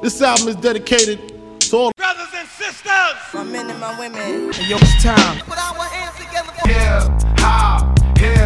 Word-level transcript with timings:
This 0.00 0.22
album 0.22 0.46
is 0.46 0.54
dedicated 0.54 1.18
to 1.58 1.76
all 1.76 1.92
brothers 1.96 2.28
and 2.32 2.46
sisters. 2.46 3.18
My 3.34 3.42
men 3.42 3.68
and 3.68 3.80
my 3.80 3.98
women. 3.98 4.52
Hey, 4.52 4.68
yo, 4.70 4.76
it's 4.76 5.02
time. 5.02 5.40
Put 5.40 5.58
our 5.58 5.74
hands 5.90 6.14
together 6.14 6.52
for 6.54 6.68
Hip 6.68 7.02
hop, 7.40 7.98
hip 8.16 8.38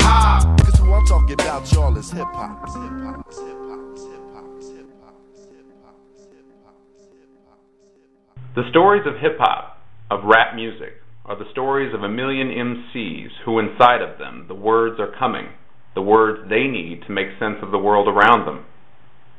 hop. 0.00 0.58
Cause 0.60 0.78
who 0.78 0.90
I'm 0.94 1.04
talking 1.04 1.34
about, 1.34 1.70
y'all, 1.70 1.94
is 1.98 2.10
hip 2.10 2.24
hop. 2.32 2.56
Hip 2.68 2.80
hop, 3.04 3.30
hip 3.34 3.52
hop, 3.68 3.98
hip 4.00 4.24
hop, 4.32 4.48
hip 4.64 4.64
hop, 4.64 4.64
hip 4.64 4.88
hop, 5.04 5.16
hip 5.52 5.68
hop, 5.84 6.76
hip 7.12 7.28
hop. 7.44 8.54
The 8.54 8.64
stories 8.70 9.02
of 9.06 9.20
hip 9.20 9.36
hop, 9.38 9.84
of 10.10 10.24
rap 10.24 10.54
music, 10.54 10.94
are 11.26 11.36
the 11.38 11.50
stories 11.52 11.92
of 11.94 12.02
a 12.02 12.08
million 12.08 12.48
MCs 12.48 13.28
who, 13.44 13.58
inside 13.58 14.00
of 14.00 14.18
them, 14.18 14.46
the 14.48 14.54
words 14.54 14.98
are 14.98 15.12
coming, 15.18 15.48
the 15.94 16.02
words 16.02 16.48
they 16.48 16.64
need 16.64 17.02
to 17.06 17.12
make 17.12 17.28
sense 17.38 17.56
of 17.60 17.72
the 17.72 17.78
world 17.78 18.08
around 18.08 18.46
them. 18.46 18.64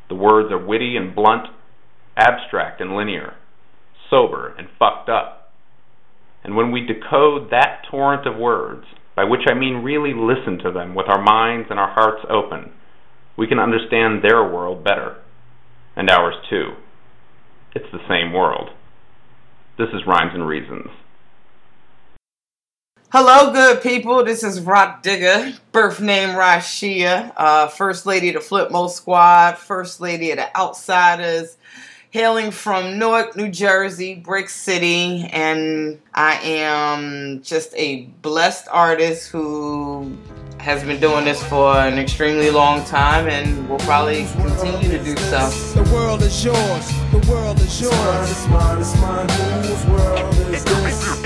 The 0.09 0.15
words 0.15 0.51
are 0.51 0.63
witty 0.63 0.95
and 0.97 1.15
blunt, 1.15 1.47
abstract 2.15 2.81
and 2.81 2.95
linear, 2.95 3.35
sober 4.09 4.55
and 4.57 4.67
fucked 4.79 5.09
up. 5.09 5.51
And 6.43 6.55
when 6.55 6.71
we 6.71 6.85
decode 6.85 7.49
that 7.49 7.83
torrent 7.89 8.27
of 8.27 8.37
words, 8.37 8.85
by 9.15 9.23
which 9.23 9.41
I 9.49 9.53
mean 9.53 9.83
really 9.83 10.13
listen 10.13 10.59
to 10.63 10.71
them 10.71 10.93
with 10.93 11.07
our 11.07 11.21
minds 11.21 11.67
and 11.69 11.79
our 11.79 11.91
hearts 11.93 12.25
open, 12.29 12.71
we 13.37 13.47
can 13.47 13.59
understand 13.59 14.23
their 14.23 14.43
world 14.43 14.83
better, 14.83 15.17
and 15.95 16.09
ours 16.09 16.35
too. 16.49 16.73
It's 17.73 17.91
the 17.91 18.07
same 18.07 18.31
world. 18.31 18.69
This 19.77 19.89
is 19.89 20.07
Rhymes 20.07 20.31
and 20.33 20.47
Reasons. 20.47 20.87
Hello, 23.17 23.53
good 23.53 23.81
people. 23.81 24.25
This 24.25 24.43
is 24.43 24.59
Rah 24.59 24.99
Digga, 25.01 25.57
birth 25.71 26.01
name 26.01 26.31
Rashia, 26.31 27.31
uh, 27.37 27.67
First 27.67 28.05
Lady 28.05 28.27
of 28.27 28.33
the 28.33 28.39
Flipmode 28.41 28.89
Squad, 28.89 29.57
First 29.57 30.01
Lady 30.01 30.31
of 30.31 30.37
the 30.37 30.49
Outsidaz, 30.53 31.55
hailing 32.11 32.51
from 32.51 32.99
Newark, 32.99 33.37
New 33.37 33.49
Jersey, 33.49 34.15
Brick 34.15 34.49
City, 34.49 35.29
and 35.31 35.97
I 36.13 36.41
am 36.43 37.41
just 37.41 37.73
a 37.77 38.01
blessed 38.21 38.67
artist 38.69 39.29
who 39.29 40.17
has 40.59 40.83
been 40.83 40.99
doing 40.99 41.23
this 41.23 41.41
for 41.41 41.73
an 41.73 41.97
extremely 41.97 42.49
long 42.49 42.83
time 42.83 43.29
and 43.29 43.69
will 43.69 43.79
probably 43.79 44.25
continue 44.25 44.89
to 44.89 45.01
do 45.01 45.15
so. 45.15 45.47
The 45.81 45.89
world 45.93 46.21
is 46.21 46.43
yours. 46.43 46.91
The 47.13 47.25
world 47.31 47.61
is 47.61 47.79
yours. 47.79 48.29
It's 48.29 48.47
mine, 48.49 48.81
it's 48.81 48.99
mine, 48.99 49.29
whose 49.63 49.85
world 49.85 50.35
is 50.53 50.65
this? 50.65 51.24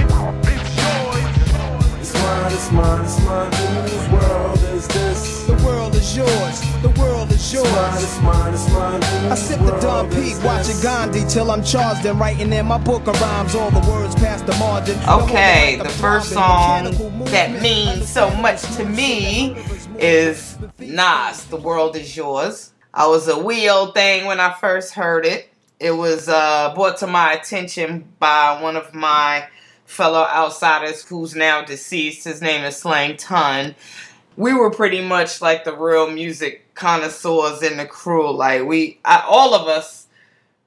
It's 2.51 2.71
mine, 2.71 3.01
it's 3.03 3.25
mine, 3.25 3.47
it's 3.47 3.59
mine, 3.65 3.89
whose 3.89 4.09
world 4.09 4.57
is 4.75 4.87
this? 4.89 5.43
The 5.45 5.53
world 5.65 5.95
is 5.95 6.15
yours. 6.15 6.61
The 6.83 6.89
world 6.99 7.31
is 7.31 7.53
It's 7.53 7.63
mine, 7.63 7.73
yours. 7.73 8.03
it's 8.03 8.21
mine, 8.21 8.53
it's 8.53 8.69
mine, 8.73 9.01
whose 9.01 9.31
I 9.31 9.35
sip 9.35 9.59
the 9.61 9.71
Don 9.79 10.05
world 10.05 10.11
Pete, 10.11 10.33
is 10.33 10.39
watching? 10.43 10.79
Gandhi 10.81 11.25
till 11.27 11.49
I'm 11.49 11.63
charged 11.63 12.05
and 12.05 12.19
writing 12.19 12.53
in 12.53 12.65
my 12.67 12.77
book 12.77 13.07
of 13.07 13.19
rhymes. 13.19 13.55
All 13.55 13.71
the 13.71 13.91
words 13.91 14.13
past 14.15 14.45
the 14.45 14.53
margin. 14.57 14.99
Okay, 15.07 15.77
the 15.81 15.89
first 15.89 16.29
song 16.31 16.91
that 17.25 17.61
means 17.63 18.07
so 18.07 18.29
much 18.35 18.61
to 18.77 18.85
me 18.85 19.55
is 19.97 20.57
Nas, 20.77 21.45
The 21.45 21.57
World 21.57 21.95
Is 21.95 22.15
Yours. 22.15 22.73
I 22.93 23.07
was 23.07 23.27
a 23.27 23.37
wee 23.39 23.67
old 23.69 23.93
thing 23.95 24.25
when 24.25 24.39
I 24.39 24.53
first 24.53 24.93
heard 24.93 25.25
it. 25.25 25.49
It 25.79 25.91
was 25.91 26.29
uh, 26.29 26.73
brought 26.75 26.97
to 26.97 27.07
my 27.07 27.33
attention 27.33 28.11
by 28.19 28.61
one 28.61 28.75
of 28.75 28.93
my 28.93 29.47
fellow 29.89 30.27
outsiders 30.27 31.03
who's 31.03 31.35
now 31.35 31.63
deceased. 31.63 32.23
His 32.23 32.43
name 32.43 32.63
is 32.63 32.77
Slang 32.77 33.17
Ton. 33.17 33.73
We 34.37 34.53
were 34.53 34.69
pretty 34.69 35.01
much 35.01 35.41
like 35.41 35.63
the 35.63 35.75
real 35.75 36.11
music 36.11 36.75
connoisseurs 36.75 37.63
in 37.63 37.77
the 37.77 37.87
crew. 37.87 38.31
Like 38.31 38.65
we, 38.65 38.99
I, 39.03 39.23
all 39.27 39.55
of 39.55 39.67
us 39.67 40.05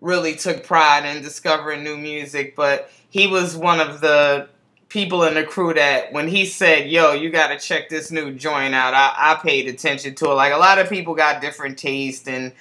really 0.01 0.35
took 0.35 0.65
pride 0.65 1.07
in 1.07 1.23
discovering 1.23 1.85
new 1.85 1.97
music, 1.97 2.57
but 2.57 2.91
he 3.11 3.29
was 3.29 3.57
one 3.57 3.79
of 3.79 4.01
the 4.01 4.49
people 4.89 5.23
in 5.23 5.35
the 5.35 5.45
crew 5.45 5.73
that 5.73 6.13
when 6.13 6.27
he 6.27 6.45
said, 6.45 6.91
"Yo, 6.91 7.13
you 7.13 7.31
got 7.31 7.49
to 7.49 7.59
check 7.61 7.89
this 7.89 8.11
new 8.11 8.35
joint 8.35 8.75
out," 8.75 8.93
I, 8.93 9.15
I 9.17 9.35
paid 9.37 9.69
attention 9.69 10.17
to 10.17 10.33
it. 10.33 10.35
Like 10.35 10.53
a 10.53 10.59
lot 10.59 10.81
of 10.81 10.89
people 10.89 11.15
got 11.15 11.41
different 11.41 11.79
taste, 11.79 12.29
and 12.29 12.53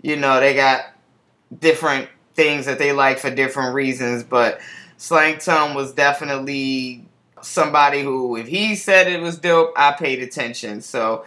you 0.00 0.16
know 0.16 0.40
they 0.40 0.54
got 0.54 0.86
different 1.60 2.08
things 2.34 2.64
that 2.64 2.78
they 2.78 2.92
like 2.92 3.18
for 3.18 3.30
different 3.30 3.74
reasons. 3.74 4.24
But 4.24 4.60
Slang 4.96 5.38
Ton 5.38 5.74
was 5.74 5.92
definitely 5.92 7.04
somebody 7.42 8.02
who, 8.02 8.36
if 8.36 8.48
he 8.48 8.74
said 8.74 9.06
it 9.06 9.20
was 9.20 9.38
dope, 9.38 9.72
I 9.76 9.92
paid 9.92 10.22
attention. 10.22 10.80
So 10.80 11.24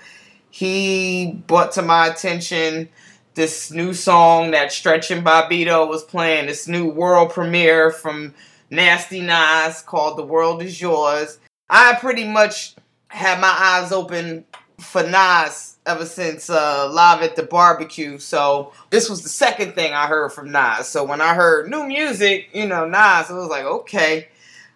he 0.50 1.42
brought 1.48 1.72
to 1.74 1.82
my 1.82 2.08
attention 2.08 2.90
this 3.36 3.72
new 3.72 3.94
song 3.94 4.52
that 4.52 4.72
Stretch 4.72 5.12
and 5.12 5.26
Bobbito 5.26 5.88
was 5.88 6.04
playing, 6.04 6.48
this 6.48 6.68
new 6.68 6.90
world 6.90 7.32
premiere 7.32 7.92
from 7.92 8.34
Nasty 8.70 9.22
Nas 9.22 9.82
called 9.82 10.18
The 10.18 10.26
World 10.26 10.62
Is 10.62 10.82
Yours. 10.82 11.40
I 11.70 11.96
pretty 11.96 12.28
much 12.28 12.76
had 13.08 13.40
my 13.40 13.56
eyes 13.58 13.92
open 13.92 14.46
for 14.80 15.04
Nas 15.04 15.69
ever 15.90 16.06
since 16.06 16.50
uh, 16.50 16.90
Live 16.94 17.22
at 17.24 17.36
the 17.36 17.44
Barbecue. 17.44 18.20
So 18.20 18.72
this 18.92 19.10
was 19.10 19.24
the 19.24 19.30
second 19.30 19.74
thing 19.74 19.92
I 19.92 20.08
heard 20.08 20.32
from 20.32 20.52
Nas. 20.52 20.88
So 20.88 21.04
when 21.04 21.20
I 21.20 21.34
heard 21.34 21.70
new 21.70 21.86
music, 21.88 22.50
you 22.54 22.68
know, 22.68 22.86
Nas, 22.86 23.30
I 23.30 23.34
was 23.34 23.50
like, 23.50 23.66
okay. 23.66 24.28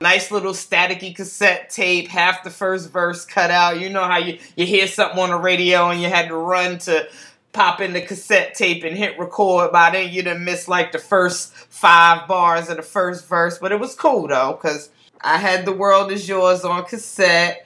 Nice 0.01 0.31
little 0.31 0.51
staticky 0.51 1.15
cassette 1.15 1.69
tape, 1.69 2.09
half 2.09 2.43
the 2.43 2.49
first 2.49 2.91
verse 2.91 3.23
cut 3.23 3.51
out. 3.51 3.79
You 3.79 3.89
know 3.89 4.03
how 4.03 4.17
you, 4.17 4.37
you 4.57 4.65
hear 4.65 4.87
something 4.87 5.19
on 5.19 5.29
the 5.29 5.37
radio 5.37 5.91
and 5.91 6.01
you 6.01 6.09
had 6.09 6.27
to 6.27 6.35
run 6.35 6.79
to 6.79 7.07
pop 7.53 7.79
in 7.79 7.93
the 7.93 8.01
cassette 8.01 8.55
tape 8.55 8.83
and 8.83 8.97
hit 8.97 9.17
record. 9.17 9.71
By 9.71 9.91
then, 9.91 10.11
you'd 10.11 10.25
have 10.25 10.41
miss 10.41 10.67
like 10.67 10.91
the 10.91 10.99
first 10.99 11.53
five 11.53 12.27
bars 12.27 12.69
of 12.69 12.77
the 12.77 12.83
first 12.83 13.27
verse. 13.27 13.59
But 13.59 13.71
it 13.71 13.79
was 13.79 13.95
cool 13.95 14.27
though, 14.27 14.59
because 14.59 14.89
I 15.21 15.37
had 15.37 15.63
The 15.63 15.71
World 15.71 16.11
Is 16.11 16.27
Yours 16.27 16.65
on 16.65 16.83
cassette. 16.83 17.65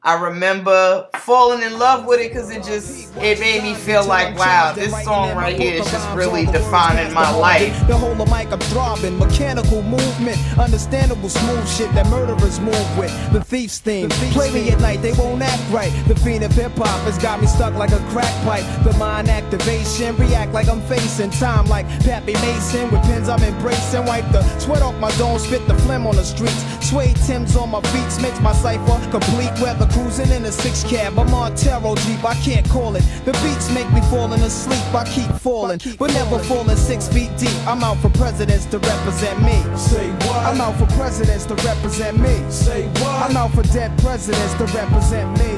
I 0.00 0.14
remember 0.14 1.08
falling 1.16 1.60
in 1.60 1.76
love 1.76 2.06
with 2.06 2.20
it 2.20 2.28
because 2.28 2.50
it 2.50 2.62
just 2.62 3.12
it 3.16 3.40
made 3.40 3.64
me 3.64 3.74
feel 3.74 4.06
like 4.06 4.38
wow, 4.38 4.72
this 4.72 4.92
song 5.02 5.36
right 5.36 5.58
here 5.58 5.74
is 5.74 5.90
just 5.90 6.08
really 6.14 6.46
defining 6.46 7.12
my 7.12 7.28
life. 7.34 7.74
The 7.88 7.96
whole 7.96 8.12
of 8.12 8.30
mic 8.30 8.52
I'm 8.52 8.60
throbbing, 8.60 9.18
mechanical 9.18 9.82
movement, 9.82 10.38
understandable 10.56 11.28
smooth 11.28 11.68
shit 11.68 11.92
that 11.94 12.06
murderers 12.06 12.60
move 12.60 12.98
with. 12.98 13.10
The 13.32 13.42
thief's 13.42 13.80
theme, 13.80 14.08
play 14.08 14.52
me 14.52 14.70
at 14.70 14.80
night, 14.80 15.02
they 15.02 15.14
won't 15.14 15.42
act 15.42 15.62
right. 15.72 15.90
The 16.06 16.14
fiend 16.14 16.44
of 16.44 16.52
hip 16.52 16.72
hop 16.76 17.00
has 17.00 17.18
got 17.18 17.40
me 17.40 17.48
stuck 17.48 17.74
like 17.74 17.90
a 17.90 17.98
crack 18.10 18.32
pipe. 18.44 18.64
The 18.84 18.96
mind 18.98 19.28
activation, 19.28 20.16
react 20.16 20.52
like 20.52 20.68
I'm 20.68 20.80
facing 20.82 21.30
time 21.30 21.66
like 21.66 21.86
Pappy 22.04 22.34
Mason 22.34 22.88
with 22.92 23.02
pins 23.02 23.28
I'm 23.28 23.42
embracing. 23.42 24.06
Wipe 24.06 24.30
the 24.30 24.42
sweat 24.60 24.80
off 24.80 24.94
my 25.00 25.10
dome, 25.18 25.40
spit 25.40 25.66
the 25.66 25.74
phlegm 25.74 26.06
on 26.06 26.14
the 26.14 26.24
streets. 26.24 26.64
Suede 26.88 27.16
Tim's 27.26 27.56
on 27.56 27.70
my 27.70 27.80
beats 27.92 28.22
makes 28.22 28.40
my 28.40 28.52
cipher 28.52 29.10
complete. 29.10 29.50
Weather 29.60 29.87
cruising 29.90 30.30
in 30.30 30.44
a 30.44 30.52
six 30.52 30.84
cab, 30.84 31.18
I'm 31.18 31.32
on 31.34 31.54
Taro 31.54 31.94
Jeep, 31.96 32.24
I 32.24 32.34
can't 32.36 32.68
call 32.68 32.96
it. 32.96 33.04
The 33.24 33.32
beats 33.44 33.70
make 33.72 33.90
me 33.92 34.00
falling 34.10 34.40
asleep, 34.40 34.82
I 34.94 35.04
keep 35.04 35.30
falling, 35.40 35.80
but 35.98 36.12
never 36.12 36.38
falling 36.40 36.76
six 36.76 37.08
feet 37.08 37.30
deep. 37.36 37.56
I'm 37.66 37.82
out 37.82 37.98
for 37.98 38.10
presidents 38.10 38.66
to 38.66 38.78
represent 38.78 39.42
me. 39.42 39.62
Say 39.76 40.10
what? 40.10 40.46
I'm 40.46 40.60
out 40.60 40.76
for 40.76 40.86
presidents 40.96 41.46
to 41.46 41.54
represent 41.54 42.18
me. 42.20 42.50
Say 42.50 42.88
what? 43.00 43.30
I'm 43.30 43.36
out 43.36 43.52
for 43.52 43.62
dead 43.64 43.96
presidents 43.98 44.54
to 44.54 44.64
represent 44.76 45.30
me. 45.38 45.52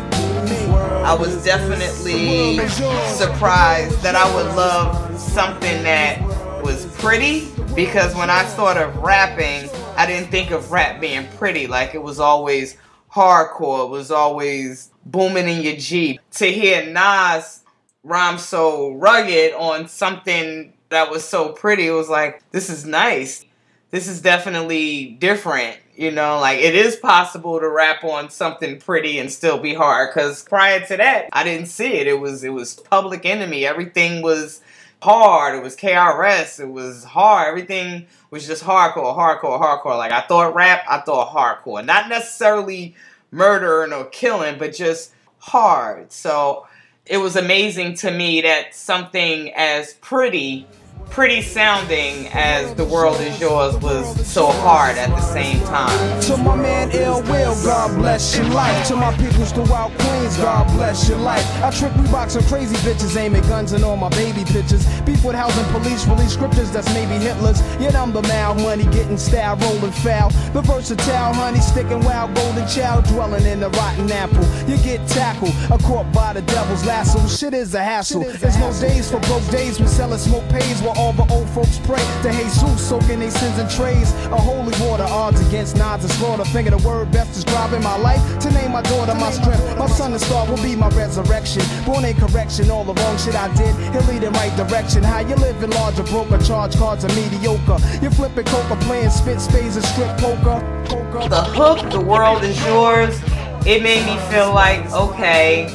me. 0.50 0.70
I 1.04 1.14
was 1.14 1.44
definitely 1.44 2.58
surprised 2.68 4.00
that 4.02 4.14
I 4.14 4.34
would 4.34 4.54
love 4.56 5.18
something 5.18 5.82
that 5.82 6.20
was 6.62 6.86
pretty 6.96 7.48
because 7.74 8.14
when 8.14 8.30
I 8.30 8.44
thought 8.44 8.76
of 8.76 8.96
rapping, 8.98 9.70
I 9.96 10.06
didn't 10.06 10.30
think 10.30 10.50
of 10.50 10.70
rap 10.72 11.00
being 11.00 11.26
pretty. 11.36 11.66
Like 11.66 11.94
it 11.94 12.02
was 12.02 12.20
always 12.20 12.76
hardcore, 13.12 13.88
was 13.88 14.10
always 14.10 14.90
booming 15.04 15.48
in 15.48 15.62
your 15.62 15.76
Jeep. 15.76 16.20
To 16.32 16.46
hear 16.46 16.86
Nas 16.86 17.60
rhyme 18.02 18.38
so 18.38 18.92
rugged 18.92 19.54
on 19.54 19.88
something 19.88 20.72
that 20.88 21.10
was 21.10 21.24
so 21.24 21.50
pretty, 21.50 21.86
it 21.86 21.92
was 21.92 22.08
like, 22.08 22.42
this 22.50 22.70
is 22.70 22.84
nice. 22.84 23.44
This 23.90 24.06
is 24.06 24.20
definitely 24.20 25.16
different. 25.18 25.76
You 25.96 26.10
know, 26.10 26.38
like 26.40 26.60
it 26.60 26.74
is 26.74 26.96
possible 26.96 27.60
to 27.60 27.68
rap 27.68 28.04
on 28.04 28.30
something 28.30 28.78
pretty 28.80 29.18
and 29.18 29.30
still 29.30 29.58
be 29.58 29.74
hard. 29.74 30.14
Cause 30.14 30.42
prior 30.42 30.80
to 30.86 30.96
that, 30.96 31.28
I 31.32 31.44
didn't 31.44 31.66
see 31.66 31.92
it. 31.92 32.06
It 32.06 32.18
was 32.18 32.42
it 32.42 32.54
was 32.54 32.74
Public 32.74 33.26
Enemy. 33.26 33.66
Everything 33.66 34.22
was 34.22 34.62
hard. 35.02 35.56
It 35.56 35.62
was 35.62 35.76
KRS. 35.76 36.60
It 36.60 36.70
was 36.70 37.04
hard. 37.04 37.48
Everything 37.48 38.06
was 38.30 38.46
just 38.46 38.62
hardcore, 38.64 39.16
hardcore, 39.16 39.60
hardcore. 39.60 39.98
Like 39.98 40.12
I 40.12 40.22
thought 40.22 40.54
rap, 40.54 40.84
I 40.88 41.00
thought 41.00 41.34
hardcore. 41.34 41.84
Not 41.84 42.08
necessarily 42.08 42.94
murdering 43.30 43.92
or 43.92 44.04
killing, 44.04 44.58
but 44.58 44.74
just 44.74 45.12
hard. 45.38 46.12
So 46.12 46.66
it 47.06 47.18
was 47.18 47.36
amazing 47.36 47.94
to 47.96 48.10
me 48.10 48.42
that 48.42 48.74
something 48.74 49.52
as 49.54 49.94
pretty 49.94 50.66
pretty 51.10 51.42
sounding 51.42 52.28
as 52.28 52.72
The 52.74 52.84
World 52.84 53.20
Is 53.20 53.40
Yours 53.40 53.76
was 53.78 54.26
so 54.26 54.46
hard 54.46 54.96
at 54.96 55.08
the 55.10 55.20
same 55.20 55.58
time. 55.64 56.20
To 56.22 56.36
my 56.36 56.54
man 56.54 56.90
Ill 56.92 57.20
Will, 57.22 57.54
God 57.64 57.96
bless 57.96 58.36
your 58.36 58.46
life. 58.46 58.86
To 58.88 58.96
my 58.96 59.12
peoples 59.16 59.50
throughout 59.50 59.90
Queens, 59.98 60.36
God 60.36 60.68
bless 60.76 61.08
your 61.08 61.18
life. 61.18 61.44
I 61.62 61.70
trick 61.72 61.92
Reeboks 61.92 62.36
and 62.36 62.46
crazy 62.46 62.76
bitches, 62.76 63.16
aiming 63.16 63.42
guns 63.42 63.72
and 63.72 63.82
all 63.82 63.96
my 63.96 64.08
baby 64.10 64.44
pictures. 64.44 64.86
Beef 65.02 65.24
with 65.24 65.34
housing 65.34 65.64
police, 65.72 66.06
release 66.06 66.32
scriptures 66.32 66.70
that's 66.70 66.92
maybe 66.94 67.14
Hitler's. 67.14 67.60
Yet 67.80 67.96
I'm 67.96 68.12
the 68.12 68.22
mal 68.22 68.54
money, 68.54 68.84
getting 68.84 69.18
style, 69.18 69.56
rolling 69.56 69.92
foul. 69.92 70.30
The 70.52 70.62
versatile 70.62 71.34
honey, 71.34 71.60
sticking 71.60 72.00
wild, 72.04 72.34
golden 72.36 72.68
child, 72.68 73.04
dwelling 73.06 73.46
in 73.46 73.58
the 73.58 73.70
rotten 73.70 74.10
apple. 74.12 74.46
You 74.70 74.76
get 74.84 75.06
tackled, 75.08 75.54
a 75.72 75.78
caught 75.78 76.10
by 76.12 76.34
the 76.34 76.42
devil's 76.42 76.86
lasso. 76.86 77.26
Shit 77.26 77.52
is 77.52 77.74
a 77.74 77.82
hassle. 77.82 78.22
There's 78.22 78.58
no 78.58 78.72
days 78.80 79.10
for 79.10 79.18
broke 79.20 79.46
days. 79.50 79.80
We 79.80 79.86
sellin' 79.86 80.18
smoke 80.18 80.48
pays 80.50 80.80
while 80.80 80.99
all 81.00 81.12
the 81.14 81.26
old 81.32 81.48
folks 81.50 81.78
pray 81.84 82.04
to 82.22 82.30
Jesus, 82.30 82.88
soaking 82.88 83.20
their 83.20 83.30
sins 83.30 83.58
in 83.58 83.68
trays. 83.68 84.12
A 84.36 84.36
holy 84.36 84.74
water, 84.84 85.06
odds 85.08 85.40
against 85.48 85.76
nods 85.76 86.04
and 86.04 86.12
slaughter. 86.12 86.44
Finger 86.44 86.72
the 86.72 86.82
word 86.86 87.10
best 87.10 87.32
describing 87.32 87.82
my 87.82 87.96
life. 87.96 88.22
To 88.40 88.50
name 88.50 88.72
my 88.72 88.82
daughter 88.82 89.14
my 89.14 89.30
strength. 89.30 89.64
My 89.78 89.86
son 89.86 90.12
and 90.12 90.20
star 90.20 90.46
will 90.46 90.62
be 90.62 90.76
my 90.76 90.90
resurrection. 90.90 91.62
Born 91.86 92.04
in 92.04 92.16
correction, 92.16 92.70
all 92.70 92.84
the 92.84 92.94
wrong 92.94 93.16
shit 93.16 93.34
I 93.34 93.48
did. 93.56 93.74
He'll 93.92 94.06
lead 94.12 94.22
in 94.22 94.32
right 94.34 94.54
direction. 94.56 95.02
How 95.02 95.20
you 95.20 95.36
living 95.36 95.70
larger, 95.70 96.04
broker, 96.04 96.38
charge 96.38 96.76
cards 96.76 97.04
are 97.04 97.14
mediocre. 97.14 97.78
You 98.02 98.10
flipping 98.10 98.44
coca, 98.44 98.76
playing 98.84 99.10
spit 99.10 99.40
spades 99.40 99.76
and 99.76 99.84
strip 99.84 100.12
poker. 100.18 100.60
poker. 100.84 101.28
The 101.28 101.42
hook, 101.42 101.90
The 101.90 102.00
World 102.00 102.44
Is 102.44 102.58
Yours, 102.66 103.18
it 103.66 103.82
made 103.82 104.04
me 104.04 104.16
feel 104.30 104.52
like, 104.52 104.84
okay, 104.92 105.68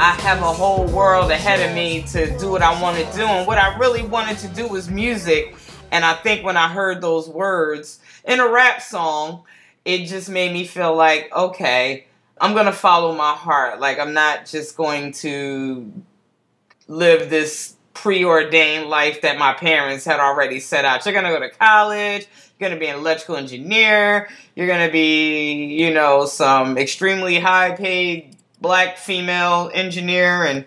I 0.00 0.12
have 0.12 0.38
a 0.42 0.52
whole 0.52 0.86
world 0.86 1.32
ahead 1.32 1.68
of 1.68 1.74
me 1.74 2.02
to 2.02 2.38
do 2.38 2.52
what 2.52 2.62
I 2.62 2.80
want 2.80 2.98
to 2.98 3.16
do. 3.16 3.24
And 3.24 3.48
what 3.48 3.58
I 3.58 3.76
really 3.78 4.02
wanted 4.02 4.38
to 4.38 4.48
do 4.48 4.68
was 4.68 4.88
music. 4.88 5.56
And 5.90 6.04
I 6.04 6.14
think 6.14 6.44
when 6.44 6.56
I 6.56 6.68
heard 6.68 7.00
those 7.00 7.28
words 7.28 7.98
in 8.24 8.38
a 8.38 8.48
rap 8.48 8.80
song, 8.80 9.42
it 9.84 10.06
just 10.06 10.30
made 10.30 10.52
me 10.52 10.66
feel 10.66 10.94
like, 10.94 11.34
okay, 11.34 12.06
I'm 12.40 12.54
going 12.54 12.66
to 12.66 12.72
follow 12.72 13.12
my 13.12 13.32
heart. 13.32 13.80
Like, 13.80 13.98
I'm 13.98 14.14
not 14.14 14.46
just 14.46 14.76
going 14.76 15.10
to 15.14 15.92
live 16.86 17.28
this 17.28 17.74
preordained 17.92 18.88
life 18.88 19.22
that 19.22 19.36
my 19.36 19.52
parents 19.52 20.04
had 20.04 20.20
already 20.20 20.60
set 20.60 20.84
out. 20.84 21.04
You're 21.04 21.12
going 21.12 21.24
to 21.24 21.32
go 21.32 21.40
to 21.40 21.50
college, 21.50 22.28
you're 22.56 22.68
going 22.68 22.78
to 22.78 22.78
be 22.78 22.86
an 22.86 23.00
electrical 23.00 23.34
engineer, 23.34 24.28
you're 24.54 24.68
going 24.68 24.86
to 24.86 24.92
be, 24.92 25.74
you 25.74 25.92
know, 25.92 26.24
some 26.26 26.78
extremely 26.78 27.40
high 27.40 27.72
paid 27.72 28.36
black 28.60 28.98
female 28.98 29.70
engineer. 29.72 30.44
And 30.44 30.64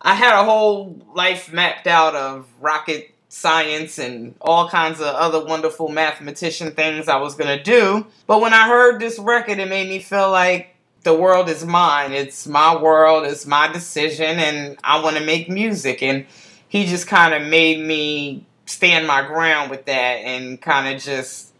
I 0.00 0.14
had 0.14 0.38
a 0.38 0.44
whole 0.44 1.00
life 1.14 1.52
mapped 1.52 1.86
out 1.86 2.14
of 2.14 2.46
rocket 2.60 3.12
science 3.28 3.98
and 3.98 4.34
all 4.40 4.68
kinds 4.68 5.00
of 5.00 5.06
other 5.06 5.44
wonderful 5.44 5.88
mathematician 5.88 6.70
things 6.72 7.08
I 7.08 7.16
was 7.16 7.34
going 7.34 7.56
to 7.56 7.62
do. 7.62 8.06
But 8.26 8.40
when 8.40 8.54
I 8.54 8.66
heard 8.68 9.00
this 9.00 9.18
record, 9.18 9.58
it 9.58 9.68
made 9.68 9.88
me 9.88 9.98
feel 9.98 10.30
like 10.30 10.74
the 11.02 11.14
world 11.14 11.48
is 11.48 11.64
mine. 11.64 12.12
It's 12.12 12.46
my 12.46 12.76
world, 12.76 13.26
it's 13.26 13.46
my 13.46 13.70
decision, 13.70 14.38
and 14.38 14.78
I 14.82 15.02
want 15.02 15.16
to 15.16 15.24
make 15.24 15.48
music. 15.48 16.02
And 16.02 16.26
he 16.68 16.86
just 16.86 17.06
kind 17.06 17.34
of 17.34 17.48
made 17.48 17.84
me 17.84 18.44
stand 18.64 19.06
my 19.06 19.24
ground 19.26 19.70
with 19.70 19.84
that 19.84 19.92
and 19.92 20.60
kind 20.60 20.94
of 20.94 21.00
just 21.02 21.52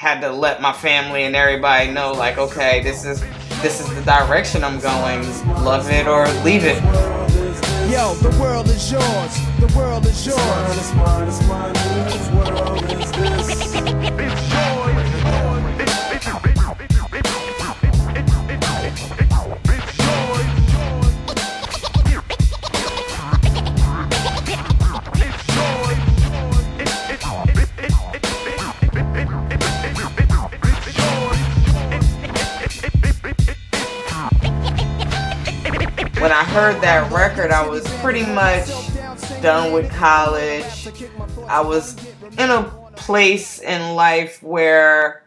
had 0.00 0.22
to 0.22 0.32
let 0.32 0.62
my 0.62 0.72
family 0.72 1.24
and 1.24 1.36
everybody 1.36 1.90
know 1.90 2.12
like 2.12 2.38
okay 2.38 2.82
this 2.82 3.04
is 3.04 3.20
this 3.60 3.82
is 3.82 3.94
the 3.94 4.00
direction 4.00 4.64
i'm 4.64 4.80
going 4.80 5.20
love 5.62 5.90
it 5.90 6.06
or 6.06 6.26
leave 6.42 6.64
it 6.64 6.82
Yo, 7.90 8.14
the 8.14 8.30
world 8.40 8.68
is 8.68 8.92
yours. 8.92 9.38
The 9.58 9.66
world 9.76 10.06
is 10.06 10.24
yours. 10.24 10.92
Heard 36.50 36.80
that 36.80 37.12
record 37.12 37.52
i 37.52 37.64
was 37.64 37.86
pretty 37.98 38.26
much 38.26 38.66
done 39.40 39.72
with 39.72 39.88
college. 39.92 40.88
I 41.46 41.60
was 41.60 41.96
in 42.38 42.50
a 42.50 42.64
place 42.96 43.60
in 43.60 43.94
life 43.94 44.42
where 44.42 45.22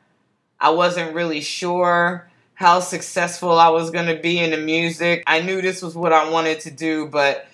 i 0.60 0.70
wasn't 0.70 1.16
really 1.16 1.40
sure 1.40 2.30
how 2.56 2.82
successful 2.82 3.58
i 3.58 3.70
was 3.70 3.90
going 3.90 4.08
to 4.14 4.22
be 4.22 4.38
in 4.38 4.52
the 4.52 4.58
music. 4.58 5.24
I 5.26 5.40
knew 5.40 5.62
this 5.62 5.82
was 5.82 5.96
what 5.96 6.12
i 6.12 6.30
wanted 6.30 6.60
to 6.62 6.72
do 6.72 7.08
but 7.08 7.48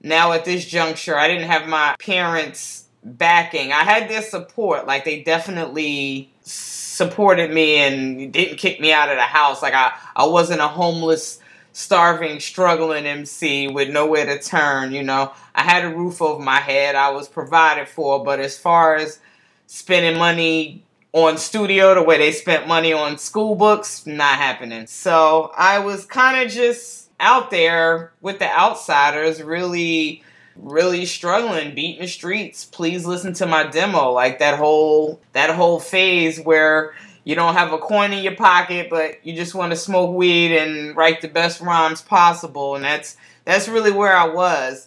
now 0.00 0.30
at 0.32 0.44
this 0.44 0.64
juncture 0.64 1.18
i 1.18 1.26
didn't 1.26 1.48
have 1.48 1.66
my 1.66 1.96
parents 1.98 2.84
backing. 3.02 3.72
I 3.72 3.82
had 3.82 4.08
their 4.08 4.22
support 4.22 4.86
like 4.86 5.04
they 5.04 5.24
definitely 5.24 6.30
supported 6.42 7.52
me 7.52 7.78
and 7.78 8.32
didn't 8.32 8.58
kick 8.58 8.80
me 8.80 8.92
out 8.92 9.08
of 9.08 9.16
the 9.16 9.22
house. 9.22 9.62
Like 9.62 9.74
i, 9.74 9.98
I 10.14 10.26
wasn't 10.26 10.60
a 10.60 10.68
homeless 10.68 11.40
starving, 11.76 12.40
struggling 12.40 13.04
MC 13.04 13.68
with 13.68 13.90
nowhere 13.90 14.24
to 14.24 14.38
turn. 14.38 14.92
You 14.92 15.02
know, 15.02 15.32
I 15.54 15.62
had 15.62 15.84
a 15.84 15.94
roof 15.94 16.22
over 16.22 16.42
my 16.42 16.58
head, 16.58 16.94
I 16.94 17.10
was 17.10 17.28
provided 17.28 17.86
for, 17.86 18.24
but 18.24 18.40
as 18.40 18.56
far 18.56 18.96
as 18.96 19.18
spending 19.66 20.18
money 20.18 20.82
on 21.12 21.36
studio 21.36 21.94
the 21.94 22.02
way 22.02 22.16
they 22.16 22.32
spent 22.32 22.66
money 22.66 22.94
on 22.94 23.18
school 23.18 23.56
books, 23.56 24.06
not 24.06 24.38
happening. 24.38 24.86
So 24.86 25.52
I 25.54 25.80
was 25.80 26.06
kind 26.06 26.46
of 26.46 26.50
just 26.50 27.10
out 27.20 27.50
there 27.50 28.12
with 28.22 28.38
the 28.38 28.50
outsiders, 28.50 29.42
really. 29.42 30.22
Really 30.58 31.04
struggling, 31.04 31.74
beating 31.74 32.00
the 32.00 32.08
streets. 32.08 32.64
Please 32.64 33.04
listen 33.04 33.34
to 33.34 33.46
my 33.46 33.64
demo. 33.64 34.12
Like 34.12 34.38
that 34.38 34.58
whole 34.58 35.20
that 35.34 35.50
whole 35.50 35.78
phase 35.78 36.40
where 36.40 36.94
you 37.26 37.34
don't 37.34 37.54
have 37.54 37.72
a 37.72 37.78
coin 37.78 38.12
in 38.12 38.22
your 38.22 38.36
pocket, 38.36 38.88
but 38.88 39.26
you 39.26 39.34
just 39.34 39.52
want 39.52 39.72
to 39.72 39.76
smoke 39.76 40.14
weed 40.14 40.56
and 40.56 40.96
write 40.96 41.20
the 41.20 41.28
best 41.28 41.60
rhymes 41.60 42.00
possible. 42.00 42.76
And 42.76 42.84
that's 42.84 43.16
that's 43.44 43.66
really 43.66 43.90
where 43.90 44.16
I 44.16 44.28
was. 44.28 44.86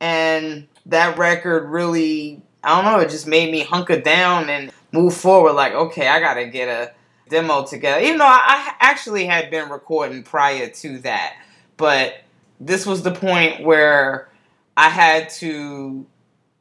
And 0.00 0.66
that 0.86 1.16
record 1.16 1.70
really, 1.70 2.42
I 2.64 2.74
don't 2.74 2.84
know, 2.84 2.98
it 2.98 3.10
just 3.10 3.28
made 3.28 3.52
me 3.52 3.60
hunker 3.60 4.00
down 4.00 4.50
and 4.50 4.72
move 4.90 5.14
forward. 5.14 5.52
Like, 5.52 5.74
okay, 5.74 6.08
I 6.08 6.18
gotta 6.18 6.46
get 6.46 6.66
a 6.66 6.92
demo 7.30 7.64
together. 7.64 8.04
Even 8.04 8.18
though 8.18 8.26
I 8.26 8.74
actually 8.80 9.24
had 9.24 9.48
been 9.48 9.68
recording 9.68 10.24
prior 10.24 10.68
to 10.68 10.98
that, 10.98 11.36
but 11.76 12.14
this 12.58 12.84
was 12.84 13.04
the 13.04 13.12
point 13.12 13.62
where 13.62 14.28
I 14.76 14.88
had 14.88 15.30
to 15.34 16.04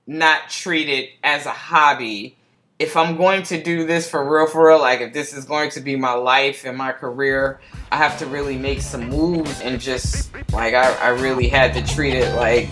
not 0.06 0.52
treat 0.52 0.88
it 0.88 1.10
as 1.24 1.48
a 1.48 1.52
hobby 1.52 2.38
if 2.78 2.98
I'm 2.98 3.16
going 3.16 3.44
to 3.44 3.64
do 3.64 3.86
this 3.86 4.10
for 4.10 4.30
real, 4.30 4.48
for 4.48 4.68
real, 4.68 4.80
like 4.80 5.00
if 5.00 5.14
this 5.14 5.34
is 5.34 5.46
going 5.46 5.70
to 5.72 5.80
be 5.80 5.96
my 5.96 6.12
life 6.12 6.66
and 6.66 6.78
my 6.78 6.92
career, 6.92 7.62
I 7.90 7.96
have 7.96 8.20
to 8.20 8.26
really 8.26 8.58
make 8.58 8.82
some 8.82 9.08
moves 9.10 9.62
and 9.62 9.80
just 9.80 10.34
like 10.52 10.74
I, 10.74 10.92
I 10.96 11.10
really 11.10 11.48
had 11.48 11.74
to 11.76 11.82
treat 11.82 12.16
it 12.16 12.36
like 12.36 12.68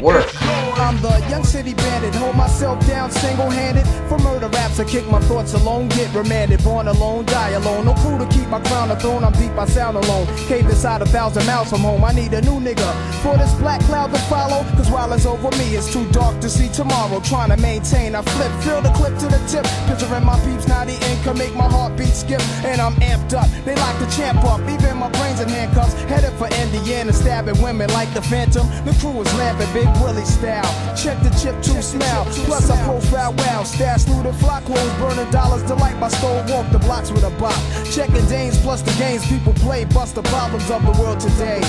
work. 0.00 0.30
I'm 0.78 0.96
the 1.02 1.26
young 1.28 1.42
city 1.42 1.74
bandit, 1.74 2.14
hold 2.14 2.36
myself 2.36 2.86
down 2.86 3.10
single-handed. 3.10 3.84
For 4.08 4.16
murder 4.18 4.46
raps, 4.46 4.78
I 4.78 4.84
kick 4.84 5.10
my 5.10 5.20
thoughts 5.22 5.54
alone, 5.54 5.88
get 5.88 6.14
remanded. 6.14 6.62
Born 6.62 6.86
alone, 6.86 7.26
die 7.26 7.50
alone. 7.50 7.86
No 7.86 7.94
crew 7.94 8.16
to 8.16 8.26
keep 8.28 8.48
my 8.48 8.60
crown 8.60 8.92
a 8.92 9.00
throne, 9.00 9.24
I'm 9.24 9.32
deep, 9.32 9.50
I 9.58 9.66
sound 9.66 9.96
alone. 9.96 10.26
Cave 10.46 10.66
inside 10.66 11.02
a 11.02 11.06
thousand 11.06 11.46
miles 11.46 11.70
from 11.70 11.80
home, 11.80 12.04
I 12.04 12.12
need 12.12 12.32
a 12.32 12.40
new 12.42 12.60
nigga. 12.60 12.94
For 13.22 13.36
this 13.36 13.52
black 13.54 13.80
cloud 13.82 14.12
to 14.12 14.18
follow, 14.30 14.62
cause 14.76 14.88
while 14.88 15.12
it's 15.12 15.26
over 15.26 15.50
me, 15.58 15.74
it's 15.74 15.92
too 15.92 16.08
dark 16.12 16.40
to 16.42 16.48
see 16.48 16.68
tomorrow. 16.68 17.18
Trying 17.20 17.50
to 17.50 17.56
maintain, 17.56 18.14
I 18.14 18.22
flip, 18.22 18.52
fill 18.62 18.80
the 18.80 18.92
clip 18.92 19.18
to 19.18 19.26
the 19.26 19.47
tip. 19.48 19.64
Picturing 19.88 20.24
my 20.24 20.38
peeps, 20.44 20.68
now 20.68 20.84
the 20.84 20.94
income 21.10 21.38
make 21.38 21.54
my 21.54 21.64
heartbeat 21.64 22.12
skip. 22.12 22.40
And 22.64 22.80
I'm 22.80 22.94
amped 23.00 23.32
up, 23.32 23.48
they 23.64 23.74
like 23.74 23.98
to 23.98 24.08
champ 24.16 24.44
up. 24.44 24.60
Even 24.68 24.98
my 24.98 25.10
brains 25.10 25.40
in 25.40 25.48
handcuffs, 25.48 25.94
headed 26.04 26.32
for 26.38 26.48
Indiana, 26.62 27.12
stabbing 27.12 27.60
women 27.62 27.90
like 27.90 28.12
the 28.14 28.22
Phantom. 28.22 28.66
The 28.84 28.92
crew 29.00 29.20
is 29.22 29.32
laughing, 29.34 29.72
Big 29.72 29.88
Willie 30.02 30.24
style. 30.24 30.68
Check 30.96 31.20
the 31.22 31.30
chip 31.40 31.56
to 31.62 31.82
smell. 31.82 32.24
Plus, 32.46 32.70
I 32.70 32.76
profile 32.84 33.32
wow. 33.34 33.62
Stash 33.64 34.04
through 34.04 34.22
the 34.22 34.32
flock 34.34 34.64
clothes, 34.64 34.94
burning 35.00 35.30
dollars. 35.30 35.62
Delight 35.62 35.98
my 35.98 36.08
stole, 36.08 36.44
walk 36.48 36.70
the 36.70 36.78
blocks 36.78 37.10
with 37.10 37.24
a 37.24 37.30
bop. 37.40 37.58
Checking 37.90 38.26
dames 38.26 38.58
plus 38.60 38.82
the 38.82 38.92
games 38.98 39.26
people 39.26 39.54
play. 39.54 39.84
Bust 39.86 40.14
the 40.14 40.22
problems 40.22 40.70
of 40.70 40.84
the 40.84 40.92
world 41.00 41.20
today. 41.20 41.60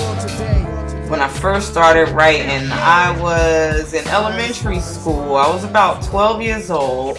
When 1.09 1.21
I 1.21 1.27
first 1.27 1.69
started 1.71 2.09
writing, 2.09 2.69
I 2.71 3.19
was 3.19 3.93
in 3.93 4.07
elementary 4.09 4.79
school. 4.79 5.35
I 5.35 5.47
was 5.47 5.63
about 5.63 6.03
12 6.03 6.41
years 6.41 6.69
old. 6.69 7.17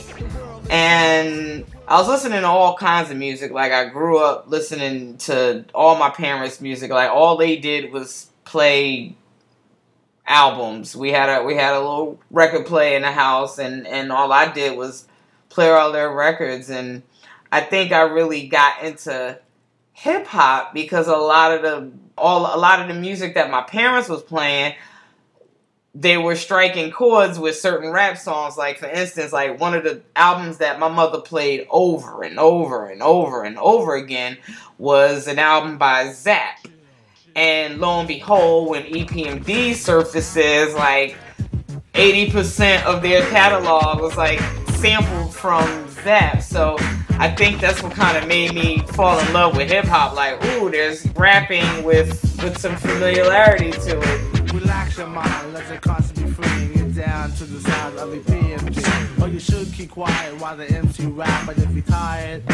And 0.71 1.67
I 1.89 1.99
was 1.99 2.07
listening 2.07 2.43
to 2.43 2.47
all 2.47 2.77
kinds 2.77 3.11
of 3.11 3.17
music. 3.17 3.50
Like 3.50 3.73
I 3.73 3.89
grew 3.89 4.19
up 4.19 4.49
listening 4.49 5.19
to 5.19 5.65
all 5.75 5.97
my 5.97 6.11
parents' 6.11 6.61
music. 6.61 6.93
Like 6.93 7.11
all 7.11 7.37
they 7.37 7.57
did 7.57 7.93
was 7.93 8.31
play 8.45 9.17
albums. 10.29 10.95
We 10.95 11.11
had 11.11 11.29
a 11.29 11.43
we 11.43 11.57
had 11.57 11.75
a 11.75 11.81
little 11.81 12.21
record 12.31 12.67
player 12.67 12.95
in 12.95 13.03
the 13.03 13.11
house, 13.11 13.59
and 13.59 13.85
and 13.85 14.12
all 14.12 14.33
I 14.33 14.53
did 14.53 14.79
was 14.79 15.07
play 15.49 15.69
all 15.71 15.91
their 15.91 16.15
records. 16.15 16.71
And 16.71 17.03
I 17.50 17.62
think 17.62 17.91
I 17.91 18.03
really 18.03 18.47
got 18.47 18.85
into 18.85 19.41
hip 19.93 20.27
hop 20.29 20.73
because 20.73 21.09
a 21.09 21.17
lot 21.17 21.53
of 21.53 21.62
the 21.62 21.91
all 22.17 22.43
a 22.43 22.59
lot 22.59 22.81
of 22.81 22.87
the 22.87 22.95
music 22.95 23.35
that 23.35 23.50
my 23.50 23.62
parents 23.62 24.09
was 24.09 24.23
playing 24.23 24.77
they 25.94 26.16
were 26.16 26.37
striking 26.37 26.90
chords 26.90 27.38
with 27.38 27.56
certain 27.56 27.90
rap 27.90 28.16
songs. 28.16 28.56
Like 28.56 28.78
for 28.78 28.88
instance, 28.88 29.32
like 29.32 29.61
one 29.61 29.75
of 29.75 29.85
the 29.85 30.02
albums 30.14 30.59
that 30.59 30.78
my 30.78 30.88
mother 30.88 31.20
played 31.20 31.66
over 31.70 32.23
and 32.23 32.38
over 32.38 32.87
and 32.87 33.02
over 33.02 33.44
and 33.44 33.59
over 33.59 33.97
again 33.97 34.38
was 34.78 35.26
an 35.26 35.38
album 35.38 35.78
by 35.78 36.12
Zapp. 36.12 36.66
And 37.37 37.80
lo 37.80 38.00
and 38.00 38.09
behold, 38.09 38.68
when 38.70 38.85
EPMD 38.85 39.75
surfaces, 39.75 40.75
like 40.75 41.16
80% 41.94 42.85
of 42.85 43.02
their 43.02 43.23
catalog 43.30 44.00
was 44.00 44.16
like 44.16 44.40
sampled 44.75 45.35
from 45.35 45.88
Zapp. 45.88 46.42
So 46.42 46.76
I 47.18 47.30
think 47.37 47.61
that's 47.61 47.82
what 47.82 47.92
kind 47.92 48.16
of 48.16 48.26
made 48.26 48.54
me 48.54 48.78
fall 48.92 49.18
in 49.18 49.32
love 49.32 49.56
with 49.56 49.70
hip 49.70 49.85
hop. 49.85 50.14
Like, 50.14 50.42
ooh, 50.44 50.70
there's 50.70 51.06
rapping 51.11 51.85
with 51.85 52.09
with 52.42 52.56
some 52.59 52.76
familiarity 52.76 53.73
to 53.73 54.00
it. 54.00 54.39
Relax 54.52 54.99
your 54.99 55.07
mind, 55.07 55.54
let 55.54 55.69
your 55.69 55.78
conscience 55.78 56.12
be 56.12 56.28
free 56.28 56.64
and 56.64 56.75
get 56.75 57.07
down 57.07 57.30
to 57.33 57.45
the 57.45 57.61
sound 57.61 57.99
of 57.99 58.11
the 58.11 58.19
PMP. 58.19 59.23
Or 59.23 59.28
you 59.28 59.38
should 59.38 59.73
keep 59.73 59.90
quiet 59.90 60.40
while 60.40 60.57
the 60.57 60.66
MC 60.66 61.07
rap, 61.07 61.47
but 61.47 61.57
if 61.57 61.71
you're 61.73 61.83
tired, 61.85 62.45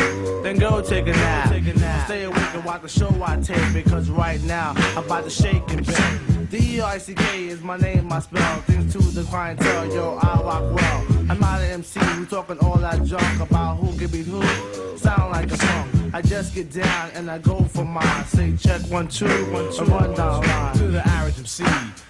then 0.43 0.59
go 0.59 0.83
take 0.83 1.07
a 1.07 1.13
nap. 1.13 1.49
Take 1.49 1.67
a 1.67 1.79
nap. 1.79 2.07
Stay 2.07 2.25
awake 2.25 2.55
and 2.55 2.65
watch 2.65 2.83
the 2.83 2.89
show 2.89 3.09
I 3.25 3.37
tape 3.41 3.73
because 3.73 4.11
right 4.11 4.43
now 4.43 4.75
I'm 4.77 5.05
about 5.05 5.25
to 5.25 5.31
shake 5.31 5.63
and 5.69 5.87
bake. 5.87 6.51
D-E-I-C-K 6.51 7.49
is 7.49 7.63
my 7.63 7.77
name, 7.79 8.07
my 8.09 8.21
spell. 8.21 8.61
Things 8.63 8.93
to 8.93 8.99
the 8.99 9.25
clientele, 9.25 9.93
yo, 9.93 10.19
I 10.23 10.41
rock 10.43 10.75
well. 10.75 11.07
I'm 11.31 11.41
not 11.41 11.61
an 11.61 11.71
MC 11.71 11.99
who 11.99 12.27
talking 12.27 12.59
all 12.59 12.77
that 12.77 13.05
junk 13.05 13.41
about 13.41 13.77
who 13.77 13.99
can 13.99 14.11
beat 14.11 14.27
who. 14.27 14.43
Sound 14.99 15.33
like 15.33 15.51
a 15.51 15.57
song. 15.57 16.06
I 16.17 16.23
just 16.23 16.55
get 16.55 16.73
down 16.73 17.11
and 17.13 17.31
I 17.31 17.37
go 17.37 17.63
for 17.65 17.85
mine. 17.85 18.25
Say 18.25 18.57
check 18.57 18.81
one, 18.91 19.07
two, 19.07 19.27
one, 19.53 19.71
two, 19.71 19.85
run 19.85 20.15
down 20.15 20.41
line. 20.41 20.75
To 20.79 20.89
the 20.89 21.07
average 21.07 21.37
MC, 21.37 21.63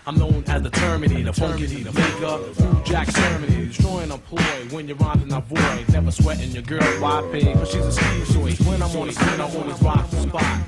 I'm 0.06 0.16
known 0.16 0.44
as 0.46 0.62
the 0.62 0.70
Terminator, 0.70 1.32
funky 1.32 1.66
the 1.66 1.92
maker, 1.92 2.72
New 2.72 2.84
Jack 2.84 3.12
Terminator, 3.12 3.66
destroying 3.66 4.12
a 4.12 4.18
ploy 4.18 4.68
when 4.70 4.86
you're 4.86 4.96
rhyming 4.98 5.32
a 5.32 5.40
void. 5.40 5.88
Never 5.88 6.12
sweating 6.12 6.52
your 6.52 6.62
girl, 6.62 6.84
why 7.00 7.28
pay? 7.32 7.52
Cause 7.54 7.72
she's 7.72 7.84
a 7.84 8.00
schizoid. 8.00 8.64
When 8.68 8.80
I'm 8.80 8.96
on 8.96 9.08
the 9.08 9.12
scene, 9.12 9.40
I 9.40 9.52
always 9.52 9.82
rock 9.82 10.08
the 10.10 10.20
spot. 10.20 10.60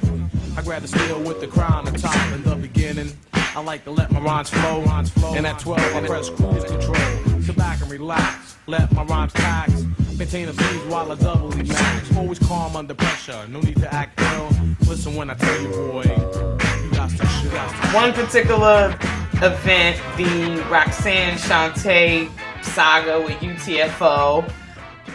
I 0.56 0.62
grab 0.62 0.82
the 0.82 0.88
steel 0.88 1.20
with 1.20 1.40
the 1.40 1.46
crown 1.46 1.86
on 1.86 1.94
top 1.94 2.32
in 2.32 2.42
the 2.42 2.56
beginning. 2.56 3.16
I 3.32 3.62
like 3.62 3.84
to 3.84 3.92
let 3.92 4.10
my 4.10 4.18
rhymes 4.18 4.50
flow, 4.50 4.82
rhymes 4.82 5.10
flow. 5.10 5.34
And 5.34 5.46
at 5.46 5.60
12, 5.60 5.80
I 5.94 6.06
press 6.08 6.28
cruise 6.28 6.64
control. 6.64 7.40
Sit 7.42 7.54
back 7.54 7.82
and 7.82 7.88
relax, 7.92 8.56
let 8.66 8.90
my 8.90 9.04
rhymes 9.04 9.32
tax. 9.32 9.84
Maintain 10.18 10.48
a 10.48 10.52
speed 10.52 10.90
while 10.90 11.12
I 11.12 11.14
doubly 11.14 11.62
max. 11.62 12.16
Always 12.16 12.40
calm 12.40 12.74
under 12.74 12.92
pressure, 12.92 13.46
no 13.46 13.60
need 13.60 13.76
to 13.76 13.94
act 13.94 14.20
ill. 14.20 14.48
Listen 14.88 15.14
when 15.14 15.30
I 15.30 15.34
tell 15.34 15.62
you, 15.62 15.68
boy, 15.68 16.02
you 16.02 16.90
got 16.90 17.10
to 17.10 17.24
shit. 17.24 17.52
One 17.94 18.12
particular 18.12 18.98
event, 19.34 20.02
the 20.16 20.64
Roxanne 20.68 21.38
Shante 21.38 22.28
saga 22.64 23.20
with 23.20 23.36
UTFO, 23.36 24.42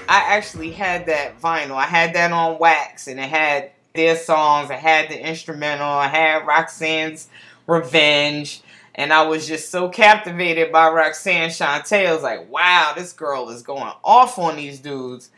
I 0.07 0.35
actually 0.37 0.71
had 0.71 1.05
that 1.07 1.37
vinyl. 1.41 1.75
I 1.75 1.85
had 1.85 2.13
that 2.15 2.31
on 2.31 2.57
wax 2.57 3.07
and 3.07 3.19
it 3.19 3.27
had 3.27 3.71
their 3.93 4.15
songs, 4.15 4.71
I 4.71 4.75
had 4.75 5.09
the 5.09 5.19
instrumental, 5.19 5.85
I 5.85 6.07
had 6.07 6.47
Roxanne's 6.47 7.27
Revenge. 7.67 8.61
And 8.95 9.11
I 9.11 9.23
was 9.23 9.47
just 9.47 9.69
so 9.69 9.89
captivated 9.89 10.71
by 10.71 10.89
Roxanne 10.89 11.49
Shante. 11.49 12.07
I 12.07 12.13
was 12.13 12.21
like, 12.21 12.49
wow, 12.51 12.93
this 12.95 13.13
girl 13.13 13.49
is 13.49 13.63
going 13.63 13.91
off 14.03 14.37
on 14.37 14.55
these 14.55 14.79
dudes. 14.79 15.31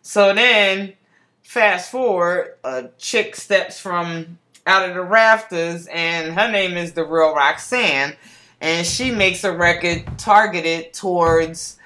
So 0.00 0.34
then, 0.34 0.94
fast 1.42 1.90
forward, 1.90 2.54
a 2.64 2.88
chick 2.98 3.36
steps 3.36 3.78
from 3.78 4.38
out 4.66 4.88
of 4.88 4.94
the 4.94 5.02
rafters, 5.02 5.86
and 5.88 6.32
her 6.32 6.50
name 6.50 6.76
is 6.76 6.92
the 6.92 7.04
real 7.04 7.34
Roxanne. 7.34 8.16
And 8.60 8.86
she 8.86 9.10
makes 9.10 9.44
a 9.44 9.52
record 9.52 10.06
targeted 10.18 10.92
towards 10.92 11.78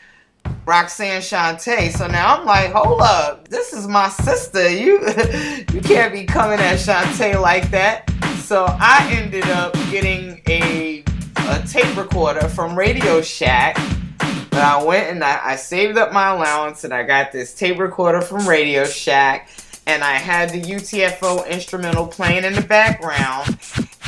Roxanne 0.66 1.22
Shante. 1.22 1.90
So 1.90 2.06
now 2.06 2.36
I'm 2.36 2.44
like, 2.44 2.72
hold 2.72 3.00
up, 3.00 3.48
this 3.48 3.72
is 3.72 3.88
my 3.88 4.08
sister. 4.08 4.68
You 4.68 5.00
you 5.72 5.80
can't 5.80 6.12
be 6.12 6.24
coming 6.24 6.60
at 6.60 6.78
Shante 6.78 7.40
like 7.40 7.70
that. 7.70 8.10
So 8.40 8.66
I 8.68 9.08
ended 9.10 9.44
up 9.44 9.72
getting 9.90 10.42
a 10.48 11.02
a 11.48 11.64
tape 11.66 11.96
recorder 11.96 12.48
from 12.48 12.76
Radio 12.76 13.20
Shack. 13.20 13.76
But 14.50 14.60
I 14.60 14.82
went 14.82 15.10
and 15.10 15.22
I, 15.22 15.40
I 15.50 15.56
saved 15.56 15.96
up 15.98 16.12
my 16.12 16.30
allowance 16.30 16.84
and 16.84 16.92
I 16.92 17.02
got 17.02 17.30
this 17.30 17.54
tape 17.54 17.78
recorder 17.78 18.20
from 18.20 18.48
Radio 18.48 18.84
Shack 18.84 19.50
and 19.86 20.02
I 20.02 20.14
had 20.14 20.50
the 20.50 20.60
UTFO 20.60 21.48
instrumental 21.48 22.06
playing 22.06 22.44
in 22.44 22.54
the 22.54 22.62
background 22.62 23.58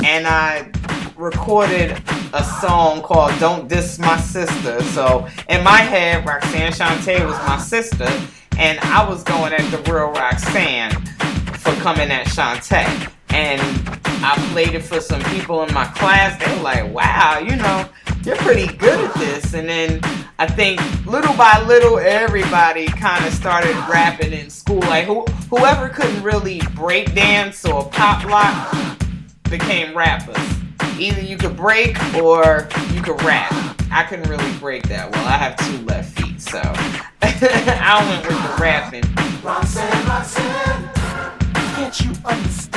and 0.05 0.27
I 0.27 0.71
recorded 1.17 2.03
a 2.33 2.45
song 2.61 3.03
called 3.03 3.39
Don't 3.39 3.69
Diss 3.69 3.99
My 3.99 4.19
Sister. 4.19 4.83
So 4.85 5.29
in 5.49 5.63
my 5.63 5.79
head, 5.79 6.27
Roxanne 6.27 6.73
Shante 6.73 7.25
was 7.25 7.37
my 7.47 7.59
sister 7.59 8.09
and 8.59 8.79
I 8.81 9.09
was 9.09 9.23
going 9.23 9.53
at 9.53 9.71
the 9.71 9.79
real 9.93 10.11
Roxanne 10.11 10.93
for 11.59 11.73
coming 11.83 12.11
at 12.11 12.27
Shante. 12.27 13.13
And 13.31 13.61
I 14.25 14.37
played 14.53 14.75
it 14.75 14.83
for 14.83 15.01
some 15.01 15.23
people 15.25 15.63
in 15.63 15.73
my 15.73 15.87
class. 15.87 16.43
They 16.43 16.55
were 16.57 16.63
like, 16.63 16.93
wow, 16.93 17.39
you 17.39 17.57
know, 17.57 17.89
you're 18.25 18.37
pretty 18.37 18.67
good 18.77 18.99
at 18.99 19.15
this. 19.15 19.55
And 19.55 19.69
then 19.69 20.01
I 20.39 20.47
think 20.47 20.81
little 21.07 21.35
by 21.35 21.63
little, 21.67 21.99
everybody 21.99 22.87
kind 22.87 23.25
of 23.25 23.33
started 23.33 23.75
rapping 23.89 24.33
in 24.33 24.51
school. 24.51 24.81
Like 24.81 25.05
who, 25.05 25.25
whoever 25.51 25.89
couldn't 25.89 26.23
really 26.23 26.61
break 26.75 27.15
dance 27.15 27.65
or 27.65 27.89
pop 27.89 28.25
lock 28.25 28.99
became 29.51 29.97
rappers. 29.97 30.37
Either 30.99 31.21
you 31.21 31.37
could 31.37 31.57
break 31.57 31.97
or 32.15 32.69
you 32.93 33.03
could 33.03 33.23
rap. 33.23 33.53
I 33.91 34.05
couldn't 34.05 34.29
really 34.29 34.53
break 34.59 34.87
that 34.89 35.11
well. 35.11 35.25
I 35.27 35.39
have 35.39 35.57
two 35.57 35.79
left 35.87 36.19
feet, 36.19 36.41
so 36.41 36.61
I 37.23 38.07
went 38.11 38.27
with 38.27 38.37
the 38.37 38.63
rapping. 38.63 39.05
Roxanne, 39.43 40.07
Roxanne, 40.07 40.91
Can't 41.75 42.01
you 42.01 42.11
understand? 42.25 42.68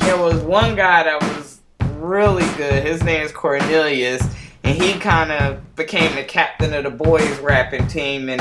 There 0.00 0.16
was 0.16 0.40
one 0.42 0.76
guy 0.76 1.02
that 1.02 1.20
was 1.20 1.60
really 1.96 2.46
good. 2.56 2.86
His 2.86 3.02
name 3.02 3.22
is 3.22 3.30
Cornelius, 3.30 4.22
and 4.64 4.82
he 4.82 4.94
kind 4.98 5.30
of 5.30 5.76
became 5.76 6.14
the 6.16 6.24
captain 6.24 6.72
of 6.72 6.84
the 6.84 6.90
boys 6.90 7.38
rapping 7.40 7.86
team. 7.86 8.30
And 8.30 8.40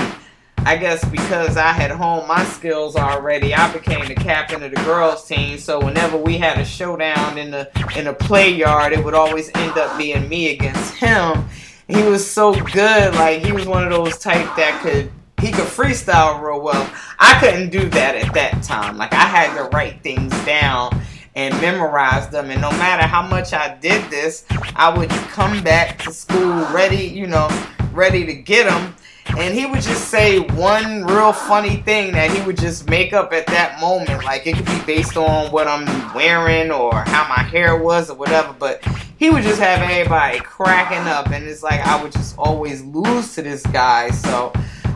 I 0.64 0.78
guess 0.78 1.04
because 1.10 1.58
I 1.58 1.72
had 1.72 1.90
honed 1.90 2.28
my 2.28 2.44
skills 2.46 2.96
already, 2.96 3.54
I 3.54 3.74
became 3.74 4.08
the 4.08 4.14
captain 4.14 4.62
of 4.62 4.72
the 4.72 4.82
girls 4.84 5.28
team. 5.28 5.58
So 5.58 5.84
whenever 5.84 6.18
we 6.18 6.38
had 6.38 6.60
a 6.60 6.66
showdown 6.66 7.38
in 7.38 7.50
the 7.50 7.70
in 7.98 8.06
the 8.06 8.14
play 8.14 8.52
yard, 8.52 8.94
it 8.94 9.04
would 9.04 9.16
always 9.16 9.50
end 9.56 9.78
up 9.78 9.98
being 9.98 10.30
me 10.30 10.54
against 10.54 10.94
him. 10.94 11.46
He 11.88 12.04
was 12.04 12.30
so 12.30 12.54
good, 12.54 13.16
like 13.16 13.44
he 13.44 13.52
was 13.52 13.66
one 13.66 13.84
of 13.84 13.90
those 13.90 14.18
type 14.20 14.56
that 14.56 14.80
could 14.84 15.12
he 15.42 15.52
could 15.52 15.66
freestyle 15.66 16.40
real 16.40 16.62
well. 16.62 16.88
I 17.20 17.40
couldn't 17.40 17.72
do 17.72 17.90
that 17.90 18.16
at 18.16 18.34
that 18.36 18.62
time. 18.62 18.98
Like 18.98 19.14
I 19.14 19.26
had 19.26 19.56
to 19.58 19.64
write 19.70 20.04
things 20.04 20.32
down 20.46 21.02
and 21.36 21.60
memorize 21.60 22.30
them. 22.30 22.52
And 22.52 22.62
no 22.62 22.70
matter 22.72 23.04
how 23.04 23.24
much 23.24 23.52
I 23.52 23.76
did 23.78 24.10
this, 24.12 24.46
I 24.76 24.96
would 24.96 25.10
come 25.10 25.64
back 25.64 25.98
to 26.04 26.14
school 26.14 26.54
ready, 26.72 27.04
you 27.04 27.26
know, 27.26 27.50
ready 27.94 28.26
to 28.28 28.34
get 28.34 28.68
them. 28.68 28.96
And 29.28 29.54
he 29.54 29.66
would 29.66 29.82
just 29.82 30.10
say 30.10 30.40
one 30.40 31.06
real 31.06 31.32
funny 31.32 31.78
thing 31.78 32.14
that 32.14 32.32
he 32.32 32.42
would 32.46 32.58
just 32.58 32.90
make 32.90 33.14
up 33.14 33.32
at 33.34 33.48
that 33.48 33.80
moment. 33.80 34.24
Like 34.24 34.46
it 34.46 34.56
could 34.56 34.66
be 34.66 34.82
based 34.86 35.16
on 35.16 35.52
what 35.52 35.68
I'm 35.68 35.86
wearing 36.14 36.72
or 36.72 36.94
how 36.94 37.28
my 37.30 37.44
hair 37.44 37.78
was 37.78 38.10
or 38.10 38.18
whatever. 38.18 38.54
But 38.58 38.84
he 39.18 39.30
would 39.30 39.44
just 39.44 39.60
have 39.60 39.82
everybody 39.82 40.40
cracking 40.40 41.08
up. 41.08 41.30
And 41.30 41.46
it's 41.46 41.64
like 41.64 41.80
I 41.82 42.02
would 42.02 42.12
just 42.12 42.38
always 42.38 42.82
lose 42.84 43.36
to 43.36 43.42
this 43.42 43.66
guy. 43.68 44.10
So 44.10 44.52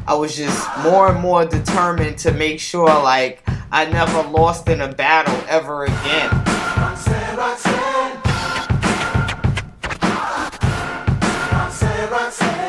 I 0.08 0.14
was 0.16 0.36
just 0.36 0.68
more 0.84 1.12
and 1.12 1.20
more 1.20 1.46
determined 1.46 2.18
to 2.20 2.32
make 2.34 2.60
sure 2.60 2.88
like 2.88 3.42
I 3.72 3.86
never 3.86 4.22
lost 4.30 4.68
in 4.70 4.82
a 4.82 4.92
battle 4.94 5.36
ever 5.48 5.86
again. 5.86 6.30
Roxanne, 6.78 7.38
Roxanne. 7.38 8.22
Roxanne, 12.12 12.65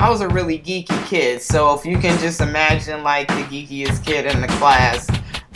I 0.00 0.08
was 0.08 0.22
a 0.22 0.28
really 0.28 0.58
geeky 0.58 1.06
kid, 1.06 1.42
so 1.42 1.74
if 1.74 1.84
you 1.84 1.98
can 1.98 2.18
just 2.20 2.40
imagine 2.40 3.02
like 3.02 3.28
the 3.28 3.42
geekiest 3.42 4.02
kid 4.02 4.24
in 4.24 4.40
the 4.40 4.48
class 4.48 5.06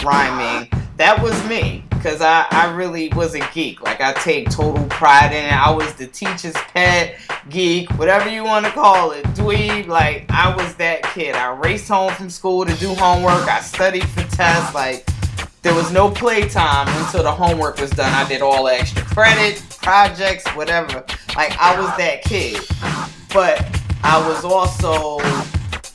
rhyming, 0.04 0.68
that 0.98 1.20
was 1.22 1.32
me. 1.48 1.82
because 2.04 2.20
I, 2.20 2.46
I 2.50 2.70
really 2.74 3.08
was 3.16 3.34
a 3.34 3.40
geek. 3.54 3.80
Like 3.80 4.02
I 4.02 4.12
take 4.12 4.50
total 4.50 4.84
pride 4.88 5.32
in 5.32 5.42
it. 5.46 5.52
I 5.54 5.70
was 5.70 5.94
the 5.94 6.06
teacher's 6.06 6.52
pet, 6.52 7.16
geek, 7.48 7.88
whatever 7.92 8.28
you 8.28 8.44
want 8.44 8.66
to 8.66 8.72
call 8.72 9.12
it, 9.12 9.24
dweeb. 9.28 9.86
Like 9.86 10.26
I 10.28 10.54
was 10.54 10.74
that 10.74 11.02
kid. 11.14 11.34
I 11.34 11.48
raced 11.56 11.88
home 11.88 12.12
from 12.12 12.28
school 12.28 12.66
to 12.66 12.74
do 12.74 12.88
homework. 12.94 13.48
I 13.48 13.60
studied 13.60 14.06
for 14.10 14.22
tests. 14.24 14.74
Like 14.74 15.08
there 15.62 15.74
was 15.74 15.90
no 15.92 16.10
playtime 16.10 16.88
until 17.02 17.22
the 17.22 17.32
homework 17.32 17.80
was 17.80 17.90
done. 17.90 18.12
I 18.12 18.28
did 18.28 18.42
all 18.42 18.68
extra 18.68 19.02
credit, 19.04 19.62
projects, 19.80 20.46
whatever. 20.50 21.06
Like 21.34 21.56
I 21.58 21.80
was 21.80 21.88
that 21.96 22.22
kid. 22.22 22.60
But 23.32 23.80
I 24.06 24.28
was 24.28 24.44
also 24.44 25.18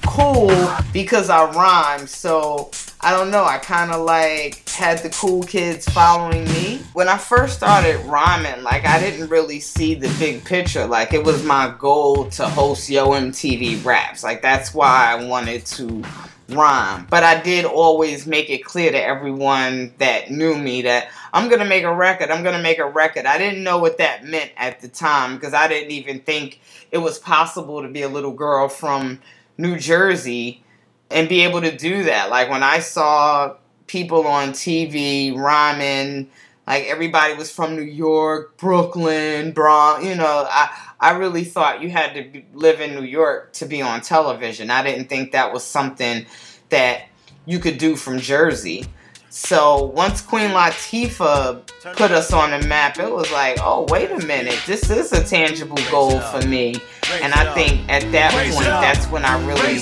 cool 0.08 0.50
because 0.92 1.30
I 1.30 1.50
rhymed. 1.52 2.10
So 2.10 2.72
I 3.02 3.12
don't 3.12 3.30
know. 3.30 3.46
I 3.46 3.60
kind 3.60 3.92
of 3.92 4.02
like 4.02 4.68
had 4.68 4.98
the 5.00 5.10
cool 5.10 5.44
kids 5.44 5.88
following 5.88 6.44
me. 6.46 6.82
When 6.94 7.08
I 7.08 7.20
first 7.20 7.56
started 7.56 7.98
rhyming, 8.08 8.64
like 8.64 8.86
I 8.86 9.00
didn't 9.00 9.30
really 9.30 9.60
see 9.60 9.94
the 9.94 10.10
big 10.18 10.44
picture. 10.44 10.88
Like 10.88 11.14
it 11.14 11.24
was 11.24 11.44
my 11.44 11.74
goal 11.78 12.26
to 12.32 12.50
host 12.50 12.90
Yo 12.90 13.10
MTV 13.10 13.86
Raps. 13.86 14.24
Like 14.24 14.42
that's 14.42 14.74
why 14.74 15.14
I 15.14 15.24
wanted 15.24 15.66
to 15.68 16.04
rhyme. 16.50 17.08
But 17.10 17.24
I 17.24 17.42
did 17.42 17.66
always 17.66 18.28
make 18.28 18.50
it 18.50 18.64
clear 18.64 18.92
to 18.92 19.02
everyone 19.02 19.94
that 19.98 20.32
knew 20.32 20.58
me 20.58 20.84
that 20.84 21.10
I'm 21.34 21.48
going 21.48 21.60
to 21.60 21.66
make 21.66 21.84
a 21.84 21.94
record. 21.94 22.32
I'm 22.32 22.44
going 22.44 22.56
to 22.56 22.62
make 22.62 22.80
a 22.80 22.90
record. 22.90 23.26
I 23.26 23.38
didn't 23.38 23.64
know 23.64 23.78
what 23.78 23.98
that 24.00 24.26
meant 24.26 24.52
at 24.58 24.82
the 24.82 24.88
time 24.88 25.36
because 25.36 25.54
I 25.54 25.68
didn't 25.68 25.92
even 25.92 26.20
think 26.22 26.60
it 26.92 27.00
was 27.00 27.20
possible 27.20 27.82
to 27.82 27.88
be 27.88 28.02
a 28.02 28.10
little 28.10 28.34
girl 28.34 28.68
from 28.68 29.20
New 29.58 29.78
Jersey 29.78 30.64
and 31.12 31.30
be 31.30 31.42
able 31.42 31.62
to 31.62 31.76
do 31.76 32.04
that. 32.04 32.30
Like 32.30 32.50
when 32.50 32.64
I 32.64 32.80
saw 32.80 33.56
people 33.88 34.28
on 34.28 34.50
TV 34.50 35.36
rhyming, 35.36 36.30
like 36.68 36.86
everybody 36.86 37.34
was 37.34 37.52
from 37.52 37.76
New 37.76 37.82
York, 37.82 38.58
Brooklyn, 38.58 39.52
Bronx, 39.52 40.06
you 40.06 40.16
know, 40.16 40.48
I 40.50 40.89
I 41.02 41.12
really 41.12 41.46
thought 41.46 41.82
you 41.82 41.90
had 41.90 42.14
to 42.16 42.24
be, 42.24 42.46
live 42.54 42.82
in 42.82 42.96
New 42.96 43.06
York 43.06 43.54
to 43.54 43.66
be 43.66 43.82
on 43.82 44.02
television. 44.02 44.70
I 44.70 44.84
didn't 44.84 45.06
think 45.06 45.32
that 45.32 45.54
was 45.54 45.64
something 45.64 46.26
that 46.70 47.04
you 47.46 47.60
could 47.60 47.78
do 47.78 47.96
from 47.96 48.20
Jersey. 48.20 48.86
So 49.32 49.86
once 49.86 50.22
Queen 50.22 50.50
Latifah 50.50 51.96
put 51.96 52.12
us 52.12 52.34
on 52.34 52.50
the 52.50 52.68
map, 52.68 52.98
it 53.00 53.12
was 53.12 53.32
like, 53.32 53.60
oh, 53.62 53.86
wait 53.90 54.12
a 54.12 54.26
minute, 54.26 54.60
this 54.66 54.90
is 54.90 55.14
a 55.14 55.24
tangible 55.24 55.78
goal 55.92 56.20
for 56.20 56.42
me. 56.48 56.76
And 57.22 57.34
I 57.34 57.54
think 57.54 57.88
at 57.90 58.12
that 58.12 58.32
point, 58.32 58.66
that's 58.66 59.06
when 59.08 59.24
I 59.24 59.40
really 59.46 59.78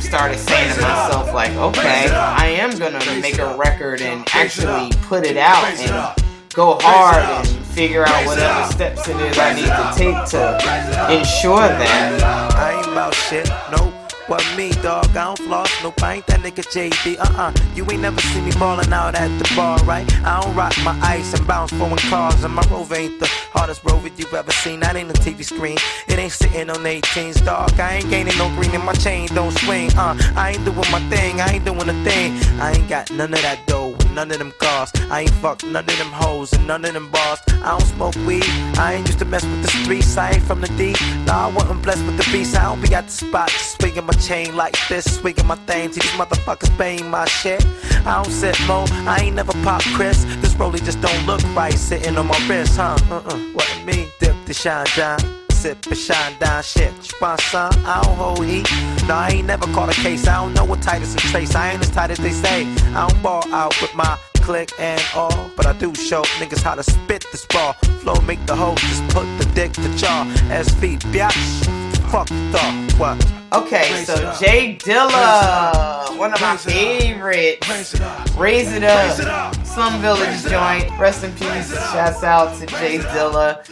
started 0.00 0.38
saying 0.38 0.74
to 0.74 0.80
myself, 0.80 1.34
like, 1.34 1.50
okay, 1.52 2.08
I 2.08 2.46
am 2.46 2.78
gonna 2.78 3.04
make 3.20 3.38
a 3.38 3.56
record 3.56 4.00
and 4.00 4.26
actually 4.32 4.90
put 5.02 5.26
it 5.26 5.36
out 5.36 5.64
and 5.64 6.22
go 6.54 6.78
hard 6.80 7.46
and 7.46 7.63
figure 7.74 8.04
out 8.06 8.26
whatever 8.26 8.72
steps 8.72 9.08
it 9.08 9.16
is 9.16 9.38
I 9.38 9.52
need 9.52 9.66
to 9.66 9.92
take 9.96 10.30
to 10.30 11.18
ensure 11.18 11.58
that. 11.58 12.22
I 12.54 12.78
ain't 12.78 12.86
about 12.86 13.14
shit, 13.14 13.48
nope. 13.70 13.92
What 14.26 14.42
me, 14.56 14.70
dog? 14.80 15.10
I 15.10 15.24
don't 15.24 15.38
floss, 15.38 15.70
nope. 15.82 16.02
I 16.02 16.14
ain't 16.14 16.26
that 16.28 16.40
nigga 16.40 16.64
JD. 16.64 17.18
Uh 17.18 17.42
uh. 17.42 17.52
You 17.74 17.84
ain't 17.90 18.00
never 18.00 18.20
seen 18.22 18.46
me 18.46 18.52
ballin' 18.52 18.90
out 18.90 19.14
at 19.14 19.28
the 19.38 19.52
bar, 19.54 19.76
right? 19.84 20.06
I 20.24 20.40
don't 20.40 20.54
rock 20.54 20.72
my 20.82 20.98
ice 21.02 21.34
and 21.34 21.46
bounce 21.46 21.72
foreign 21.72 21.98
cars, 21.98 22.42
and 22.42 22.54
my 22.54 22.62
rover 22.70 22.94
ain't 22.94 23.20
the 23.20 23.26
hardest 23.52 23.84
rover 23.84 24.08
you've 24.16 24.32
ever 24.32 24.50
seen. 24.50 24.80
That 24.80 24.96
ain't 24.96 25.10
a 25.10 25.20
TV 25.20 25.44
screen. 25.44 25.76
It 26.08 26.18
ain't 26.18 26.32
sitting 26.32 26.70
on 26.70 26.78
18s, 26.78 27.44
dog. 27.44 27.78
I 27.78 27.96
ain't 27.96 28.08
gaining 28.08 28.38
no 28.38 28.48
green 28.56 28.74
in 28.74 28.82
my 28.82 28.94
chain, 28.94 29.28
don't 29.34 29.52
swing. 29.58 29.90
Uh, 29.94 30.16
I 30.34 30.52
ain't 30.52 30.64
doing 30.64 30.90
my 30.90 31.00
thing, 31.10 31.42
I 31.42 31.54
ain't 31.54 31.66
doing 31.66 31.86
a 31.86 32.04
thing. 32.04 32.32
I 32.62 32.72
ain't 32.72 32.88
got 32.88 33.10
none 33.10 33.34
of 33.34 33.42
that 33.42 33.66
dough, 33.66 33.94
none 34.14 34.30
of 34.30 34.38
them 34.38 34.52
cars. 34.58 34.90
I 35.10 35.22
ain't 35.22 35.30
fuck 35.42 35.62
none 35.64 35.84
of 35.84 35.98
them 35.98 36.12
hoes 36.12 36.52
and 36.52 36.66
none 36.66 36.84
of 36.84 36.92
them 36.92 37.10
bars. 37.10 37.40
I 37.48 37.70
don't 37.70 37.82
smoke 37.82 38.14
weed, 38.26 38.44
I 38.78 38.94
ain't 38.94 39.06
used 39.06 39.18
to 39.18 39.24
mess 39.24 39.44
with 39.44 39.62
the 39.62 39.68
streets. 39.68 40.16
I 40.16 40.30
ain't 40.32 40.42
from 40.42 40.60
the 40.60 40.68
D. 40.68 40.94
Nah, 41.26 41.48
I 41.48 41.52
wasn't 41.52 41.82
blessed 41.82 42.04
with 42.06 42.16
the 42.16 42.30
beast. 42.32 42.56
I 42.56 42.64
don't 42.64 42.80
be 42.80 42.94
at 42.94 43.06
the 43.06 43.12
spot, 43.12 43.50
swinging 43.50 44.06
my 44.06 44.12
chain 44.14 44.56
like 44.56 44.76
this, 44.88 45.04
swinging 45.16 45.46
my 45.46 45.56
thing. 45.66 45.90
To 45.90 46.00
these 46.00 46.10
motherfuckers 46.12 46.76
paying 46.78 47.10
my 47.10 47.24
shit. 47.26 47.64
I 48.06 48.22
don't 48.22 48.32
sit 48.32 48.58
low, 48.68 48.84
I 49.06 49.20
ain't 49.22 49.36
never 49.36 49.52
pop 49.64 49.82
Chris. 49.96 50.24
This 50.40 50.54
rollie 50.54 50.82
just 50.84 51.00
don't 51.00 51.26
look 51.26 51.42
right, 51.54 51.72
sitting 51.72 52.16
on 52.16 52.26
my 52.26 52.48
wrist, 52.48 52.76
huh? 52.76 52.96
Uh-uh. 53.10 53.38
What 53.54 53.68
it 53.76 53.84
mean? 53.84 54.08
Dip 54.20 54.36
the 54.46 54.54
shine 54.54 54.86
down. 54.96 55.43
Sip 55.64 55.86
and 55.86 55.96
shine 55.96 56.38
down 56.38 56.62
shit. 56.62 56.92
You 57.10 57.18
want 57.22 57.40
some? 57.40 57.72
I 57.86 58.02
don't 58.02 58.16
hold 58.16 58.44
heat. 58.44 58.70
No, 59.08 59.14
I 59.14 59.30
ain't 59.30 59.46
never 59.46 59.64
caught 59.72 59.88
a 59.88 59.98
case. 59.98 60.28
I 60.28 60.34
don't 60.42 60.52
know 60.52 60.66
what 60.66 60.82
Titus 60.82 61.12
and 61.12 61.22
Trace. 61.22 61.54
I 61.54 61.70
ain't 61.70 61.80
as 61.80 61.88
tight 61.88 62.10
as 62.10 62.18
they 62.18 62.32
say. 62.32 62.66
I 62.92 63.08
don't 63.08 63.22
ball 63.22 63.42
out 63.50 63.74
with 63.80 63.94
my 63.94 64.18
click 64.42 64.72
and 64.78 65.02
all. 65.14 65.50
But 65.56 65.64
I 65.64 65.72
do 65.72 65.94
show 65.94 66.20
niggas 66.38 66.60
how 66.60 66.74
to 66.74 66.82
spit 66.82 67.24
this 67.32 67.46
ball. 67.46 67.72
Flow 68.02 68.20
make 68.26 68.44
the 68.44 68.54
hoe 68.54 68.74
just 68.74 69.02
put 69.04 69.24
the 69.38 69.50
dick 69.54 69.72
to 69.72 69.88
jaw. 69.96 70.30
SV, 70.50 70.98
biatch. 71.14 71.64
Fuck 72.10 72.28
the 72.28 72.94
what? 72.98 73.16
Okay, 73.54 74.04
so 74.04 74.16
J 74.38 74.76
Dilla, 74.76 76.14
one 76.18 76.34
of 76.34 76.42
my 76.42 76.58
favorites. 76.58 77.98
Raise 78.36 78.70
it 78.70 78.84
up. 78.84 79.56
Slum 79.64 79.98
Village 80.02 80.42
joint. 80.42 80.90
Rest 81.00 81.24
in 81.24 81.32
peace. 81.32 81.72
Shouts 81.72 82.22
out 82.22 82.54
to 82.58 82.66
J 82.66 82.98
Dilla. 82.98 83.66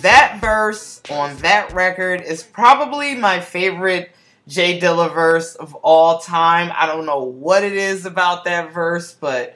That 0.00 0.38
verse 0.40 1.00
on 1.10 1.36
that 1.38 1.72
record 1.72 2.22
is 2.22 2.42
probably 2.42 3.14
my 3.14 3.40
favorite 3.40 4.12
J 4.46 4.80
Dilla 4.80 5.12
verse 5.12 5.54
of 5.54 5.74
all 5.76 6.18
time. 6.18 6.72
I 6.74 6.86
don't 6.86 7.06
know 7.06 7.22
what 7.22 7.62
it 7.62 7.74
is 7.74 8.06
about 8.06 8.44
that 8.44 8.72
verse, 8.72 9.12
but 9.12 9.54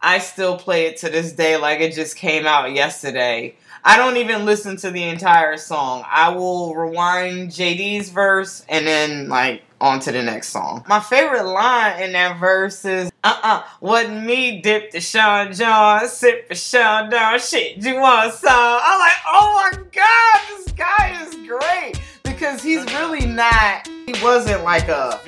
I 0.00 0.18
still 0.18 0.56
play 0.56 0.86
it 0.86 0.96
to 0.98 1.10
this 1.10 1.32
day 1.32 1.56
like 1.56 1.80
it 1.80 1.92
just 1.92 2.16
came 2.16 2.46
out 2.46 2.72
yesterday. 2.72 3.54
I 3.84 3.96
don't 3.96 4.16
even 4.16 4.44
listen 4.44 4.76
to 4.78 4.90
the 4.90 5.04
entire 5.04 5.56
song. 5.56 6.04
I 6.06 6.30
will 6.30 6.74
rewind 6.74 7.50
JD's 7.50 8.10
verse 8.10 8.64
and 8.68 8.86
then 8.86 9.28
like 9.28 9.62
on 9.80 10.00
to 10.00 10.12
the 10.12 10.22
next 10.22 10.48
song. 10.48 10.84
My 10.88 11.00
favorite 11.00 11.46
line 11.46 12.02
in 12.02 12.12
that 12.12 12.38
verse 12.38 12.84
is 12.84 13.09
uh-uh, 13.22 13.62
wasn't 13.80 14.24
me 14.24 14.60
dip 14.62 14.90
the 14.92 15.00
Sean 15.00 15.52
John, 15.52 16.08
sip 16.08 16.48
the 16.48 16.54
Sean 16.54 17.10
down, 17.10 17.38
shit, 17.38 17.76
you 17.76 17.96
want 18.00 18.32
some? 18.32 18.50
I'm 18.52 18.98
like, 18.98 19.12
oh 19.26 19.70
my 19.72 19.82
god, 19.92 20.40
this 20.48 20.72
guy 20.72 21.22
is 21.26 21.34
great. 21.46 22.00
Because 22.22 22.62
he's 22.62 22.84
really 22.94 23.26
not, 23.26 23.86
he 24.06 24.14
wasn't 24.22 24.64
like 24.64 24.88
a 24.88 25.20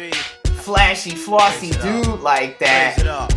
flashy, 0.62 1.11
flossy 1.11 1.70
dude 1.83 2.20
like 2.20 2.59
that. 2.61 2.96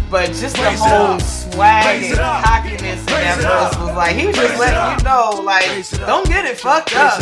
But 0.09 0.27
just 0.27 0.55
the 0.55 0.71
whole 0.71 1.19
swag 1.19 2.03
and 2.03 2.15
cockiness 2.15 2.99
in 2.99 3.05
that 3.05 3.37
verse 3.41 3.81
was 3.81 3.95
like, 3.95 4.15
he 4.15 4.27
was 4.27 4.35
just 4.37 4.59
letting 4.59 4.99
you 4.99 5.03
know, 5.03 5.41
like, 5.43 5.65
don't 6.07 6.27
get 6.27 6.45
it 6.45 6.57
fucked 6.57 6.95
up. 6.95 7.19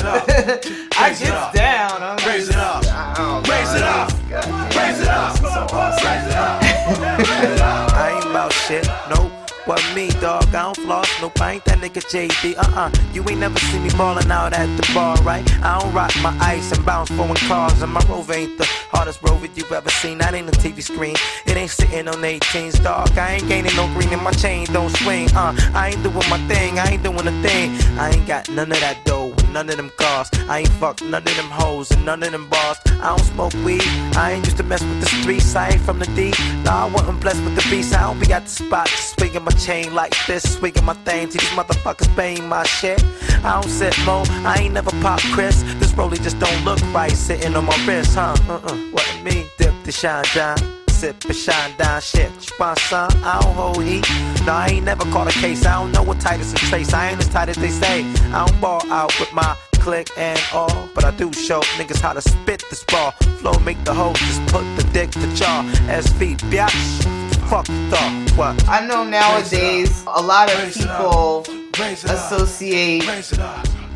I 0.98 1.16
get 1.18 1.54
down. 1.54 2.04
I'm 2.04 2.18
Raise 2.28 2.50
it 2.50 2.56
up. 2.56 2.84
I 2.86 3.14
don't 3.18 3.48
know. 3.48 3.54
Raise 3.54 3.74
it 3.74 3.82
up. 3.82 4.76
Raise 4.76 5.00
it 5.00 5.08
up. 5.08 5.38
so 5.38 5.76
awesome. 5.76 6.73
I 6.86 8.14
ain't 8.16 8.26
about 8.26 8.52
shit, 8.52 8.86
nope. 9.10 9.32
What 9.66 9.82
me, 9.96 10.10
dog? 10.20 10.44
I 10.54 10.64
don't 10.64 10.76
floss, 10.76 11.10
nope. 11.22 11.40
I 11.40 11.54
ain't 11.54 11.64
that 11.66 11.78
nigga 11.78 12.04
JD. 12.04 12.56
Uh 12.58 12.82
uh. 12.82 12.92
You 13.14 13.24
ain't 13.30 13.40
never 13.40 13.58
seen 13.60 13.84
me 13.84 13.90
ballin' 13.92 14.30
out 14.30 14.52
at 14.52 14.68
the 14.76 14.94
bar, 14.94 15.16
right? 15.24 15.42
I 15.64 15.80
don't 15.80 15.94
rock 15.94 16.12
my 16.22 16.38
ice 16.42 16.74
and 16.74 16.86
bounce 16.86 17.10
foreign 17.12 17.36
cars, 17.36 17.82
and 17.82 17.94
my 17.94 18.02
rover 18.10 18.34
ain't 18.34 18.58
the 18.58 18.66
hardest 18.92 19.22
rover 19.24 19.48
you've 19.56 19.72
ever 19.72 19.90
seen. 19.90 20.18
That 20.18 20.34
ain't 20.34 20.50
a 20.50 20.60
TV 20.60 20.84
screen. 20.84 21.16
It 21.46 21.56
ain't 21.56 21.72
sitting 21.72 22.10
on 22.10 22.16
18s, 22.16 22.84
dog. 22.84 23.18
I 23.18 23.36
ain't 23.36 23.48
gaining 23.48 23.74
no 23.78 23.88
green 23.94 24.12
in 24.12 24.22
my 24.22 24.32
chain, 24.32 24.66
don't 24.74 24.94
swing. 24.98 25.30
Uh, 25.34 25.56
I 25.74 25.92
ain't 25.92 26.04
doing 26.04 26.30
my 26.30 26.40
thing, 26.50 26.78
I 26.80 26.88
ain't 26.92 27.04
doing 27.04 27.26
a 27.26 27.42
thing. 27.42 27.72
I 27.98 28.10
ain't 28.10 28.28
got 28.28 28.50
none 28.50 28.70
of 28.70 28.80
that 28.82 29.06
dough, 29.06 29.23
none 29.54 29.70
of 29.70 29.78
them 29.78 29.92
cars. 29.98 30.30
I 30.50 30.60
ain't 30.60 30.74
fuck 30.82 31.02
none 31.02 31.22
of 31.22 31.36
them 31.36 31.50
hoes 31.50 31.92
and 31.92 32.04
none 32.04 32.24
of 32.24 32.32
them 32.32 32.50
bars. 32.50 32.78
I 32.88 33.16
don't 33.16 33.20
smoke 33.20 33.54
weed, 33.64 33.84
I 34.16 34.34
ain't 34.34 34.46
used 34.46 34.58
to 34.58 34.64
mess 34.64 34.82
with 34.82 35.00
the 35.00 35.06
streets. 35.06 35.56
I 35.56 35.70
ain't 35.70 35.82
from 35.82 36.00
the 36.00 36.08
D. 36.08 36.34
Nah, 36.64 36.88
I 36.88 36.90
wasn't 36.90 37.22
blessed 37.22 37.44
with 37.44 37.56
the 37.56 37.66
beast. 37.70 37.96
I 37.96 38.02
don't 38.02 38.20
be 38.20 38.34
at 38.34 38.44
the 38.46 38.50
spot, 38.50 38.88
swinging 38.90 39.44
my 39.44 39.52
chain 39.52 39.94
like 39.94 40.16
this, 40.26 40.44
swinging 40.58 40.84
my 40.84 40.96
thing. 41.06 41.30
To 41.30 41.38
these 41.38 41.50
motherfuckers 41.50 42.14
paying 42.16 42.48
my 42.48 42.64
shit. 42.64 43.04
I 43.44 43.62
don't 43.62 43.70
sit 43.70 43.98
low, 44.06 44.24
I 44.44 44.56
ain't 44.62 44.74
never 44.74 44.92
pop 45.02 45.20
Chris. 45.34 45.62
This 45.80 45.92
rollie 45.94 46.22
just 46.22 46.40
don't 46.40 46.66
look 46.66 46.82
right, 46.94 47.12
sitting 47.12 47.56
on 47.56 47.66
my 47.66 47.86
wrist, 47.86 48.16
huh? 48.16 48.36
Uh-uh. 48.50 48.76
What 48.92 49.08
it 49.14 49.24
mean? 49.24 49.46
Dip 49.58 49.74
the 49.84 49.92
shine 49.92 50.26
down. 50.34 50.73
Sip 51.04 51.26
and 51.26 51.36
shine 51.36 51.78
down 51.78 52.00
shit. 52.00 52.32
Want? 52.58 52.80
I 52.90 53.42
don't 53.42 53.56
hold 53.56 53.84
heat. 53.84 54.08
No, 54.46 54.54
I 54.54 54.68
ain't 54.68 54.86
never 54.86 55.04
caught 55.12 55.28
a 55.28 55.38
case. 55.38 55.66
I 55.66 55.74
don't 55.74 55.92
know 55.92 56.02
what 56.02 56.22
Titus 56.22 56.52
and 56.52 56.60
Trace. 56.60 56.94
I 56.94 57.10
ain't 57.10 57.20
as 57.20 57.28
tight 57.28 57.50
as 57.50 57.58
they 57.58 57.72
say. 57.72 58.06
I 58.32 58.46
don't 58.46 58.62
ball 58.62 58.82
out 58.90 59.12
with 59.20 59.34
my 59.34 59.54
click 59.82 60.08
and 60.18 60.40
all. 60.54 60.88
But 60.96 61.04
I 61.04 61.12
do 61.12 61.34
show 61.34 61.60
niggas 61.78 62.00
how 62.00 62.14
to 62.14 62.22
spit 62.22 62.64
this 62.70 62.86
ball. 62.86 63.12
Flow 63.40 63.60
make 63.66 63.84
the 63.84 63.94
hoe 63.94 64.14
just 64.14 64.42
put 64.48 64.64
the 64.78 64.90
dick 64.94 65.12
to 65.12 65.28
jaw. 65.36 65.70
SV, 65.90 66.38
biatch. 66.50 67.04
Fuck 67.50 67.66
the 67.66 68.32
what? 68.38 68.66
I 68.70 68.88
know 68.88 69.04
nowadays 69.04 70.06
a 70.08 70.22
lot 70.22 70.50
of 70.54 70.74
people 70.74 71.46
associate 71.74 73.04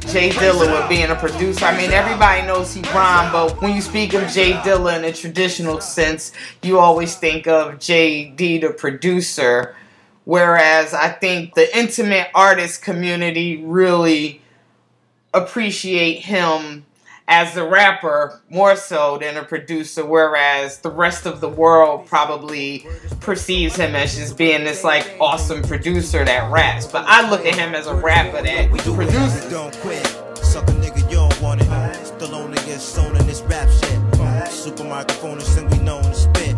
J 0.07 0.29
Dilla 0.29 0.71
with 0.71 0.89
being 0.89 1.09
a 1.09 1.15
producer. 1.15 1.65
I 1.65 1.75
mean, 1.75 1.91
everybody 1.91 2.47
knows 2.47 2.73
he 2.73 2.81
rhymed, 2.93 3.33
but 3.33 3.61
when 3.61 3.75
you 3.75 3.81
speak 3.81 4.13
of 4.13 4.25
J 4.29 4.53
Dilla 4.53 4.97
in 4.97 5.03
a 5.03 5.11
traditional 5.11 5.81
sense, 5.81 6.31
you 6.63 6.79
always 6.79 7.17
think 7.17 7.45
of 7.45 7.75
JD 7.75 8.61
the 8.61 8.69
producer. 8.69 9.75
Whereas 10.23 10.93
I 10.93 11.09
think 11.09 11.55
the 11.55 11.77
intimate 11.77 12.29
artist 12.33 12.81
community 12.81 13.61
really 13.63 14.41
appreciate 15.33 16.21
him 16.23 16.86
as 17.27 17.57
a 17.57 17.67
rapper 17.67 18.41
more 18.49 18.75
so 18.75 19.17
than 19.17 19.35
a 19.37 19.43
producer, 19.43 20.05
whereas 20.05 20.79
the 20.79 20.89
rest 20.89 21.25
of 21.25 21.41
the 21.41 21.49
world 21.49 22.07
probably 22.07 22.87
perceives 23.19 23.75
him 23.75 23.95
as 23.95 24.15
just 24.15 24.37
being 24.37 24.63
this 24.63 24.83
like 24.83 25.15
awesome 25.19 25.61
producer 25.63 26.23
that 26.23 26.51
raps. 26.51 26.87
But 26.87 27.05
I 27.07 27.29
look 27.29 27.45
at 27.45 27.55
him 27.55 27.75
as 27.75 27.87
a 27.87 27.95
rapper 27.95 28.41
that 28.41 28.69
produces. 28.69 29.45
Don't 29.51 29.75
quit. 29.79 30.05
Suck 30.37 30.67
a 30.69 30.71
nigga, 30.73 31.03
you 31.09 31.17
don't 31.17 31.41
want 31.41 31.61
it. 31.61 32.05
Still 32.05 32.35
on 32.35 32.53
niggas 32.53 32.79
sewn 32.79 33.15
in 33.15 33.27
this 33.27 33.41
rap 33.41 33.69
shit. 33.69 34.49
Super 34.49 34.85
microphone 34.85 35.39
is 35.39 35.55
we 35.71 35.79
known 35.79 36.03
to 36.03 36.13
spit. 36.13 36.55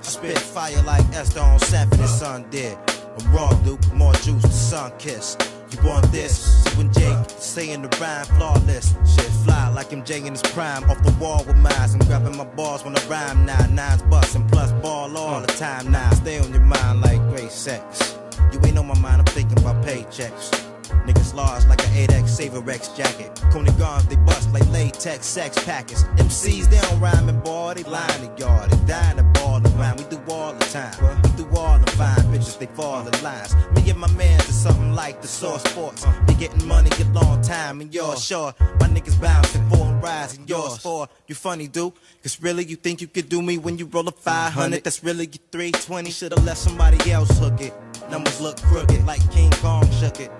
Spit 0.00 0.38
fire 0.38 0.82
like 0.82 1.04
Esther 1.14 1.40
on 1.40 1.58
Sappy 1.60 1.96
the 1.96 2.06
sun 2.06 2.44
did. 2.50 2.76
I'm 3.18 3.32
raw, 3.34 3.50
Duke, 3.62 3.80
more 3.92 4.12
juice, 4.14 4.42
the 4.42 4.48
sun 4.48 4.92
kiss. 4.98 5.36
You 5.72 5.82
want 5.88 6.12
this? 6.12 6.62
So 6.64 6.70
when 6.76 6.92
Jake 6.92 7.16
saying 7.38 7.80
the 7.80 7.88
rhyme 7.98 8.26
flawless, 8.36 8.94
shit 9.06 9.30
fly 9.44 9.68
like 9.68 9.88
MJ 9.88 10.26
in 10.26 10.32
his 10.32 10.42
prime. 10.42 10.84
Off 10.90 11.02
the 11.02 11.12
wall 11.12 11.44
with 11.44 11.56
mines, 11.56 11.94
I'm 11.94 12.00
grabbing 12.00 12.36
my 12.36 12.44
balls 12.44 12.84
when 12.84 12.94
I 12.94 13.02
rhyme 13.06 13.46
now. 13.46 13.66
Nines 13.68 14.02
bustin' 14.02 14.46
plus 14.48 14.70
ball 14.82 15.16
all 15.16 15.40
the 15.40 15.46
time 15.46 15.90
now. 15.90 16.10
Stay 16.10 16.38
on 16.40 16.52
your 16.52 16.60
mind 16.60 17.00
like 17.00 17.20
great 17.30 17.50
sex. 17.50 18.18
You 18.52 18.60
ain't 18.66 18.76
on 18.76 18.86
my 18.86 18.98
mind, 18.98 19.20
I'm 19.20 19.24
thinking 19.26 19.58
about 19.58 19.82
paychecks. 19.82 20.71
Niggas 21.06 21.34
large 21.34 21.64
like 21.66 21.82
an 21.84 22.06
8X 22.06 22.28
Saver 22.28 22.70
X 22.70 22.88
jacket. 22.88 23.34
Coney 23.50 23.72
guns, 23.72 24.06
they 24.06 24.16
bust 24.16 24.52
like 24.52 24.68
latex 24.70 25.26
sex 25.26 25.62
packets. 25.64 26.04
MCs, 26.16 26.70
they 26.70 26.80
don't 26.80 27.00
rhyme 27.00 27.28
and 27.28 27.42
boy, 27.42 27.74
they 27.74 27.82
line 27.82 28.20
the 28.20 28.32
yard. 28.38 28.70
They 28.70 28.86
dying 28.86 29.16
to 29.16 29.24
ball 29.34 29.60
the 29.60 29.68
rhyme. 29.70 29.96
We 29.96 30.04
do 30.04 30.20
all 30.28 30.52
the 30.52 30.64
time. 30.66 30.94
We 31.22 31.30
do 31.36 31.48
all 31.56 31.78
the 31.78 31.90
fine 31.92 32.24
bitches, 32.32 32.58
they 32.58 32.66
fall 32.66 33.06
in 33.06 33.22
lines. 33.22 33.54
Me 33.74 33.90
and 33.90 33.98
my 33.98 34.10
mans 34.12 34.48
is 34.48 34.54
something 34.54 34.94
like 34.94 35.20
the 35.22 35.28
source 35.28 35.62
sports. 35.64 36.06
They 36.26 36.34
getting 36.34 36.66
money, 36.68 36.90
get 36.90 37.12
long 37.12 37.42
time, 37.42 37.80
and 37.80 37.92
yours 37.92 38.24
sure. 38.24 38.54
My 38.78 38.86
niggas 38.88 39.20
bouncing, 39.20 39.68
fall 39.68 39.88
and 39.88 40.02
rise, 40.02 40.36
and 40.36 40.48
yours 40.48 40.78
for. 40.78 41.08
You 41.26 41.34
funny, 41.34 41.66
dude. 41.66 41.92
Cause 42.22 42.40
really, 42.40 42.64
you 42.64 42.76
think 42.76 43.00
you 43.00 43.08
could 43.08 43.28
do 43.28 43.42
me 43.42 43.58
when 43.58 43.76
you 43.78 43.86
roll 43.86 44.06
a 44.06 44.12
500? 44.12 44.84
That's 44.84 45.02
really 45.02 45.24
your 45.24 45.42
320. 45.50 46.10
Should've 46.10 46.44
let 46.44 46.56
somebody 46.56 47.10
else 47.10 47.36
hook 47.38 47.60
it. 47.60 47.74
Numbers 48.10 48.40
look 48.40 48.60
crooked 48.62 49.04
like 49.04 49.28
King 49.32 49.50
Kong 49.52 49.90
shook 49.92 50.20
it. 50.20 50.30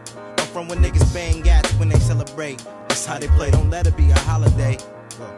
From 0.53 0.69
when 0.69 0.79
niggas 0.81 1.15
bang 1.15 1.41
gats 1.41 1.73
when 1.75 1.89
they 1.89 1.99
celebrate. 1.99 2.59
That's 2.89 3.07
how 3.07 3.19
they 3.19 3.29
play. 3.29 3.51
Don't 3.51 3.71
let 3.71 3.87
it 3.87 3.97
be 3.97 4.11
a 4.11 4.19
holiday. 4.19 4.77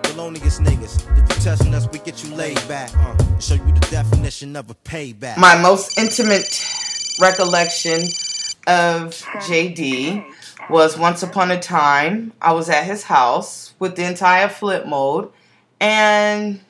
Felonious 0.02 0.58
niggas. 0.58 1.08
If 1.12 1.36
you 1.36 1.42
testing 1.42 1.72
us, 1.72 1.88
we 1.92 2.00
get 2.00 2.24
you 2.24 2.34
laid 2.34 2.56
back. 2.66 2.90
Uh, 2.96 3.38
show 3.38 3.54
you 3.54 3.72
the 3.72 3.86
definition 3.92 4.56
of 4.56 4.70
a 4.70 4.74
payback. 4.74 5.36
My 5.36 5.56
most 5.56 5.96
intimate 5.98 6.66
recollection 7.20 8.00
of 8.66 9.10
JD 9.46 10.24
was 10.68 10.98
once 10.98 11.22
upon 11.22 11.52
a 11.52 11.60
time 11.60 12.32
I 12.40 12.52
was 12.52 12.68
at 12.68 12.82
his 12.82 13.04
house 13.04 13.74
with 13.78 13.94
the 13.94 14.04
entire 14.04 14.48
Flipmode 14.48 15.30
and 15.80 16.60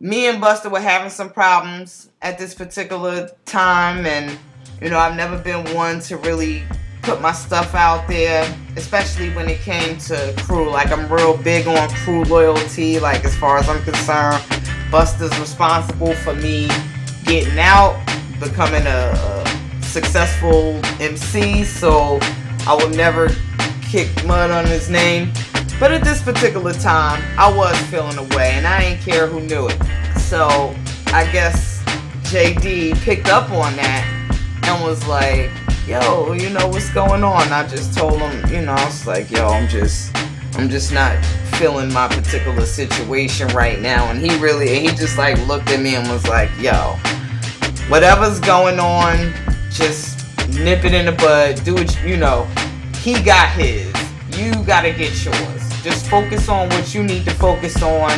me 0.00 0.26
and 0.26 0.42
Busta 0.42 0.72
were 0.72 0.80
having 0.80 1.10
some 1.10 1.30
problems 1.30 2.08
at 2.20 2.38
this 2.38 2.52
particular 2.54 3.30
time 3.44 4.06
and 4.06 4.38
you 4.80 4.88
know 4.88 4.98
I've 4.98 5.16
never 5.16 5.38
been 5.38 5.74
one 5.74 6.00
to 6.00 6.16
really 6.16 6.64
put 7.02 7.20
my 7.20 7.32
stuff 7.32 7.74
out 7.74 8.06
there 8.08 8.44
especially 8.76 9.30
when 9.30 9.48
it 9.48 9.58
came 9.60 9.98
to 9.98 10.34
crew. 10.38 10.70
Like 10.70 10.92
I'm 10.92 11.10
real 11.12 11.36
big 11.36 11.66
on 11.66 11.88
crew 11.90 12.24
loyalty 12.24 12.98
like 12.98 13.24
as 13.24 13.36
far 13.36 13.58
as 13.58 13.68
I'm 13.68 13.82
concerned. 13.82 14.42
Busta's 14.90 15.36
responsible 15.38 16.14
for 16.14 16.34
me 16.34 16.68
getting 17.24 17.58
out 17.58 18.00
becoming 18.40 18.86
a, 18.86 19.40
successful 19.82 20.80
MC 21.00 21.64
so 21.64 22.20
I 22.60 22.78
will 22.78 22.90
never 22.90 23.28
kick 23.82 24.08
mud 24.24 24.52
on 24.52 24.64
his 24.64 24.88
name. 24.88 25.32
But 25.80 25.90
at 25.90 26.04
this 26.04 26.22
particular 26.22 26.72
time 26.72 27.20
I 27.36 27.52
was 27.52 27.76
feeling 27.86 28.16
away 28.16 28.52
and 28.52 28.68
I 28.68 28.80
didn't 28.80 29.02
care 29.02 29.26
who 29.26 29.40
knew 29.40 29.66
it. 29.66 29.78
So 30.20 30.72
I 31.06 31.28
guess 31.32 31.82
JD 32.30 33.00
picked 33.00 33.26
up 33.26 33.50
on 33.50 33.74
that 33.74 34.60
and 34.62 34.84
was 34.84 35.04
like, 35.08 35.50
yo, 35.86 36.32
you 36.32 36.50
know 36.50 36.68
what's 36.68 36.90
going 36.90 37.24
on? 37.24 37.52
I 37.52 37.66
just 37.66 37.96
told 37.96 38.20
him, 38.20 38.52
you 38.52 38.62
know, 38.62 38.72
I 38.72 38.84
was 38.84 39.06
like, 39.06 39.30
yo, 39.30 39.48
I'm 39.48 39.68
just 39.68 40.14
I'm 40.54 40.68
just 40.68 40.92
not 40.92 41.22
feeling 41.58 41.92
my 41.92 42.08
particular 42.08 42.66
situation 42.66 43.48
right 43.48 43.80
now. 43.80 44.10
And 44.10 44.20
he 44.20 44.36
really 44.38 44.80
he 44.80 44.88
just 44.88 45.18
like 45.18 45.36
looked 45.46 45.70
at 45.70 45.80
me 45.80 45.94
and 45.94 46.08
was 46.08 46.26
like, 46.26 46.50
yo, 46.58 46.96
whatever's 47.88 48.40
going 48.40 48.78
on, 48.78 49.32
just 49.70 50.20
nip 50.48 50.84
it 50.84 50.94
in 50.94 51.06
the 51.06 51.12
bud. 51.12 51.62
Do 51.64 51.76
it, 51.78 52.02
you 52.04 52.16
know. 52.16 52.44
He 53.02 53.20
got 53.22 53.48
his. 53.50 53.92
You 54.38 54.52
gotta 54.64 54.92
get 54.92 55.24
yours. 55.24 55.82
Just 55.82 56.06
focus 56.06 56.48
on 56.48 56.68
what 56.70 56.94
you 56.94 57.02
need 57.02 57.24
to 57.24 57.30
focus 57.32 57.82
on 57.82 58.10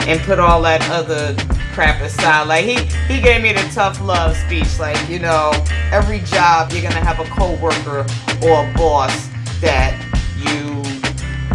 and 0.00 0.20
put 0.22 0.38
all 0.38 0.60
that 0.62 0.82
other 0.90 1.34
crap 1.74 2.00
aside. 2.00 2.46
Like 2.46 2.64
he 2.64 2.76
he 3.12 3.20
gave 3.20 3.42
me 3.42 3.52
the 3.52 3.68
tough 3.74 4.00
love 4.00 4.36
speech. 4.36 4.78
Like 4.78 5.08
you 5.08 5.18
know, 5.18 5.52
every 5.90 6.20
job 6.20 6.72
you're 6.72 6.82
gonna 6.82 7.04
have 7.04 7.18
a 7.20 7.24
coworker 7.24 8.06
or 8.42 8.64
a 8.64 8.74
boss 8.74 9.28
that 9.60 9.98
you 10.38 10.82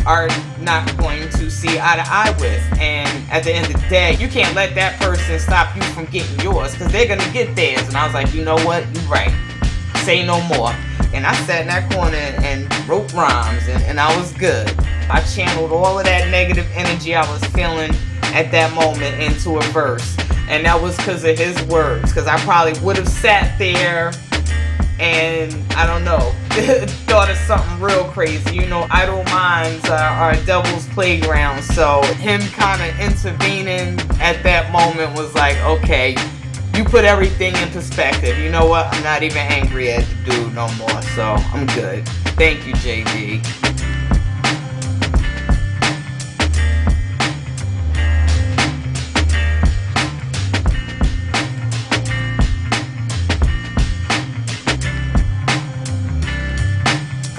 are 0.06 0.28
not 0.62 0.86
going 0.98 1.30
to 1.30 1.50
see 1.50 1.80
eye 1.80 1.96
to 1.96 2.04
eye 2.06 2.36
with. 2.40 2.62
And 2.80 3.32
at 3.32 3.44
the 3.44 3.54
end 3.54 3.74
of 3.74 3.82
the 3.82 3.88
day, 3.90 4.16
you 4.16 4.28
can't 4.28 4.54
let 4.56 4.76
that 4.76 5.00
person 5.00 5.40
stop 5.40 5.76
you 5.76 5.82
from 5.84 6.06
getting 6.06 6.40
yours 6.40 6.74
because 6.74 6.92
they're 6.92 7.08
gonna 7.08 7.32
get 7.32 7.56
theirs. 7.56 7.88
And 7.88 7.96
I 7.96 8.06
was 8.06 8.14
like, 8.14 8.34
you 8.34 8.44
know 8.44 8.58
what? 8.66 8.84
You're 8.94 9.04
right. 9.04 9.34
Say 10.04 10.26
no 10.26 10.42
more. 10.48 10.74
And 11.14 11.26
I 11.26 11.34
sat 11.46 11.62
in 11.62 11.68
that 11.68 11.92
corner 11.92 12.18
and 12.18 12.70
wrote 12.88 13.12
rhymes, 13.14 13.68
and, 13.68 13.82
and 13.84 14.00
I 14.00 14.16
was 14.16 14.32
good. 14.34 14.70
I 15.10 15.22
channeled 15.22 15.72
all 15.72 15.98
of 15.98 16.06
that 16.06 16.30
negative 16.30 16.68
energy 16.74 17.16
I 17.16 17.30
was 17.32 17.44
feeling 17.46 17.92
at 18.34 18.52
that 18.52 18.74
moment 18.74 19.22
into 19.22 19.58
a 19.58 19.62
verse. 19.72 20.16
And 20.48 20.66
that 20.66 20.80
was 20.82 20.96
because 20.98 21.24
of 21.24 21.38
his 21.38 21.62
words. 21.64 22.12
Because 22.12 22.28
I 22.28 22.38
probably 22.40 22.80
would 22.82 22.98
have 22.98 23.08
sat 23.08 23.58
there 23.58 24.12
and 25.00 25.56
I 25.74 25.88
don't 25.88 26.04
know, 26.04 26.20
thought 27.08 27.30
of 27.30 27.38
something 27.38 27.80
real 27.80 28.04
crazy. 28.06 28.56
You 28.56 28.68
know, 28.68 28.86
idle 28.92 29.24
minds 29.26 29.90
are, 29.90 29.98
are 29.98 30.36
devil's 30.46 30.88
playground. 30.90 31.64
So 31.64 32.02
him 32.18 32.42
kind 32.52 32.82
of 32.82 33.00
intervening 33.00 34.00
at 34.20 34.44
that 34.44 34.72
moment 34.72 35.18
was 35.18 35.34
like, 35.36 35.58
okay, 35.62 36.16
you 36.76 36.84
put 36.84 37.06
everything 37.06 37.56
in 37.56 37.70
perspective. 37.70 38.38
You 38.38 38.52
know 38.52 38.66
what? 38.66 38.86
I'm 38.94 39.04
not 39.04 39.24
even 39.24 39.38
angry 39.38 39.92
at 39.92 40.06
the 40.06 40.32
dude 40.32 40.54
no 40.54 40.72
more. 40.76 41.02
So 41.16 41.24
I'm 41.24 41.66
good. 41.68 42.08
Thank 42.36 42.68
you, 42.68 42.74
JD. 42.74 43.69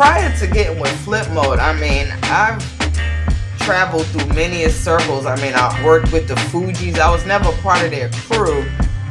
Prior 0.00 0.34
to 0.38 0.46
getting 0.46 0.80
with 0.80 0.92
Flipmode, 1.04 1.58
I 1.58 1.78
mean, 1.78 2.08
I've 2.22 3.58
traveled 3.58 4.06
through 4.06 4.34
many 4.34 4.66
circles. 4.70 5.26
I 5.26 5.36
mean, 5.42 5.52
I 5.54 5.84
worked 5.84 6.10
with 6.10 6.26
the 6.26 6.36
Fugees. 6.36 6.98
I 6.98 7.10
was 7.10 7.26
never 7.26 7.52
part 7.60 7.84
of 7.84 7.90
their 7.90 8.08
crew, 8.08 8.64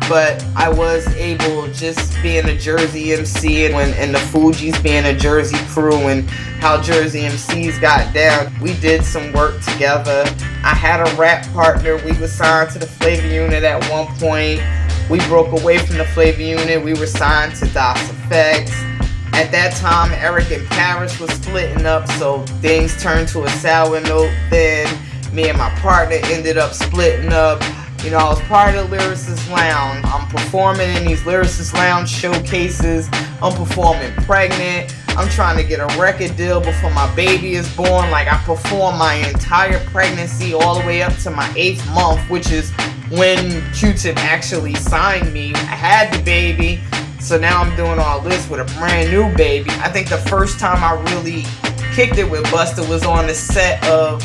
but 0.10 0.44
I 0.56 0.68
was 0.68 1.06
able 1.10 1.68
just 1.74 2.20
being 2.24 2.46
a 2.46 2.58
Jersey 2.58 3.14
MC 3.14 3.68
and 3.68 3.76
when 3.76 3.94
and 4.00 4.16
the 4.16 4.18
Fugees 4.18 4.82
being 4.82 5.06
a 5.06 5.16
Jersey 5.16 5.60
crew 5.68 5.94
and 6.08 6.28
how 6.60 6.82
Jersey 6.82 7.22
MCs 7.22 7.80
got 7.80 8.12
down. 8.12 8.52
We 8.60 8.74
did 8.80 9.06
some 9.06 9.32
work 9.32 9.62
together. 9.62 10.24
I 10.64 10.74
had 10.74 11.08
a 11.08 11.16
rap 11.18 11.46
partner. 11.54 12.04
We 12.04 12.14
were 12.14 12.28
signed 12.28 12.72
to 12.72 12.80
the 12.80 12.88
Flavor 12.88 13.28
Unit 13.28 13.64
at 13.64 13.88
one 13.92 14.08
point. 14.18 14.60
We 15.08 15.20
broke 15.28 15.52
away 15.52 15.78
from 15.78 16.00
the 16.00 16.06
Flavor 16.06 16.42
Unit. 16.42 16.84
We 16.84 16.96
were 16.96 17.06
signed 17.06 17.54
to 17.58 17.68
DOS 17.68 18.10
Effects. 18.10 18.89
At 19.40 19.54
that 19.54 19.74
time, 19.78 20.12
Erick 20.12 20.52
and 20.52 20.68
Parrish 20.68 21.18
was 21.18 21.32
splitting 21.32 21.86
up, 21.86 22.06
so 22.20 22.42
things 22.60 23.02
turned 23.02 23.30
to 23.30 23.46
a 23.46 23.50
sour 23.50 24.02
note. 24.02 24.30
Then 24.50 24.86
me 25.34 25.48
and 25.48 25.58
my 25.58 25.70
partner 25.80 26.18
ended 26.26 26.58
up 26.58 26.74
splitting 26.74 27.32
up. 27.32 27.64
You 28.04 28.12
know, 28.12 28.18
I 28.18 28.26
was 28.26 28.42
part 28.42 28.76
of 28.76 28.90
Lyricist 28.90 29.50
Lounge. 29.50 30.04
I'm 30.04 30.28
performing 30.28 30.94
in 30.98 31.06
these 31.06 31.22
Lyricist 31.22 31.74
Lounge 31.74 32.10
showcases. 32.10 33.08
I'm 33.42 33.54
performing 33.56 34.12
pregnant. 34.26 34.94
I'm 35.18 35.30
trying 35.30 35.56
to 35.56 35.64
get 35.64 35.80
a 35.80 35.88
record 35.98 36.36
deal 36.36 36.60
before 36.60 36.92
my 36.92 37.10
baby 37.16 37.54
is 37.54 37.74
born. 37.78 38.12
Like, 38.12 38.28
I 38.28 38.44
perform 38.44 38.98
my 38.98 39.14
entire 39.30 39.80
pregnancy 39.86 40.54
all 40.54 40.82
the 40.82 40.86
way 40.86 41.02
up 41.02 41.16
to 41.20 41.32
my 41.32 41.50
eighth 41.56 41.90
month, 41.92 42.20
which 42.30 42.52
is 42.52 42.72
when 43.10 43.64
Q-Tip 43.72 44.18
actually 44.18 44.76
signed 44.76 45.32
me. 45.32 45.54
I 45.54 45.60
had 45.60 46.14
the 46.14 46.22
baby. 46.24 46.82
So 47.20 47.38
now 47.38 47.62
I'm 47.62 47.76
doing 47.76 48.00
all 48.00 48.22
this 48.22 48.50
with 48.50 48.60
a 48.62 48.80
brand 48.80 49.12
new 49.12 49.36
baby. 49.36 49.70
I 49.72 49.90
think 49.90 50.10
the 50.10 50.18
first 50.18 50.58
time 50.60 50.84
I 50.84 51.00
really 51.14 51.44
kicked 51.94 52.18
it 52.18 52.30
with 52.30 52.44
Busta 52.46 52.88
was 52.90 53.06
on 53.06 53.28
the 53.28 53.36
set 53.36 53.86
of 53.88 54.22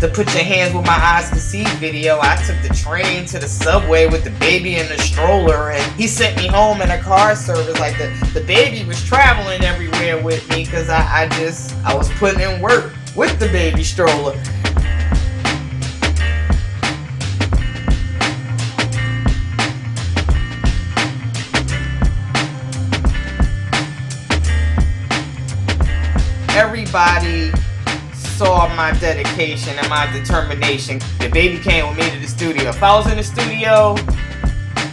the 0.00 0.08
Put 0.08 0.34
Your 0.34 0.42
Hands 0.42 0.74
Where 0.74 0.82
My 0.82 0.98
Eyes 1.00 1.30
Can 1.30 1.38
See 1.38 1.64
video. 1.76 2.18
I 2.20 2.36
took 2.44 2.60
the 2.62 2.74
train 2.74 3.24
to 3.26 3.38
the 3.38 3.48
subway 3.48 4.06
with 4.06 4.24
the 4.24 4.30
baby 4.32 4.76
in 4.76 4.88
the 4.88 4.98
stroller, 4.98 5.70
and 5.70 5.92
he 5.92 6.06
sent 6.06 6.36
me 6.36 6.48
home 6.48 6.82
in 6.82 6.90
a 6.90 7.00
car 7.00 7.36
service. 7.36 7.78
Like 7.78 7.96
the, 7.96 8.08
the 8.34 8.44
baby 8.44 8.84
was 8.86 9.02
traveling 9.04 9.62
everywhere 9.62 10.22
with 10.22 10.46
me 10.50 10.64
because 10.64 10.90
I, 10.90 11.22
I 11.22 11.28
just, 11.38 11.74
I 11.84 11.94
was 11.94 12.10
putting 12.14 12.40
in 12.40 12.60
work 12.60 12.92
with 13.14 13.38
the 13.38 13.46
baby 13.48 13.82
stroller. 13.82 14.38
Everybody 26.98 27.52
saw 28.14 28.74
my 28.74 28.90
dedication 28.98 29.76
and 29.76 29.86
my 29.90 30.10
determination. 30.12 30.98
The 31.18 31.28
baby 31.28 31.62
came 31.62 31.86
with 31.88 31.98
me 31.98 32.10
to 32.10 32.18
the 32.18 32.26
studio. 32.26 32.70
If 32.70 32.82
I 32.82 32.96
was 32.96 33.06
in 33.10 33.18
the 33.18 33.22
studio 33.22 33.96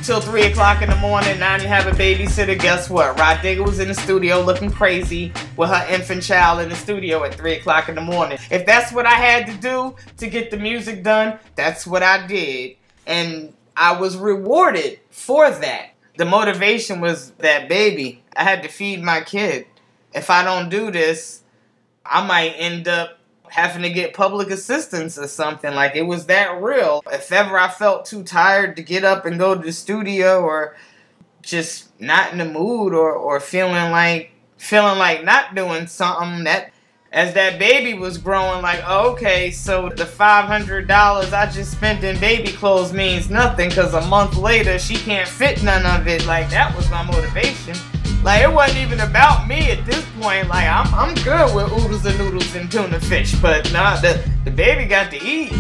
till 0.04 0.20
3 0.20 0.48
o'clock 0.48 0.82
in 0.82 0.90
the 0.90 0.98
morning 0.98 1.30
and 1.30 1.44
I 1.46 1.58
didn't 1.58 1.70
have 1.70 1.88
a 1.88 1.92
babysitter, 1.92 2.60
guess 2.60 2.90
what? 2.90 3.18
Rah 3.18 3.38
Digga 3.38 3.66
was 3.66 3.80
in 3.80 3.88
the 3.88 3.94
studio 3.94 4.42
looking 4.42 4.70
crazy 4.70 5.32
with 5.56 5.70
her 5.70 5.88
infant 5.90 6.24
child 6.24 6.60
in 6.60 6.68
the 6.68 6.76
studio 6.76 7.24
at 7.24 7.36
3 7.36 7.54
o'clock 7.54 7.88
in 7.88 7.96
the 7.96 8.02
morning. 8.02 8.38
If 8.52 8.66
that's 8.66 8.92
what 8.92 9.06
I 9.06 9.14
had 9.14 9.48
to 9.48 9.54
do 9.54 9.96
to 10.18 10.28
get 10.28 10.52
the 10.52 10.58
music 10.58 11.04
done, 11.04 11.40
that's 11.56 11.88
what 11.88 12.04
I 12.04 12.28
did. 12.28 12.76
And 13.08 13.54
I 13.78 13.98
was 13.98 14.18
rewarded 14.18 15.00
for 15.10 15.50
that. 15.50 15.92
The 16.18 16.26
motivation 16.26 17.00
was 17.00 17.32
that 17.38 17.70
baby. 17.70 18.24
I 18.36 18.44
had 18.44 18.62
to 18.64 18.68
feed 18.68 19.02
my 19.02 19.22
kid. 19.22 19.68
If 20.14 20.30
I 20.30 20.44
don't 20.44 20.68
do 20.68 20.92
this, 20.92 21.43
I 22.06 22.26
might 22.26 22.54
end 22.58 22.88
up 22.88 23.20
having 23.50 23.84
to 23.84 23.90
get 23.90 24.14
public 24.14 24.50
assistance 24.50 25.18
or 25.18 25.28
something. 25.28 25.74
Like 25.74 25.96
it 25.96 26.04
was 26.04 26.26
that 26.26 26.62
real. 26.62 27.04
If 27.12 27.32
ever 27.32 27.58
I 27.58 27.70
felt 27.70 28.06
too 28.06 28.24
tired 28.24 28.76
to 28.78 28.84
get 28.84 29.04
up 29.04 29.26
and 29.26 29.38
go 29.38 29.56
to 29.56 29.62
the 29.62 29.72
studio 29.72 30.42
or 30.42 30.76
just 31.44 31.90
not 32.00 32.32
in 32.32 32.40
the 32.40 32.46
mood 32.46 32.94
or, 32.94 33.14
or 33.14 33.40
feeling 33.40 33.92
like 33.92 34.32
feeling 34.58 34.98
like 34.98 35.24
not 35.24 35.54
doing 35.54 35.88
something 35.88 36.46
that 36.46 36.72
as 37.12 37.34
that 37.36 37.60
baby 37.60 37.94
was 37.94 38.18
growing 38.18 38.62
like 38.62 38.82
oh, 38.88 39.12
okay 39.12 39.52
so 39.52 39.90
the 39.90 40.06
$500 40.06 41.34
i 41.34 41.52
just 41.52 41.72
spent 41.74 42.02
in 42.04 42.18
baby 42.22 42.48
clothes 42.54 42.94
means 42.94 43.30
nothing 43.30 43.68
because 43.68 43.94
a 43.94 44.08
month 44.08 44.38
later 44.38 44.80
she 44.80 44.96
can't 44.96 45.28
fit 45.28 45.62
none 45.64 45.86
of 45.86 46.08
it 46.08 46.26
like 46.26 46.50
that 46.50 46.74
was 46.78 46.90
my 46.90 47.04
motivation 47.04 47.76
like 48.24 48.42
it 48.42 48.52
wasn't 48.52 48.80
even 48.80 49.00
about 49.02 49.48
me 49.48 49.72
at 49.72 49.86
this 49.86 50.04
point. 50.20 50.48
Like 50.48 50.68
I'm 50.68 50.88
I'm 50.94 51.16
good 51.16 51.54
with 51.56 51.72
oodles 51.72 52.06
and 52.06 52.18
noodles 52.18 52.56
and 52.56 52.72
tuna 52.72 53.00
fish, 53.00 53.36
but 53.36 53.72
nah, 53.74 54.00
the 54.00 54.24
the 54.46 54.52
baby 54.52 54.86
got 54.86 55.12
to 55.12 55.18
eat. 55.22 55.52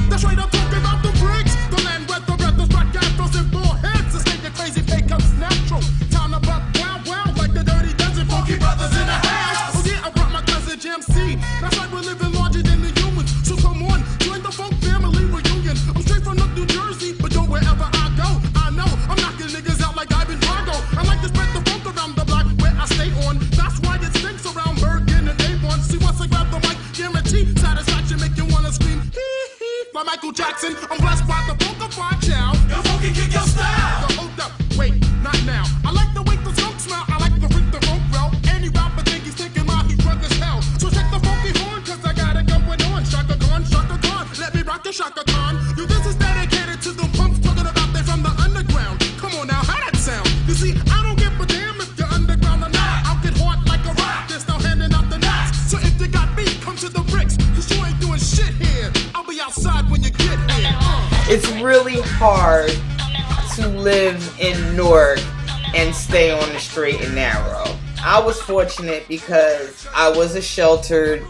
Fortunate 68.73 69.07
because 69.07 69.87
I 69.93 70.09
was 70.09 70.35
a 70.35 70.41
sheltered 70.41 71.23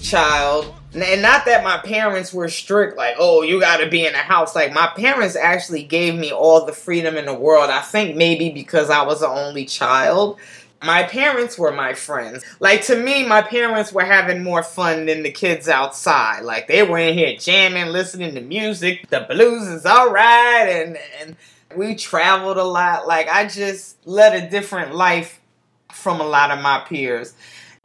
child. 0.00 0.74
And 0.94 1.22
not 1.22 1.44
that 1.46 1.64
my 1.64 1.78
parents 1.78 2.32
were 2.32 2.48
strict, 2.48 2.96
like, 2.96 3.14
oh, 3.18 3.42
you 3.42 3.60
gotta 3.60 3.88
be 3.88 4.04
in 4.06 4.14
a 4.14 4.18
house. 4.18 4.54
Like, 4.54 4.72
my 4.72 4.88
parents 4.88 5.36
actually 5.36 5.84
gave 5.84 6.14
me 6.14 6.32
all 6.32 6.66
the 6.66 6.72
freedom 6.72 7.16
in 7.16 7.26
the 7.26 7.34
world. 7.34 7.70
I 7.70 7.80
think 7.80 8.16
maybe 8.16 8.50
because 8.50 8.90
I 8.90 9.02
was 9.02 9.20
the 9.20 9.28
only 9.28 9.64
child. 9.64 10.38
My 10.82 11.04
parents 11.04 11.58
were 11.58 11.72
my 11.72 11.94
friends. 11.94 12.44
Like, 12.58 12.82
to 12.86 12.96
me, 12.96 13.26
my 13.26 13.40
parents 13.40 13.92
were 13.92 14.04
having 14.04 14.42
more 14.42 14.62
fun 14.62 15.06
than 15.06 15.22
the 15.22 15.30
kids 15.30 15.68
outside. 15.68 16.42
Like, 16.42 16.68
they 16.68 16.82
were 16.82 16.98
in 16.98 17.16
here 17.16 17.36
jamming, 17.38 17.92
listening 17.92 18.34
to 18.34 18.40
music. 18.40 19.08
The 19.08 19.26
blues 19.28 19.68
is 19.68 19.86
alright. 19.86 20.68
And, 20.68 20.98
and 21.20 21.36
we 21.76 21.94
traveled 21.94 22.58
a 22.58 22.64
lot. 22.64 23.06
Like, 23.06 23.28
I 23.28 23.46
just 23.46 23.96
led 24.06 24.34
a 24.34 24.50
different 24.50 24.94
life 24.94 25.40
from 26.02 26.20
a 26.20 26.26
lot 26.26 26.50
of 26.50 26.60
my 26.60 26.80
peers. 26.80 27.34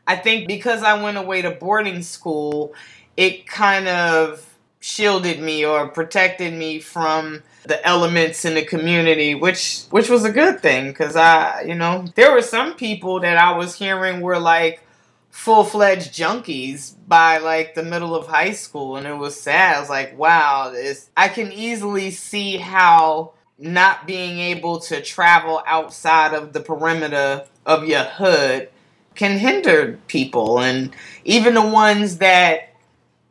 I 0.07 0.15
think 0.15 0.47
because 0.47 0.83
I 0.83 1.01
went 1.01 1.17
away 1.17 1.41
to 1.43 1.51
boarding 1.51 2.01
school, 2.01 2.73
it 3.15 3.45
kind 3.45 3.87
of 3.87 4.43
shielded 4.79 5.41
me 5.41 5.65
or 5.65 5.87
protected 5.89 6.53
me 6.53 6.79
from 6.79 7.43
the 7.65 7.85
elements 7.85 8.45
in 8.45 8.55
the 8.55 8.63
community, 8.63 9.35
which 9.35 9.83
which 9.89 10.09
was 10.09 10.23
a 10.23 10.31
good 10.31 10.61
thing 10.61 10.87
because 10.87 11.15
I, 11.15 11.61
you 11.61 11.75
know, 11.75 12.05
there 12.15 12.31
were 12.31 12.41
some 12.41 12.75
people 12.75 13.19
that 13.19 13.37
I 13.37 13.57
was 13.57 13.75
hearing 13.75 14.21
were 14.21 14.39
like 14.39 14.81
full 15.29 15.65
fledged 15.65 16.13
junkies 16.13 16.95
by 17.07 17.37
like 17.39 17.75
the 17.75 17.83
middle 17.83 18.15
of 18.15 18.27
high 18.27 18.53
school, 18.53 18.95
and 18.95 19.05
it 19.05 19.17
was 19.17 19.39
sad. 19.39 19.75
I 19.75 19.79
was 19.79 19.89
like, 19.89 20.17
wow, 20.17 20.71
this 20.71 21.09
I 21.17 21.27
can 21.27 21.51
easily 21.51 22.11
see 22.11 22.57
how 22.57 23.33
not 23.59 24.05
being 24.05 24.39
able 24.39 24.79
to 24.79 25.01
travel 25.01 25.63
outside 25.65 26.33
of 26.33 26.53
the 26.53 26.59
perimeter 26.59 27.45
of 27.65 27.87
your 27.87 28.03
hood 28.03 28.69
can 29.15 29.37
hinder 29.37 29.99
people. 30.07 30.59
And 30.59 30.95
even 31.25 31.55
the 31.55 31.65
ones 31.65 32.19
that 32.19 32.75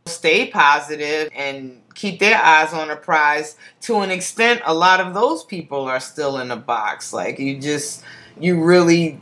stay 0.06 0.48
positive 0.48 1.30
and 1.34 1.80
keep 1.94 2.18
their 2.18 2.36
eyes 2.36 2.72
on 2.72 2.90
a 2.90 2.96
prize 2.96 3.56
to 3.80 4.00
an 4.00 4.10
extent 4.10 4.60
a 4.64 4.74
lot 4.74 5.00
of 5.00 5.14
those 5.14 5.42
people 5.42 5.82
are 5.86 6.00
still 6.00 6.38
in 6.38 6.50
a 6.50 6.56
box. 6.56 7.12
Like 7.12 7.38
you 7.38 7.58
just 7.58 8.04
you 8.38 8.62
really 8.62 9.18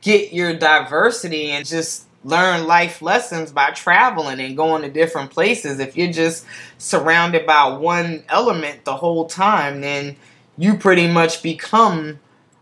get 0.00 0.32
your 0.32 0.54
diversity 0.54 1.50
and 1.50 1.64
just 1.64 2.07
learn 2.28 2.66
life 2.66 3.00
lessons 3.00 3.52
by 3.52 3.70
traveling 3.70 4.40
and 4.40 4.56
going 4.56 4.82
to 4.82 4.88
different 4.88 5.30
places 5.30 5.78
if 5.78 5.96
you're 5.96 6.12
just 6.12 6.44
surrounded 6.78 7.46
by 7.46 7.66
one 7.68 8.22
element 8.28 8.84
the 8.84 8.96
whole 8.96 9.26
time 9.26 9.80
then 9.80 10.16
you 10.58 10.76
pretty 10.76 11.06
much 11.06 11.42
become 11.42 12.18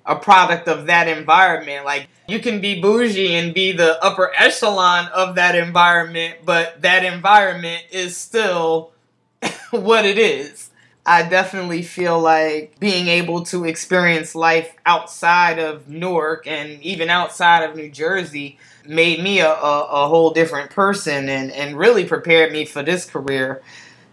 a 0.07 0.17
product 0.17 0.69
of 0.69 0.87
that 0.87 1.09
environment. 1.09 1.85
Like 1.85 2.09
you 2.29 2.39
can 2.39 2.61
be 2.61 2.81
bougie 2.81 3.35
and 3.35 3.53
be 3.53 3.73
the 3.73 4.03
upper 4.05 4.33
echelon 4.37 5.09
of 5.09 5.35
that 5.35 5.57
environment, 5.57 6.39
but 6.45 6.81
that 6.83 7.05
environment 7.05 7.85
is 7.91 8.17
still 8.17 8.93
what 9.71 10.05
it 10.05 10.19
is. 10.19 10.71
I 11.09 11.23
definitely 11.29 11.83
feel 11.83 12.19
like 12.19 12.81
being 12.81 13.07
able 13.07 13.45
to 13.47 13.65
experience 13.65 14.35
life 14.35 14.75
outside 14.85 15.61
of 15.61 15.89
Newark 15.89 16.49
and 16.49 16.83
even 16.83 17.11
outside 17.11 17.63
of 17.63 17.77
New 17.77 17.91
Jersey 17.91 18.59
made 18.89 19.23
me 19.23 19.41
a, 19.41 19.51
a, 19.51 20.05
a 20.05 20.09
whole 20.09 20.31
different 20.31 20.71
person 20.71 21.29
and, 21.29 21.51
and 21.53 21.77
really 21.77 22.05
prepared 22.05 22.53
me 22.53 22.65
for 22.65 22.83
this 22.83 23.05
career. 23.05 23.63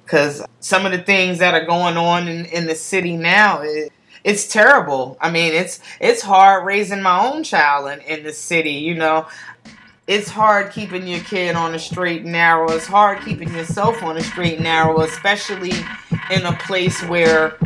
Because 0.04 0.46
some 0.60 0.86
of 0.86 0.92
the 0.92 0.98
things 0.98 1.40
that 1.40 1.54
are 1.54 1.66
going 1.66 1.98
on 1.98 2.28
in, 2.28 2.46
in 2.46 2.68
the 2.68 2.76
city 2.76 3.16
now, 3.16 3.62
it, 3.62 3.92
it's 4.24 4.48
terrible. 4.48 5.18
I 5.20 5.32
mean, 5.32 5.54
it's 5.54 5.80
it's 6.00 6.22
hard 6.22 6.66
raising 6.66 7.02
my 7.02 7.28
own 7.28 7.44
child 7.44 7.92
in, 7.92 8.00
in 8.02 8.24
the 8.24 8.34
city, 8.34 8.72
you 8.72 8.96
know. 8.96 9.28
It's 10.06 10.30
hard 10.30 10.72
keeping 10.74 11.08
your 11.08 11.22
kid 11.22 11.56
on 11.56 11.72
the 11.72 11.80
straight 11.80 12.24
and 12.24 12.34
narrow. 12.34 12.70
It's 12.72 12.86
hard 12.86 13.22
keeping 13.24 13.54
yourself 13.54 14.04
on 14.04 14.16
the 14.16 14.24
straight 14.24 14.56
and 14.56 14.64
narrow, 14.64 15.00
especially 15.02 15.72
in 16.30 16.46
a 16.46 16.54
place 16.58 17.02
where 17.04 17.58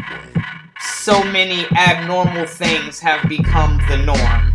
so 0.80 1.24
many 1.24 1.65
abnormal 1.76 2.46
things 2.46 3.00
have 3.00 3.28
become 3.28 3.80
the 3.89 3.98
norm. 3.98 4.46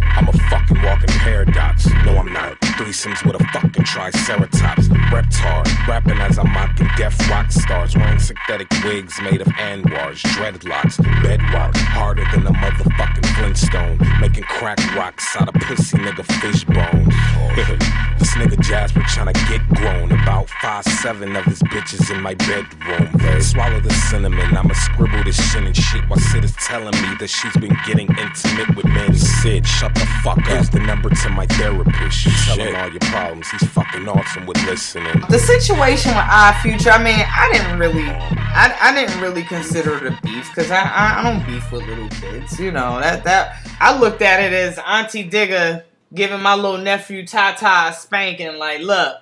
Walking 0.85 1.09
paradox. 1.21 1.87
No, 2.05 2.19
I'm 2.19 2.33
not. 2.33 2.72
Threesomes 2.73 3.25
with 3.25 3.41
a 3.41 3.45
fucking 3.53 3.85
triceratops. 3.85 4.89
Reptar, 5.13 5.87
rapping 5.87 6.19
as 6.19 6.39
I'm 6.39 6.51
mocking 6.53 6.89
deaf 6.97 7.17
rock 7.31 7.51
stars. 7.51 7.97
Wearing 7.97 8.19
synthetic 8.19 8.69
wigs 8.85 9.21
made 9.23 9.41
of 9.41 9.49
anwars, 9.49 10.21
dreadlocks, 10.35 10.97
bedrock, 11.23 11.77
harder 11.77 12.25
than 12.33 12.47
a 12.47 12.53
motherfucking 12.53 13.27
Flintstone. 13.37 13.99
Making 14.21 14.45
crack 14.45 14.79
rocks 14.95 15.37
out 15.37 15.49
of 15.49 15.55
pussy 15.63 15.99
nigga 15.99 16.25
fish 16.41 16.65
bones. 16.65 17.15
this 18.19 18.33
nigga 18.37 18.61
Jasper 18.61 19.01
tryna 19.01 19.35
get 19.49 19.67
grown. 19.77 20.13
About 20.13 20.49
five 20.49 20.85
seven 20.85 21.37
of 21.37 21.45
his 21.45 21.63
bitches 21.65 22.15
in 22.15 22.21
my 22.21 22.35
bedroom. 22.35 23.09
Swallow 23.41 23.81
the 23.81 23.93
cinnamon, 24.11 24.57
I'ma 24.57 24.75
scribble 24.75 25.25
this 25.25 25.37
shit 25.53 25.65
and 25.65 25.77
shit 25.77 26.09
while 26.09 26.19
Sid 26.19 26.45
is 26.45 26.55
telling 26.57 26.95
me 27.03 27.15
that 27.19 27.29
she's 27.29 27.57
been 27.57 27.77
getting 27.87 28.09
intimate 28.19 28.77
with 28.77 28.87
men. 28.87 29.15
Sid, 29.15 29.67
shut 29.67 29.95
the 29.95 30.07
fuck 30.23 30.39
up. 30.39 30.47
Here's 30.47 30.71
the 30.71 30.81
number 30.81 31.11
to 31.11 31.29
my 31.31 31.47
therapist. 31.47 32.27
You 32.27 32.33
tell 32.45 32.57
all 32.69 32.91
your 32.91 33.01
problems. 33.01 33.51
He's 33.51 33.69
fucking 33.69 34.09
awesome 34.09 34.47
with 34.47 34.63
listening. 34.65 35.23
The 35.29 35.39
situation 35.39 36.13
with 36.13 36.25
Odd 36.31 36.55
Future, 36.63 36.91
I 36.91 37.03
mean, 37.03 37.19
I 37.19 37.51
didn't 37.53 37.79
really, 37.79 38.05
I, 38.05 38.77
I 38.81 38.95
didn't 38.95 39.21
really 39.21 39.43
consider 39.43 39.97
it 39.97 40.13
a 40.13 40.19
beef 40.23 40.49
because 40.55 40.71
I, 40.71 40.83
I 40.83 41.21
I 41.21 41.23
don't 41.23 41.47
beef 41.47 41.71
with 41.73 41.87
little 41.87 42.09
kids. 42.09 42.59
You 42.59 42.73
know 42.73 43.01
that 43.01 43.25
that 43.25 43.57
I 43.81 43.99
looked 43.99 44.23
at 44.23 44.41
it 44.41 44.53
as 44.53 44.79
Auntie 44.79 45.25
Digger 45.25 45.85
giving 46.15 46.43
my 46.43 46.55
little 46.55 46.79
nephew 46.79 47.27
Tata 47.27 47.91
a 47.91 47.93
spanking. 47.93 48.59
Like, 48.59 48.81
look, 48.81 49.17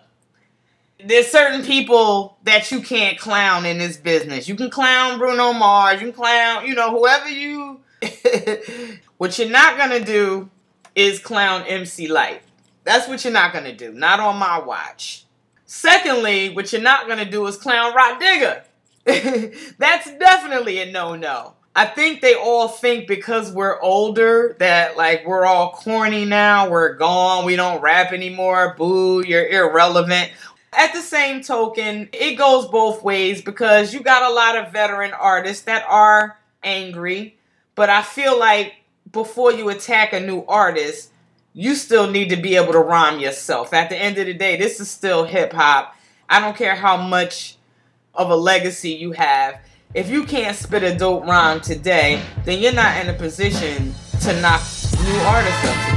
there's 1.05 1.29
certain 1.29 1.65
people 1.65 2.37
that 2.45 2.71
you 2.71 2.81
can't 2.81 3.19
clown 3.19 3.65
in 3.67 3.79
this 3.79 3.97
business. 3.97 4.49
You 4.49 4.55
can 4.55 4.71
clown 4.71 5.19
Bruno 5.19 5.53
Mars, 5.53 6.01
you 6.01 6.09
can 6.09 6.17
clown, 6.17 6.67
you 6.67 6.75
know, 6.75 6.91
whoever 6.91 7.29
you. 7.29 7.81
what 9.19 9.39
you're 9.39 9.51
not 9.51 9.77
gonna 9.77 10.05
do 10.05 10.51
is 10.95 11.19
clown 11.19 11.65
MC 11.67 12.09
Lyte. 12.09 12.43
That's 12.85 13.09
what 13.09 13.25
you're 13.25 13.33
not 13.33 13.53
gonna 13.53 13.75
do. 13.75 13.93
Not 13.93 14.21
on 14.21 14.37
my 14.37 14.59
watch. 14.59 15.25
Secondly, 15.67 16.51
what 16.51 16.73
you're 16.73 16.83
not 16.83 17.07
gonna 17.09 17.31
do 17.31 17.47
is 17.47 17.57
clown 17.57 17.95
Rah 17.95 18.19
Digga. 18.19 18.65
That's 19.79 20.11
definitely 20.19 20.81
a 20.81 20.91
no-no. 20.91 21.55
I 21.75 21.87
think 21.87 22.21
they 22.21 22.35
all 22.35 22.67
think 22.67 23.07
because 23.07 23.53
we're 23.53 23.81
older 23.81 24.57
that 24.59 24.97
like 24.97 25.25
we're 25.25 25.47
all 25.47 25.73
corny 25.73 26.25
now, 26.25 26.69
we're 26.69 26.95
gone, 26.95 27.45
we 27.45 27.55
don't 27.55 27.81
rap 27.81 28.13
anymore, 28.13 28.75
boo, 28.77 29.25
you're 29.25 29.47
irrelevant. 29.47 30.33
At 30.73 30.93
the 30.93 31.01
same 31.01 31.43
token, 31.43 32.09
it 32.13 32.35
goes 32.35 32.67
both 32.67 33.03
ways 33.03 33.43
because 33.43 33.95
you 33.95 34.01
got 34.01 34.31
a 34.31 34.35
lot 34.35 34.57
of 34.57 34.73
veteran 34.73 35.13
artists 35.13 35.65
that 35.65 35.85
are 35.89 36.39
angry, 36.63 37.39
but 37.75 37.89
I 37.89 38.03
feel 38.03 38.39
like 38.39 38.75
before 39.13 39.53
you 39.53 39.69
attack 39.69 40.13
a 40.13 40.21
new 40.21 40.45
artist, 40.47 41.11
you 41.53 41.75
still 41.75 42.11
need 42.11 42.31
to 42.31 42.37
be 42.37 42.57
able 42.57 42.73
to 42.73 42.79
rhyme 42.79 43.19
yourself. 43.19 43.73
At 43.75 43.89
the 43.89 43.97
end 43.97 44.19
of 44.19 44.27
the 44.27 44.35
day, 44.35 44.57
this 44.57 44.81
is 44.81 44.91
still 44.91 45.25
hip 45.25 45.53
hop. 45.53 45.97
I 46.29 46.41
don't 46.41 46.57
care 46.57 46.77
how 46.77 46.97
much 46.97 47.57
of 48.15 48.31
a 48.31 48.37
legacy 48.37 48.91
you 48.91 49.13
have. 49.13 49.61
If 49.95 50.09
you 50.09 50.25
can't 50.25 50.57
spit 50.57 50.85
a 50.85 50.97
dope 50.97 51.25
rhyme 51.25 51.61
today, 51.61 52.23
then 52.45 52.61
you're 52.61 52.73
not 52.73 52.97
in 53.05 53.13
a 53.13 53.19
position 53.19 53.93
to 54.21 54.41
knock 54.41 54.63
new 55.03 55.19
artists 55.21 55.65
up 55.65 55.90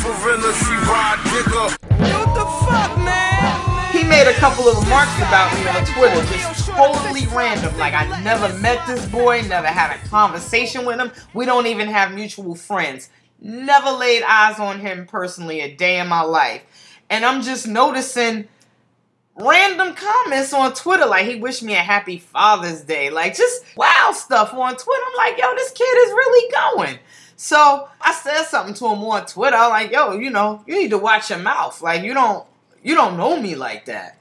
a 0.00 0.14
for 0.14 0.26
real 0.26 0.44
if 0.44 0.58
she 0.58 0.74
Rah 0.88 1.16
Digga. 1.24 1.76
What 2.12 2.34
the 2.34 2.44
fuck, 2.66 2.98
man? 2.98 3.92
He 3.92 4.04
made 4.04 4.28
a 4.28 4.34
couple 4.34 4.68
of 4.68 4.78
remarks 4.82 5.16
about 5.18 5.52
me 5.54 5.66
on 5.68 5.84
Twitter, 5.84 6.24
just 6.32 6.66
totally 6.68 7.26
random. 7.34 7.76
Like 7.76 7.94
I 7.94 8.22
never 8.22 8.56
met 8.58 8.86
this 8.86 9.06
boy, 9.06 9.42
never 9.42 9.66
had 9.66 9.96
a 9.96 10.08
conversation 10.08 10.84
with 10.86 10.98
him. 10.98 11.12
We 11.34 11.44
don't 11.44 11.66
even 11.66 11.88
have 11.88 12.14
mutual 12.14 12.54
friends. 12.54 13.10
Never 13.40 13.90
laid 13.90 14.22
eyes 14.22 14.58
on 14.58 14.80
him 14.80 15.06
personally 15.06 15.60
a 15.60 15.74
day 15.74 15.98
in 15.98 16.08
my 16.08 16.22
life. 16.22 16.62
And 17.08 17.24
I'm 17.24 17.42
just 17.42 17.66
noticing 17.66 18.48
random 19.34 19.94
comments 19.94 20.52
on 20.52 20.74
Twitter, 20.74 21.06
like 21.06 21.26
he 21.26 21.36
wished 21.36 21.62
me 21.62 21.74
a 21.74 21.78
happy 21.78 22.18
Father's 22.18 22.82
Day, 22.82 23.10
like 23.10 23.34
just 23.34 23.64
wild 23.76 24.14
stuff 24.14 24.52
on 24.54 24.76
Twitter. 24.76 25.02
I'm 25.06 25.16
like, 25.16 25.38
yo, 25.40 25.52
this 25.54 25.72
kid 25.72 25.84
is 25.84 26.10
really 26.10 26.52
going. 26.52 26.98
So 27.42 27.88
I 28.02 28.12
said 28.12 28.44
something 28.44 28.74
to 28.74 28.88
him 28.88 29.02
on 29.02 29.24
Twitter, 29.24 29.56
like, 29.56 29.90
yo, 29.90 30.12
you 30.12 30.28
know, 30.28 30.62
you 30.66 30.78
need 30.78 30.90
to 30.90 30.98
watch 30.98 31.30
your 31.30 31.38
mouth. 31.38 31.80
Like 31.80 32.02
you 32.02 32.12
don't 32.12 32.46
you 32.82 32.94
don't 32.94 33.16
know 33.16 33.40
me 33.40 33.54
like 33.54 33.86
that. 33.86 34.18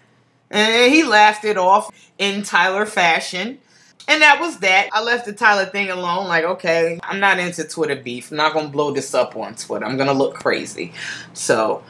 And 0.50 0.94
he 0.94 1.04
laughed 1.04 1.44
it 1.44 1.58
off 1.58 1.92
in 2.18 2.44
Tyler 2.44 2.86
fashion. 2.86 3.60
And 4.08 4.22
that 4.22 4.40
was 4.40 4.60
that. 4.60 4.88
I 4.94 5.04
left 5.04 5.26
the 5.26 5.34
Tyler 5.34 5.66
thing 5.66 5.90
alone. 5.90 6.30
Like, 6.30 6.46
okay, 6.46 6.98
I'm 7.04 7.20
not 7.20 7.40
into 7.40 7.66
Twitter 7.66 7.98
beef. 7.98 8.32
I'm 8.32 8.38
not 8.38 8.54
to 8.68 8.72
blow 8.72 8.92
this 8.92 9.14
up 9.14 9.36
on 9.36 9.54
Twitter. 9.56 9.86
I'm 9.86 9.98
to 10.08 10.14
look 10.14 10.36
crazy. 10.36 10.94
So 11.34 11.84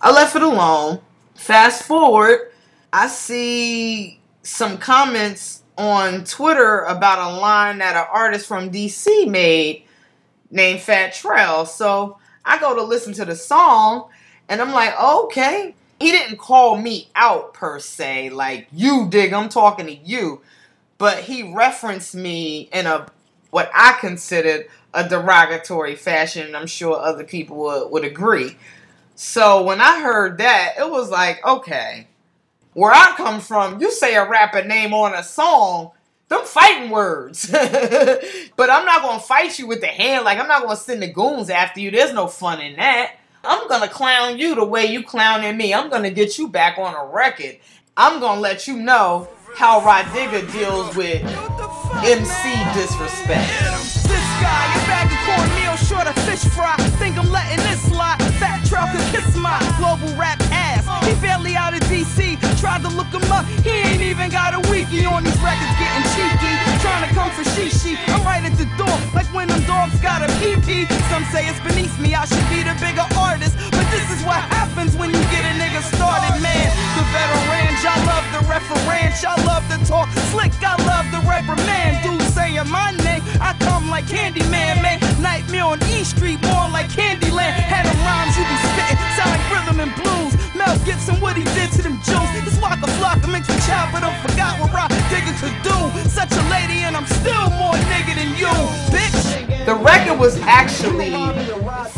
I 0.00 0.12
left 0.12 0.36
it 0.36 0.42
alone. 0.42 1.00
Fast 1.34 1.82
forward, 1.82 2.52
I 2.92 3.08
see 3.08 4.20
some 4.44 4.78
comments 4.78 5.64
on 5.76 6.22
Twitter 6.22 6.82
about 6.82 7.18
a 7.18 7.40
line 7.40 7.78
that 7.78 7.96
an 7.96 8.06
artist 8.12 8.46
from 8.46 8.70
DC 8.70 9.28
made 9.28 9.84
named 10.50 10.80
Fat 10.80 11.12
Trel. 11.14 11.66
So 11.66 12.18
I 12.44 12.58
go 12.58 12.74
to 12.74 12.82
listen 12.82 13.12
to 13.14 13.24
the 13.24 13.36
song 13.36 14.10
and 14.48 14.60
I'm 14.60 14.72
like, 14.72 15.00
okay. 15.00 15.74
He 16.00 16.12
didn't 16.12 16.38
call 16.38 16.78
me 16.78 17.08
out 17.14 17.52
per 17.52 17.78
se, 17.78 18.30
like 18.30 18.68
you 18.72 19.06
dig, 19.10 19.34
I'm 19.34 19.50
talking 19.50 19.84
to 19.84 19.94
you. 19.94 20.40
But 20.96 21.18
he 21.24 21.52
referenced 21.54 22.14
me 22.14 22.70
in 22.72 22.86
a 22.86 23.06
what 23.50 23.70
I 23.74 23.98
considered 24.00 24.68
a 24.94 25.06
derogatory 25.06 25.96
fashion, 25.96 26.46
and 26.46 26.56
I'm 26.56 26.66
sure 26.66 26.96
other 26.96 27.24
people 27.24 27.58
would, 27.58 27.90
would 27.90 28.04
agree. 28.04 28.56
So 29.14 29.62
when 29.62 29.80
I 29.80 30.00
heard 30.00 30.38
that, 30.38 30.76
it 30.78 30.90
was 30.90 31.10
like, 31.10 31.46
okay, 31.46 32.06
where 32.72 32.92
I 32.92 33.12
come 33.16 33.40
from, 33.40 33.80
you 33.80 33.90
say 33.90 34.14
a 34.14 34.28
rapper 34.28 34.64
name 34.64 34.94
on 34.94 35.12
a 35.14 35.22
song, 35.22 35.90
them 36.30 36.44
fighting 36.44 36.90
words. 36.90 37.50
but 37.50 38.70
I'm 38.70 38.86
not 38.86 39.02
gonna 39.02 39.20
fight 39.20 39.58
you 39.58 39.66
with 39.66 39.80
the 39.82 39.88
hand, 39.88 40.24
like 40.24 40.38
I'm 40.38 40.48
not 40.48 40.62
gonna 40.62 40.76
send 40.76 41.02
the 41.02 41.08
goons 41.12 41.50
after 41.50 41.80
you. 41.80 41.90
There's 41.90 42.14
no 42.14 42.28
fun 42.28 42.60
in 42.60 42.76
that. 42.76 43.16
I'm 43.44 43.68
gonna 43.68 43.88
clown 43.88 44.38
you 44.38 44.54
the 44.54 44.64
way 44.64 44.86
you 44.86 45.02
clowning 45.02 45.56
me. 45.56 45.74
I'm 45.74 45.90
gonna 45.90 46.10
get 46.10 46.38
you 46.38 46.48
back 46.48 46.78
on 46.78 46.94
a 46.94 47.12
record. 47.12 47.58
I'm 47.96 48.20
gonna 48.20 48.40
let 48.40 48.66
you 48.66 48.76
know 48.76 49.28
how 49.56 49.84
Rod 49.84 50.06
deals 50.14 50.94
with 50.96 51.22
MC 52.04 52.54
disrespect. 52.74 53.50
This 54.06 54.26
guy, 54.40 54.72
a 54.72 54.86
bag 54.86 55.10
of 55.10 55.18
cornmeal, 55.26 55.76
short 55.76 56.06
of 56.06 56.14
fish 56.24 56.44
fry. 56.52 56.76
Think 56.98 57.18
I'm 57.18 57.30
letting 57.30 57.58
this 57.58 57.82
slide. 57.90 58.22
Fat 58.38 58.64
Trel 58.66 58.86
could 58.86 59.04
kiss 59.12 59.36
my 59.36 59.58
global 59.78 60.16
rap 60.16 60.40
ass. 60.52 60.79
He 61.10 61.18
barely 61.18 61.56
out 61.56 61.74
of 61.74 61.82
DC. 61.90 62.38
Tried 62.62 62.86
to 62.86 62.90
look 62.94 63.10
him 63.10 63.26
up. 63.34 63.44
He 63.66 63.82
ain't 63.82 64.00
even 64.00 64.30
got 64.30 64.54
a 64.54 64.62
wiki 64.70 65.02
on 65.02 65.26
these 65.26 65.34
records 65.42 65.74
getting 65.74 66.06
cheeky. 66.14 66.54
Trying 66.78 67.02
to 67.02 67.10
come 67.18 67.30
for 67.34 67.42
shishi. 67.50 67.98
I'm 68.14 68.22
right 68.22 68.44
at 68.46 68.54
the 68.54 68.70
door, 68.78 68.94
like 69.10 69.26
when 69.34 69.48
them 69.48 69.58
dogs 69.66 69.98
got 69.98 70.22
a 70.22 70.30
pee-pee. 70.38 70.86
Some 71.10 71.26
say 71.34 71.50
it's 71.50 71.58
beneath 71.66 71.98
me. 71.98 72.14
I 72.14 72.30
should 72.30 72.46
be 72.46 72.62
the 72.62 72.78
bigger 72.78 73.02
artist. 73.18 73.58
But 73.74 73.90
this 73.90 74.06
is 74.14 74.22
what 74.22 74.38
happens 74.54 74.94
when 74.94 75.10
you 75.10 75.18
get 75.34 75.42
a 75.42 75.54
nigga 75.58 75.82
started, 75.82 76.38
man. 76.38 76.70
The 76.94 77.02
veterans, 77.10 77.82
y'all 77.82 77.98
love 78.06 78.26
the 78.30 78.42
reference. 78.46 79.18
Y'all 79.18 79.42
love 79.50 79.66
to 79.66 79.82
talk 79.82 80.06
slick. 80.30 80.54
I 80.62 80.78
love 80.86 81.10
the 81.10 81.18
reprimand. 81.26 81.99
Forgot 93.80 94.60
what 94.60 94.70
could 95.40 95.62
do. 95.62 96.10
Such 96.10 96.32
a 96.32 96.42
lady, 96.50 96.80
and 96.84 96.94
I'm 96.94 97.06
still 97.06 97.48
more 97.50 97.72
nigga 97.72 98.14
than 98.14 98.36
you, 98.36 98.52
bitch. 98.92 99.64
The 99.64 99.74
record 99.74 100.18
was 100.18 100.38
actually 100.40 101.12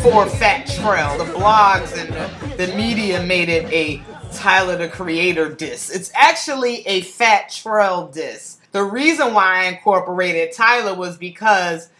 for 0.02 0.28
Fat 0.28 0.66
Trel. 0.66 1.18
The 1.18 1.24
blogs 1.32 1.98
and 1.98 2.12
the, 2.12 2.66
the 2.66 2.76
media 2.76 3.24
made 3.24 3.48
it 3.48 3.64
a 3.72 4.00
Tyler 4.32 4.76
the 4.76 4.88
Creator 4.88 5.56
diss. 5.56 5.90
It's 5.90 6.12
actually 6.14 6.86
a 6.86 7.00
Fat 7.00 7.50
Trel 7.50 8.08
diss. 8.08 8.58
The 8.70 8.84
reason 8.84 9.34
why 9.34 9.62
I 9.62 9.64
incorporated 9.64 10.52
Tyler 10.54 10.94
was 10.94 11.16
because 11.16 11.90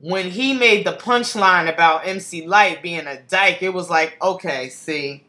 when 0.00 0.30
he 0.30 0.52
made 0.52 0.84
the 0.84 0.94
punchline 0.94 1.72
about 1.72 2.08
MC 2.08 2.44
Lyte 2.46 2.82
being 2.82 3.06
a 3.06 3.22
dyke, 3.22 3.62
it 3.62 3.72
was 3.72 3.88
like, 3.88 4.16
okay, 4.20 4.68
see, 4.68 5.22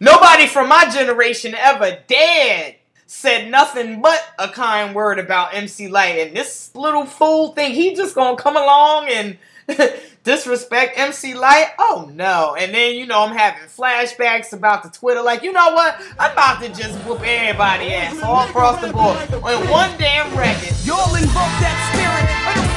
nobody 0.00 0.48
from 0.48 0.68
my 0.68 0.90
generation 0.90 1.54
ever 1.54 1.96
dared 2.08 2.74
said 3.10 3.50
nothing 3.50 4.00
but 4.00 4.22
a 4.38 4.46
kind 4.46 4.94
word 4.94 5.18
about 5.18 5.52
MC 5.52 5.88
Lyte, 5.88 6.28
and 6.28 6.36
this 6.36 6.70
little 6.76 7.04
fool 7.04 7.48
think 7.48 7.74
he 7.74 7.92
just 7.92 8.14
gonna 8.14 8.36
come 8.36 8.56
along 8.56 9.08
and 9.08 9.36
disrespect 10.24 10.96
MC 10.96 11.34
Lyte? 11.34 11.72
Oh 11.76 12.08
no! 12.14 12.54
And 12.56 12.72
then 12.72 12.94
you 12.94 13.06
know 13.06 13.24
I'm 13.24 13.36
having 13.36 13.68
flashbacks 13.68 14.52
about 14.52 14.84
the 14.84 14.90
Twitter, 14.90 15.22
like 15.22 15.42
you 15.42 15.52
know 15.52 15.72
what? 15.72 16.00
I'm 16.20 16.30
about 16.30 16.62
to 16.62 16.68
just 16.68 16.96
whoop 17.00 17.20
everybody 17.24 17.92
ass 17.92 18.22
all 18.22 18.46
across 18.48 18.80
the 18.80 18.92
board 18.92 19.18
on 19.42 19.68
one 19.68 19.90
damn 19.98 20.32
record. 20.38 20.72
Y'all 20.84 21.12
invoke 21.16 21.34
that 21.34 22.62
spirit 22.62 22.69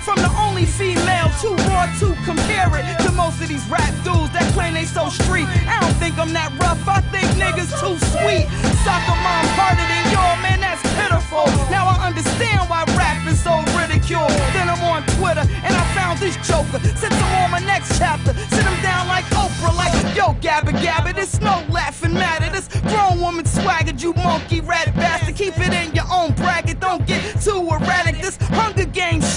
from 0.00 0.16
the 0.16 0.32
only 0.40 0.64
female 0.64 1.28
too 1.40 1.54
raw 1.68 1.84
to 2.00 2.16
compare 2.24 2.72
it 2.72 2.84
to 3.04 3.12
most 3.12 3.40
of 3.40 3.48
these 3.48 3.64
rap 3.68 3.92
dudes 4.02 4.32
that 4.32 4.48
claim 4.54 4.74
they 4.74 4.84
so 4.84 5.08
street. 5.08 5.46
I 5.68 5.78
don't 5.80 5.94
think 6.00 6.18
I'm 6.18 6.32
that 6.32 6.50
rough. 6.56 6.80
I 6.88 7.00
think 7.12 7.28
niggas 7.36 7.68
too 7.76 7.96
sweet. 8.16 8.48
Soccer 8.80 9.18
mom 9.20 9.44
harder 9.60 9.84
than 9.84 10.04
y'all, 10.08 10.36
man. 10.40 10.60
That's 10.60 10.80
pitiful. 10.96 11.46
Now 11.68 11.84
I 11.86 12.08
understand 12.08 12.68
why 12.68 12.84
rap 12.96 13.20
is 13.28 13.40
so 13.42 13.60
ridiculed. 13.76 14.32
Then 14.56 14.72
I'm 14.72 14.80
on 14.88 15.04
Twitter 15.20 15.44
and 15.44 15.72
I 15.76 15.84
found 15.92 16.18
this 16.18 16.36
joker. 16.48 16.80
Sent 16.96 17.12
him 17.12 17.32
on 17.44 17.50
my 17.52 17.60
next 17.60 17.98
chapter. 17.98 18.32
Sit 18.48 18.64
him 18.64 18.78
down 18.82 19.06
like 19.06 19.24
Oprah, 19.36 19.76
like 19.76 19.92
yo, 20.16 20.32
Gabba 20.40 20.72
Gabba. 20.80 21.14
This 21.14 21.40
no 21.40 21.62
laughing 21.68 22.14
matter. 22.14 22.48
This 22.48 22.68
grown 22.88 23.20
woman 23.20 23.44
swaggered, 23.44 24.00
you 24.00 24.14
monkey 24.14 24.60
rat 24.60 24.94
bastard. 24.96 25.36
Keep 25.36 25.60
it 25.60 25.72
in 25.72 25.94
your 25.94 26.08
own 26.10 26.32
bracket. 26.34 26.80
Don't 26.80 27.06
get 27.06 27.20
too 27.42 27.68
erratic. 27.68 28.09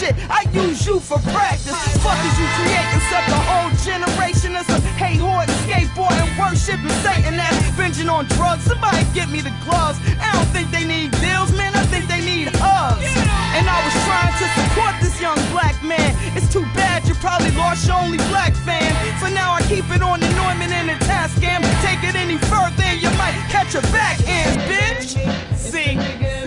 Shit, 0.04 0.20
I 0.28 0.44
use 0.52 0.86
you 0.86 1.00
for 1.00 1.16
practice. 1.32 1.72
Fuck 2.04 2.20
is 2.28 2.36
you 2.36 2.48
creating 2.60 3.04
such 3.08 3.24
a 3.24 3.40
whole 3.48 3.72
generation 3.88 4.52
of 4.60 4.68
some 4.68 4.82
hate 5.00 5.24
hoarding, 5.24 5.56
skateboarding, 5.64 6.28
worshiping 6.36 6.92
Satan 7.00 7.40
that's 7.40 7.56
binging 7.80 8.12
on 8.12 8.28
drugs. 8.36 8.68
Somebody 8.68 9.08
get 9.16 9.30
me 9.30 9.40
the 9.40 9.56
gloves. 9.64 10.04
I 10.20 10.28
don't 10.36 10.52
think 10.52 10.72
they 10.76 10.84
need 10.84 11.16
deals, 11.24 11.56
man. 11.56 11.72
I 11.74 11.88
think 11.88 12.12
they 12.12 12.20
need 12.20 12.52
hugs. 12.60 13.08
And 13.56 13.64
I 13.64 13.80
was 13.80 13.96
trying 14.04 14.36
to 14.44 14.46
support 14.60 14.94
this 15.00 15.16
young 15.24 15.40
black 15.56 15.80
man. 15.82 16.12
It's 16.36 16.52
too 16.52 16.68
bad 16.76 17.08
you 17.08 17.16
probably 17.24 17.52
lost 17.56 17.88
your 17.88 17.96
only 17.96 18.20
black 18.28 18.52
fan. 18.68 18.92
For 19.24 19.32
now, 19.32 19.56
I 19.56 19.62
keep 19.72 19.88
it 19.88 20.04
on 20.04 20.20
the 20.20 20.28
Neumann 20.36 20.76
and 20.76 20.92
the 20.92 21.00
task 21.08 21.40
scam. 21.40 21.64
Take 21.80 22.04
it 22.04 22.20
any 22.20 22.36
further, 22.52 22.84
and 22.84 23.00
you 23.00 23.08
might 23.16 23.40
catch 23.48 23.72
a 23.76 23.82
back 23.96 24.20
end, 24.28 24.60
bitch. 24.68 25.16
See, 25.56 25.96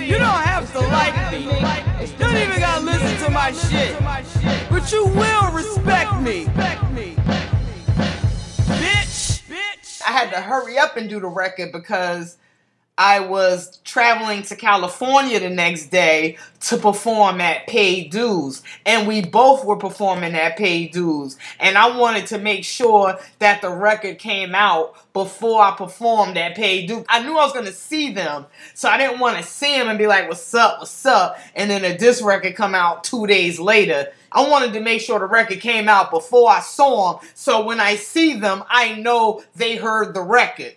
you 0.04 0.20
don't 0.20 0.44
have 0.44 0.68
to 0.76 0.80
like 0.92 1.16
me. 1.32 1.85
Don't 2.36 2.48
even 2.50 2.60
gotta 2.60 2.84
listen 2.84 3.24
to 3.24 3.30
my 3.30 3.50
shit. 3.50 3.98
But 4.68 4.92
you 4.92 5.06
will 5.06 5.52
respect 5.52 6.20
me. 6.20 6.44
Bitch. 8.66 9.40
Bitch. 9.48 10.02
I 10.06 10.10
had 10.10 10.30
to 10.32 10.42
hurry 10.42 10.78
up 10.78 10.98
and 10.98 11.08
do 11.08 11.18
the 11.18 11.28
record 11.28 11.72
because 11.72 12.36
I 12.98 13.20
was 13.20 13.76
traveling 13.84 14.42
to 14.44 14.56
California 14.56 15.38
the 15.38 15.50
next 15.50 15.88
day 15.88 16.38
to 16.60 16.78
perform 16.78 17.42
at 17.42 17.66
Paid 17.66 18.10
Dues. 18.10 18.62
And 18.86 19.06
we 19.06 19.20
both 19.20 19.66
were 19.66 19.76
performing 19.76 20.34
at 20.34 20.56
Paid 20.56 20.92
Dues. 20.92 21.36
And 21.60 21.76
I 21.76 21.94
wanted 21.94 22.26
to 22.28 22.38
make 22.38 22.64
sure 22.64 23.18
that 23.38 23.60
the 23.60 23.68
record 23.68 24.18
came 24.18 24.54
out 24.54 24.94
before 25.12 25.60
I 25.60 25.76
performed 25.76 26.38
at 26.38 26.56
Paid 26.56 26.88
Dues. 26.88 27.04
I 27.10 27.22
knew 27.22 27.36
I 27.36 27.44
was 27.44 27.52
going 27.52 27.66
to 27.66 27.72
see 27.72 28.12
them. 28.12 28.46
So 28.72 28.88
I 28.88 28.96
didn't 28.96 29.20
want 29.20 29.36
to 29.36 29.42
see 29.42 29.76
them 29.76 29.88
and 29.88 29.98
be 29.98 30.06
like, 30.06 30.26
what's 30.26 30.54
up, 30.54 30.78
what's 30.78 31.04
up? 31.04 31.38
And 31.54 31.70
then 31.70 31.84
a 31.84 31.98
disc 31.98 32.24
record 32.24 32.56
come 32.56 32.74
out 32.74 33.04
two 33.04 33.26
days 33.26 33.60
later. 33.60 34.10
I 34.32 34.48
wanted 34.48 34.72
to 34.72 34.80
make 34.80 35.02
sure 35.02 35.18
the 35.18 35.26
record 35.26 35.60
came 35.60 35.90
out 35.90 36.10
before 36.10 36.50
I 36.50 36.60
saw 36.60 37.18
them. 37.18 37.28
So 37.34 37.62
when 37.62 37.78
I 37.78 37.96
see 37.96 38.38
them, 38.38 38.64
I 38.70 38.94
know 38.94 39.44
they 39.54 39.76
heard 39.76 40.14
the 40.14 40.22
record. 40.22 40.76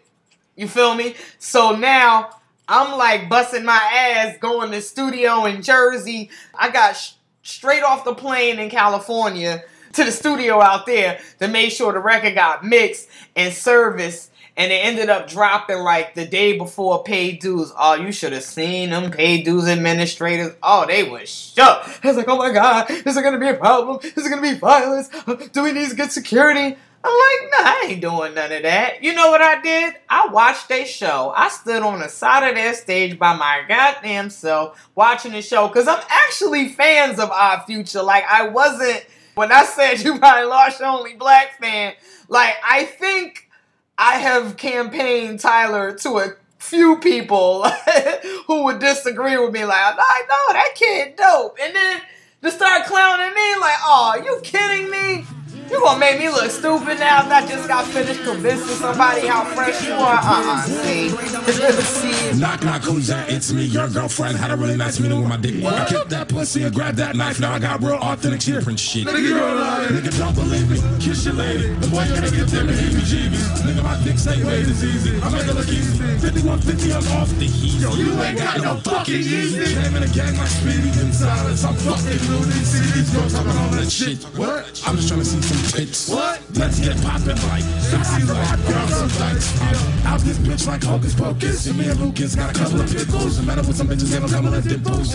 You 0.60 0.68
feel 0.68 0.94
me? 0.94 1.16
So 1.38 1.74
now 1.74 2.32
I'm 2.68 2.98
like 2.98 3.30
busting 3.30 3.64
my 3.64 3.80
ass 3.94 4.38
going 4.40 4.72
to 4.72 4.82
studio 4.82 5.46
in 5.46 5.62
Jersey. 5.62 6.32
I 6.54 6.70
got 6.70 6.98
sh- 6.98 7.14
straight 7.44 7.82
off 7.82 8.04
the 8.04 8.14
plane 8.14 8.60
in 8.60 8.70
California 8.70 9.64
to 9.94 10.04
the 10.04 10.12
studio 10.12 10.62
out 10.62 10.86
there 10.86 11.22
to 11.40 11.48
make 11.48 11.72
sure 11.72 11.94
the 11.94 12.00
record 12.00 12.36
got 12.36 12.66
mixed 12.66 13.08
and 13.38 13.54
serviced. 13.54 14.34
And 14.58 14.74
it 14.74 14.84
ended 14.84 15.10
up 15.10 15.30
dropping 15.30 15.80
like 15.80 16.14
the 16.14 16.28
day 16.28 16.58
before 16.58 17.06
paid 17.06 17.40
dues. 17.40 17.72
Oh, 17.80 17.94
you 17.94 18.12
should 18.12 18.34
have 18.34 18.44
seen 18.44 18.90
them 18.90 19.12
paid 19.12 19.46
dues 19.46 19.66
administrators. 19.66 20.56
Oh, 20.62 20.86
they 20.86 21.04
were 21.04 21.26
shook. 21.26 22.04
I 22.04 22.08
was 22.08 22.18
like, 22.18 22.28
oh 22.28 22.38
my 22.38 22.52
God, 22.52 22.92
is 22.92 23.16
going 23.16 23.32
to 23.32 23.40
be 23.40 23.48
a 23.48 23.54
problem? 23.54 24.00
Is 24.04 24.28
going 24.28 24.44
to 24.44 24.54
be 24.54 24.60
violence? 24.60 25.10
Uh, 25.26 25.36
do 25.54 25.64
we 25.64 25.72
need 25.72 25.90
to 25.90 25.96
get 25.96 26.12
security? 26.12 26.76
I'm 27.02 27.12
like, 27.12 27.52
nah, 27.52 27.70
I 27.70 27.86
ain't 27.88 28.02
doing 28.02 28.34
none 28.34 28.52
of 28.52 28.64
that. 28.64 29.02
You 29.02 29.14
know 29.14 29.30
what 29.30 29.42
I 29.42 29.62
did? 29.62 29.96
I 30.10 30.28
watched 30.28 30.68
their 30.68 30.86
show. 30.86 31.32
I 31.36 31.48
stood 31.48 31.82
on 31.82 32.00
the 32.00 32.10
side 32.10 32.50
of 32.50 32.56
that 32.56 32.76
stage 32.76 33.18
by 33.18 33.36
my 33.36 33.64
goddamn 33.68 34.30
self 34.30 34.90
watching 34.96 35.32
the 35.32 35.42
show 35.42 35.70
because 35.70 35.88
I'm 35.88 36.04
actually 36.10 36.70
fans 36.70 37.18
of 37.20 37.30
Odd 37.32 37.64
Future. 37.66 38.04
Like, 38.04 38.26
I 38.30 38.50
wasn't, 38.50 39.06
when 39.36 39.50
I 39.52 39.64
said 39.64 40.00
you 40.04 40.20
probably 40.20 40.46
lost 40.50 40.82
your 40.82 40.90
only 40.90 41.14
black 41.14 41.58
fan, 41.62 41.94
like, 42.28 42.56
I 42.68 42.84
think 42.84 43.50
I 43.98 44.16
have 44.16 44.58
campaigned 44.58 45.40
Tyler 45.40 45.98
to 46.00 46.18
a 46.18 46.34
few 46.58 46.98
people 47.00 47.64
who 48.48 48.66
would 48.66 48.80
disagree 48.80 49.38
with 49.38 49.54
me. 49.54 49.64
Like, 49.64 49.96
I 49.98 50.22
know 50.28 50.54
that 50.54 50.76
kid 50.76 51.16
dope. 51.16 51.58
And 51.62 51.74
then 51.74 52.02
to 52.44 52.52
start 52.52 52.86
clowning 52.86 53.34
me, 53.34 53.56
like, 53.56 53.78
oh, 53.84 54.22
you 54.24 54.40
kidding 54.44 54.90
me? 54.92 55.26
You 55.70 55.80
gonna 55.82 56.00
make 56.00 56.20
me 56.20 56.30
look 56.30 56.50
stupid 56.50 57.00
now 57.00 57.26
if 57.26 57.32
I 57.32 57.46
just 57.48 57.68
got 57.68 57.86
finished 57.86 58.24
convincing 58.24 58.76
somebody 58.76 59.28
how 59.28 59.46
fresh 59.54 59.86
you 59.86 59.94
are? 59.94 60.18
Uh-uh, 60.18 60.64
see? 60.64 62.40
Knock 62.40 62.64
knock, 62.64 62.82
who's 62.84 63.08
that? 63.08 63.30
It's 63.30 63.54
me, 63.54 63.66
your 63.66 63.88
girlfriend. 63.88 64.38
Had 64.38 64.52
a 64.52 64.56
really 64.56 64.76
nice 64.78 65.00
meeting 65.00 65.20
with 65.20 65.30
my 65.30 65.38
dick. 65.38 65.64
I 65.64 65.86
kicked 65.86 66.10
that 66.10 66.28
pussy 66.28 66.64
and 66.64 66.74
grabbed 66.74 66.98
that 66.98 67.16
knife. 67.16 67.40
Now 67.40 67.54
I 67.54 67.60
got 67.60 67.82
real 67.82 67.96
authentic 67.96 68.42
shit. 68.42 68.56
Different 68.56 68.80
shit. 68.80 69.06
Nigga, 69.08 69.22
you're 69.22 69.38
a 69.38 69.56
liar. 69.56 69.88
Nigga, 69.90 70.18
don't 70.18 70.34
believe 70.36 70.70
me. 70.70 70.80
Kiss 71.00 71.26
your 71.26 71.36
lady. 71.36 71.68
The 71.76 71.88
boy 71.88 72.06
gonna 72.08 72.32
get 72.32 72.48
them 72.48 72.68
heebie-jeebies. 72.68 73.62
Nigga, 73.62 73.84
my 73.84 74.04
dick 74.04 74.18
say 74.18 74.44
wait 74.44 74.66
is 74.66 74.84
easy. 74.84 75.22
I 75.22 75.30
make 75.30 75.46
it 75.48 75.54
look 75.54 75.68
easy. 75.68 75.98
5150, 76.20 76.94
I'm 76.94 77.08
off 77.22 77.30
the 77.38 77.46
heat. 77.46 77.80
Yo, 77.80 77.94
you 77.94 78.12
ain't 78.22 78.38
got 78.38 78.58
no 78.62 78.76
fucking 78.78 79.16
easy. 79.16 79.76
Came 79.76 79.96
in 79.96 80.04
a 80.04 80.08
gang 80.08 80.36
like 80.36 80.48
Speedy 80.48 80.90
Gonzalez. 80.98 81.64
I'm 81.64 81.76
fucking 81.76 82.22
loony. 82.28 82.60
See 82.66 82.82
these 82.92 83.14
girls 83.14 83.34
talking 83.34 83.52
all 83.54 83.70
that 83.70 83.90
shit. 83.92 84.24
What? 84.34 84.66
I'm 84.86 84.96
just 84.98 85.08
trying 85.08 85.22
to 85.22 85.26
see 85.26 85.42
some 85.42 85.59
tits. 85.68 86.10
What? 86.10 86.42
Let's 86.56 86.80
get 86.80 87.02
poppin' 87.02 87.38
like 87.48 87.64
sexy 87.64 88.22
hot 88.28 88.60
girls 88.68 89.02
and 89.02 89.18
dykes. 89.18 89.62
I'm 89.62 90.08
out 90.08 90.20
this 90.22 90.38
bitch 90.38 90.68
like 90.68 90.84
Hocus 90.84 91.16
Pocus. 91.16 91.68
And 91.68 91.78
me 91.78 91.88
and 91.88 92.00
Lucas 92.00 92.36
got 92.36 92.56
a 92.56 92.60
couple 92.60 92.82
of 92.82 92.92
pickles. 92.92 93.42
Met 93.46 93.60
up 93.60 93.68
with 93.68 93.78
some 93.78 93.88
bitches 93.88 94.16
and 94.16 94.26
a 94.26 94.30
couple 94.30 94.54
of 94.54 94.68
dimples. 94.68 95.12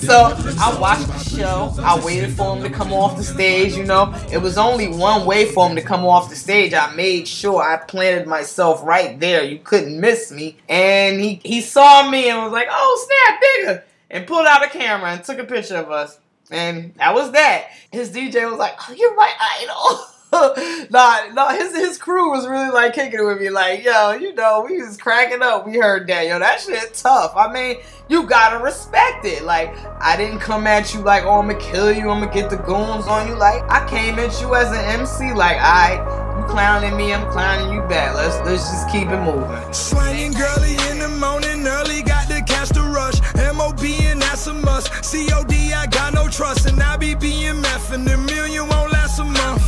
So 0.00 0.34
I 0.58 0.78
watched 0.80 1.06
the 1.06 1.18
show. 1.18 1.74
I 1.80 2.04
waited 2.04 2.32
for 2.32 2.56
him 2.56 2.62
to 2.62 2.70
come 2.70 2.92
off 2.92 3.16
the 3.16 3.24
stage. 3.24 3.76
You 3.76 3.84
know, 3.84 4.14
it 4.32 4.38
was 4.38 4.58
only 4.58 4.88
one 4.88 5.26
way 5.26 5.46
for 5.46 5.68
him 5.68 5.76
to 5.76 5.82
come 5.82 6.04
off 6.04 6.30
the 6.30 6.36
stage. 6.36 6.74
I 6.74 6.94
made 6.94 7.28
sure 7.28 7.62
I 7.62 7.76
planted 7.76 8.26
myself 8.26 8.82
right 8.82 9.18
there. 9.20 9.44
You 9.44 9.58
couldn't 9.58 10.00
miss 10.00 10.32
me. 10.32 10.56
And 10.68 11.20
he 11.20 11.40
he 11.44 11.60
saw 11.60 12.08
me 12.10 12.28
and 12.28 12.42
was 12.42 12.52
like, 12.52 12.68
"Oh 12.70 13.06
snap, 13.06 13.40
nigga!" 13.42 13.82
and 14.10 14.26
pulled 14.26 14.46
out 14.46 14.64
a 14.64 14.68
camera 14.68 15.10
and 15.10 15.24
took 15.24 15.38
a 15.38 15.44
picture 15.44 15.76
of 15.76 15.90
us. 15.90 16.18
And 16.50 16.94
that 16.94 17.14
was 17.14 17.32
that. 17.32 17.68
His 17.90 18.10
DJ 18.10 18.48
was 18.48 18.58
like, 18.58 18.74
"Oh, 18.88 18.92
you're 18.92 19.14
my 19.14 19.32
idol." 19.60 20.06
nah, 20.90 21.20
nah, 21.32 21.48
his 21.50 21.74
his 21.74 21.96
crew 21.96 22.30
was 22.30 22.46
really 22.46 22.70
like 22.70 22.92
kicking 22.92 23.18
it 23.18 23.22
with 23.22 23.40
me, 23.40 23.48
like, 23.48 23.82
yo, 23.82 24.12
you 24.12 24.34
know, 24.34 24.66
we 24.68 24.82
was 24.82 24.98
cracking 24.98 25.42
up. 25.42 25.66
We 25.66 25.78
heard 25.78 26.06
that, 26.08 26.26
yo, 26.26 26.38
that 26.38 26.60
shit 26.60 26.92
tough. 26.92 27.32
I 27.34 27.50
mean, 27.50 27.78
you 28.08 28.24
gotta 28.24 28.62
respect 28.62 29.24
it. 29.24 29.44
Like, 29.44 29.74
I 30.02 30.18
didn't 30.18 30.40
come 30.40 30.66
at 30.66 30.92
you 30.92 31.00
like, 31.00 31.24
oh, 31.24 31.38
I'm 31.38 31.48
gonna 31.48 31.58
kill 31.58 31.90
you, 31.90 32.10
I'm 32.10 32.20
gonna 32.20 32.32
get 32.32 32.50
the 32.50 32.58
goons 32.58 33.06
on 33.06 33.26
you. 33.26 33.36
Like, 33.36 33.62
I 33.70 33.88
came 33.88 34.18
at 34.18 34.38
you 34.42 34.54
as 34.54 34.68
an 34.68 35.00
MC, 35.00 35.32
like, 35.32 35.56
alright, 35.56 36.36
you 36.36 36.44
clowning 36.44 36.94
me, 36.94 37.14
I'm 37.14 37.26
clowning 37.30 37.74
you 37.74 37.80
back. 37.88 38.14
Let's 38.14 38.36
let's 38.44 38.70
just 38.70 38.90
keep 38.90 39.08
it 39.08 39.20
moving. 39.22 39.72
Swinging 39.72 40.32
girly 40.32 40.76
in 40.90 40.98
the 40.98 41.08
morning 41.18 41.66
early, 41.66 42.02
got 42.02 42.28
to 42.28 42.42
catch 42.42 42.68
the 42.68 42.82
rush. 42.82 43.18
MOB 43.34 43.82
and 44.04 44.20
that's 44.20 44.46
a 44.46 44.52
must. 44.52 44.92
COD, 45.10 45.72
I 45.72 45.86
got 45.90 46.12
no 46.12 46.17
trust, 46.38 46.66
and 46.66 46.80
I 46.80 46.96
be 46.96 47.16
BMF, 47.16 47.92
and 47.92 48.06
the 48.06 48.16
million 48.16 48.68
won't 48.68 48.92
last 48.92 49.18
a 49.18 49.24
month. 49.24 49.64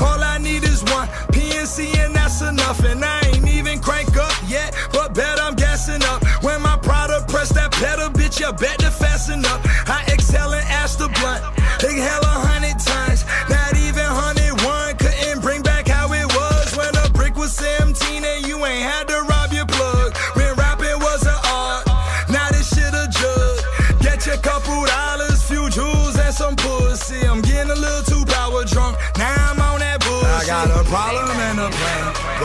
All 0.00 0.20
I 0.20 0.38
need 0.38 0.64
is 0.64 0.82
one 0.82 1.06
PNC, 1.30 1.96
and 1.96 2.12
that's 2.12 2.42
enough. 2.42 2.82
And 2.82 3.04
I 3.04 3.20
ain't 3.28 3.46
even 3.46 3.78
crank 3.78 4.16
up 4.16 4.34
yet, 4.48 4.74
but 4.92 5.14
bet 5.14 5.40
I'm 5.40 5.54
gassing 5.54 6.02
up. 6.02 6.20
When 6.42 6.60
my 6.60 6.76
product 6.78 7.28
press 7.28 7.50
that 7.50 7.70
pedal, 7.70 8.08
bitch, 8.08 8.40
you 8.40 8.52
bet 8.52 8.80
to 8.80 8.90
fasten 8.90 9.44
up. 9.44 9.60
I 9.88 10.04
exhale 10.12 10.52
and 10.54 10.66
ask 10.68 10.98
the 10.98 11.08
blunt. 11.20 11.57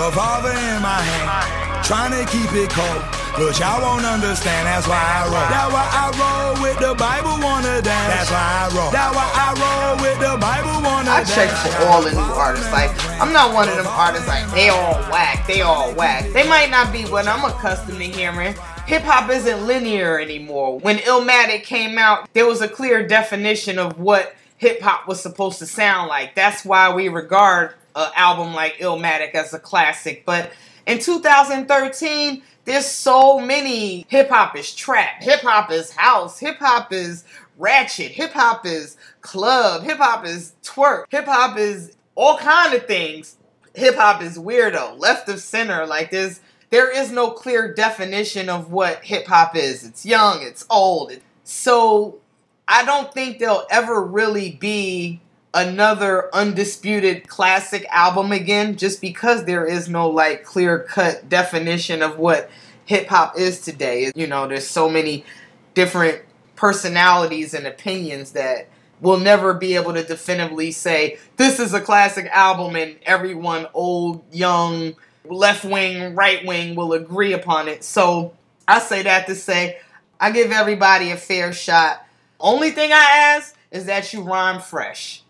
Revolver 0.03 0.51
in 0.51 0.81
my 0.83 0.99
hand, 0.99 1.85
trying 1.85 2.11
to 2.11 2.23
keep 2.27 2.51
it 2.51 2.69
cold. 2.69 3.03
But 3.39 3.57
y'all 3.57 3.81
won't 3.81 4.05
understand, 4.05 4.67
that's 4.67 4.87
why 4.87 4.99
I 4.99 5.23
roll. 5.25 5.47
That's 5.47 5.71
why 5.73 5.87
I 5.89 6.05
roll 6.19 6.61
with 6.61 6.77
the 6.77 6.93
Bible 6.93 7.39
wanna 7.39 7.81
dance. 7.81 8.11
That's 8.13 8.29
why 8.29 8.45
I 8.61 8.65
roll. 8.75 8.91
That's 8.91 9.15
why 9.15 9.29
I 9.31 9.49
roll 9.63 9.95
with 10.03 10.19
the 10.19 10.35
Bible 10.37 10.75
wanna 10.83 11.09
I 11.09 11.23
dance. 11.23 11.33
check 11.33 11.49
for 11.49 11.87
all 11.87 12.01
the 12.03 12.11
new 12.11 12.19
artists. 12.19 12.71
Like, 12.71 12.91
I'm 13.21 13.31
not 13.31 13.53
one 13.53 13.69
of 13.69 13.75
them 13.75 13.87
artists 13.87 14.27
like 14.27 14.45
they 14.51 14.69
all 14.69 14.93
whack, 15.09 15.47
they 15.47 15.61
all 15.61 15.93
whack. 15.93 16.29
They 16.33 16.47
might 16.47 16.69
not 16.69 16.91
be 16.91 17.03
what 17.05 17.27
I'm 17.27 17.43
accustomed 17.45 17.97
to 17.97 18.03
hearing. 18.03 18.55
Hip 18.85 19.03
hop 19.03 19.29
isn't 19.29 19.65
linear 19.65 20.19
anymore. 20.19 20.79
When 20.79 20.97
Illmatic 20.97 21.63
came 21.63 21.97
out, 21.97 22.27
there 22.33 22.45
was 22.45 22.61
a 22.61 22.67
clear 22.67 23.07
definition 23.07 23.79
of 23.79 23.97
what 23.97 24.35
hip 24.57 24.81
hop 24.81 25.07
was 25.07 25.21
supposed 25.21 25.59
to 25.59 25.65
sound 25.65 26.09
like. 26.09 26.35
That's 26.35 26.65
why 26.65 26.93
we 26.93 27.07
regard 27.07 27.73
an 27.95 28.11
album 28.15 28.53
like 28.53 28.77
Illmatic 28.77 29.31
as 29.35 29.53
a 29.53 29.59
classic. 29.59 30.25
But 30.25 30.51
in 30.85 30.99
2013, 30.99 32.43
there's 32.65 32.85
so 32.85 33.39
many 33.39 34.05
hip 34.07 34.29
hop 34.29 34.55
is 34.55 34.73
trap, 34.73 35.21
hip 35.21 35.41
hop 35.41 35.71
is 35.71 35.91
house, 35.91 36.39
hip 36.39 36.57
hop 36.59 36.93
is 36.93 37.25
ratchet, 37.57 38.11
hip 38.11 38.31
hop 38.31 38.65
is 38.65 38.97
club, 39.21 39.83
hip 39.83 39.97
hop 39.97 40.25
is 40.25 40.53
twerk, 40.63 41.05
hip 41.09 41.25
hop 41.25 41.57
is 41.57 41.95
all 42.15 42.37
kind 42.37 42.73
of 42.73 42.85
things. 42.85 43.37
Hip 43.75 43.95
hop 43.95 44.21
is 44.21 44.37
weirdo, 44.37 44.99
left 44.99 45.27
of 45.29 45.39
center. 45.39 45.85
Like 45.87 46.11
there's 46.11 46.39
there 46.69 46.91
is 46.91 47.11
no 47.11 47.31
clear 47.31 47.73
definition 47.73 48.49
of 48.49 48.71
what 48.71 49.03
hip 49.03 49.27
hop 49.27 49.55
is. 49.55 49.83
It's 49.83 50.05
young, 50.05 50.41
it's 50.41 50.65
old. 50.69 51.11
So 51.43 52.19
I 52.67 52.85
don't 52.85 53.13
think 53.13 53.39
there'll 53.39 53.67
ever 53.69 54.03
really 54.03 54.51
be 54.51 55.21
another 55.53 56.33
undisputed 56.33 57.27
classic 57.27 57.85
album 57.89 58.31
again 58.31 58.75
just 58.75 59.01
because 59.01 59.45
there 59.45 59.65
is 59.65 59.87
no 59.87 60.09
like 60.09 60.43
clear 60.43 60.79
cut 60.79 61.29
definition 61.29 62.01
of 62.01 62.17
what 62.17 62.49
hip 62.85 63.07
hop 63.07 63.37
is 63.37 63.61
today. 63.61 64.11
You 64.15 64.27
know, 64.27 64.47
there's 64.47 64.67
so 64.67 64.89
many 64.89 65.25
different 65.73 66.21
personalities 66.55 67.53
and 67.53 67.67
opinions 67.67 68.31
that 68.31 68.67
we'll 69.01 69.19
never 69.19 69.53
be 69.53 69.75
able 69.75 69.93
to 69.93 70.03
definitively 70.03 70.71
say 70.71 71.17
this 71.37 71.59
is 71.59 71.73
a 71.73 71.81
classic 71.81 72.25
album 72.27 72.75
and 72.75 72.95
everyone 73.03 73.67
old, 73.73 74.23
young, 74.31 74.95
left 75.25 75.65
wing, 75.65 76.15
right 76.15 76.45
wing 76.45 76.75
will 76.75 76.93
agree 76.93 77.33
upon 77.33 77.67
it. 77.67 77.83
So 77.83 78.33
I 78.67 78.79
say 78.79 79.03
that 79.03 79.27
to 79.27 79.35
say 79.35 79.79
I 80.19 80.31
give 80.31 80.51
everybody 80.51 81.11
a 81.11 81.17
fair 81.17 81.53
shot. 81.53 82.05
Only 82.39 82.71
thing 82.71 82.91
I 82.91 83.35
ask 83.35 83.55
is 83.71 83.85
that 83.85 84.13
you 84.13 84.21
rhyme 84.21 84.61
fresh. 84.61 85.22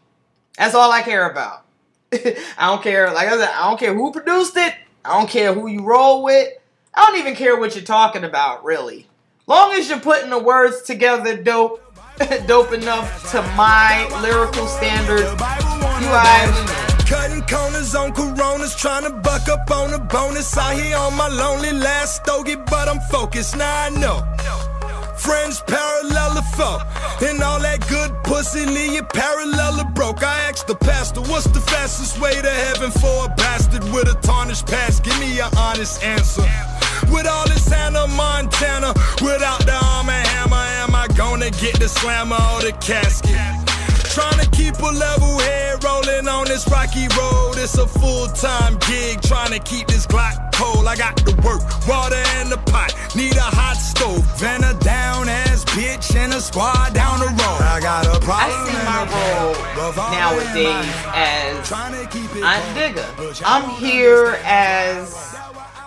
That's 0.58 0.76
all 0.76 0.92
I 0.92 1.02
care 1.02 1.30
about. 1.30 1.66
I 2.14 2.68
don't 2.68 2.84
care, 2.84 3.12
like 3.12 3.28
I 3.28 3.38
said, 3.38 3.50
I 3.50 3.68
don't 3.68 3.80
care 3.80 3.94
who 3.94 4.12
produced 4.12 4.56
it. 4.58 4.76
I 5.04 5.18
don't 5.18 5.30
care 5.30 5.54
who 5.54 5.68
you 5.68 5.84
roll 5.84 6.24
with. 6.24 6.48
I 6.94 7.06
don't 7.06 7.20
even 7.20 7.36
care 7.36 7.60
what 7.60 7.76
you're 7.76 7.84
talking 7.84 8.24
about, 8.24 8.64
really. 8.64 9.08
Long 9.48 9.74
as 9.74 9.90
you're 9.90 10.00
putting 10.00 10.30
the 10.30 10.40
words 10.40 10.84
together 10.84 11.42
dope, 11.42 11.82
dope 12.48 12.72
enough 12.72 13.32
to 13.32 13.42
my 13.58 14.08
lyrical 14.22 14.68
standard, 14.68 15.20
you 15.20 16.08
alright. 16.08 16.84
Cutting 17.08 17.42
corners 17.44 17.96
on 17.96 18.14
coronas, 18.14 18.76
trying 18.76 19.04
to 19.04 19.10
buck 19.10 19.50
up 19.50 19.70
on 19.72 19.94
a 19.94 20.00
bonus. 20.00 20.58
Out 20.58 20.76
here 20.76 20.96
on 20.98 21.16
my 21.18 21.28
lonely 21.28 21.72
last 21.72 22.24
stogie, 22.24 22.56
but 22.56 22.88
I'm 22.88 23.00
focused. 23.12 23.58
Now 23.58 23.84
I 23.84 23.90
know. 23.90 24.73
Friends 25.18 25.62
parallel 25.68 26.42
foe. 26.56 26.80
And 27.22 27.42
all 27.42 27.60
that 27.60 27.88
good 27.88 28.12
pussy 28.24 28.62
you 28.94 29.04
parallel 29.04 29.84
broke. 29.94 30.24
I 30.24 30.50
asked 30.50 30.68
the 30.68 30.76
pastor, 30.76 31.22
what's 31.22 31.46
the 31.46 31.62
fastest 31.62 32.20
way 32.20 32.34
to 32.34 32.50
heaven 32.50 32.92
for 32.92 33.26
a 33.26 33.30
bastard 33.36 33.84
with 33.86 34.08
a 34.08 34.18
tarnished 34.22 34.68
past? 34.68 35.04
Give 35.04 35.18
me 35.20 35.40
an 35.40 35.50
honest 35.58 36.04
answer. 36.04 36.46
With 37.12 37.28
all 37.28 37.48
this 37.48 37.68
Hannah 37.68 38.08
Montana, 38.08 38.94
without 39.22 39.66
the 39.66 39.78
arm 39.84 40.10
and 40.10 40.28
hammer, 40.28 40.56
am 40.56 40.96
I 40.96 41.08
gonna 41.16 41.52
get 41.52 41.80
the 41.80 41.88
slammer 41.88 42.36
or 42.36 42.62
the 42.62 42.74
casket? 42.80 43.63
Trying 44.14 44.46
to 44.46 44.50
keep 44.52 44.78
a 44.78 44.92
level 44.94 45.40
head 45.40 45.84
rolling 45.84 46.28
on 46.28 46.46
this 46.46 46.70
rocky 46.70 47.08
road. 47.18 47.54
It's 47.58 47.80
a 47.80 47.88
full 47.88 48.28
time 48.28 48.78
gig. 48.86 49.24
Trying 49.24 49.52
to 49.54 49.60
keep 49.60 49.88
this 49.88 50.06
Glock 50.06 50.54
cold. 50.54 50.86
I 50.86 50.96
got 50.96 51.16
the 51.26 51.34
work, 51.42 51.64
water 51.88 52.22
in 52.40 52.50
the 52.50 52.62
pot. 52.70 52.94
Need 53.16 53.36
a 53.38 53.42
hot 53.42 53.74
stove. 53.74 54.24
Van 54.40 54.64
a 54.64 54.78
down 54.82 55.28
ass 55.30 55.66
bitch 55.66 56.16
and 56.16 56.32
a 56.32 56.42
squad 56.42 56.94
down 56.94 57.22
the 57.22 57.26
road. 57.26 57.62
I 57.66 57.80
got 57.82 58.06
a 58.06 58.20
problem. 58.20 58.54
I 58.54 58.70
see 58.70 58.86
my 58.86 59.02
role 59.10 59.54
nowadays 60.14 60.94
as 61.16 61.72
I'm 62.44 62.76
digger. 62.76 63.08
I'm 63.44 63.68
here 63.82 64.40
as 64.44 65.36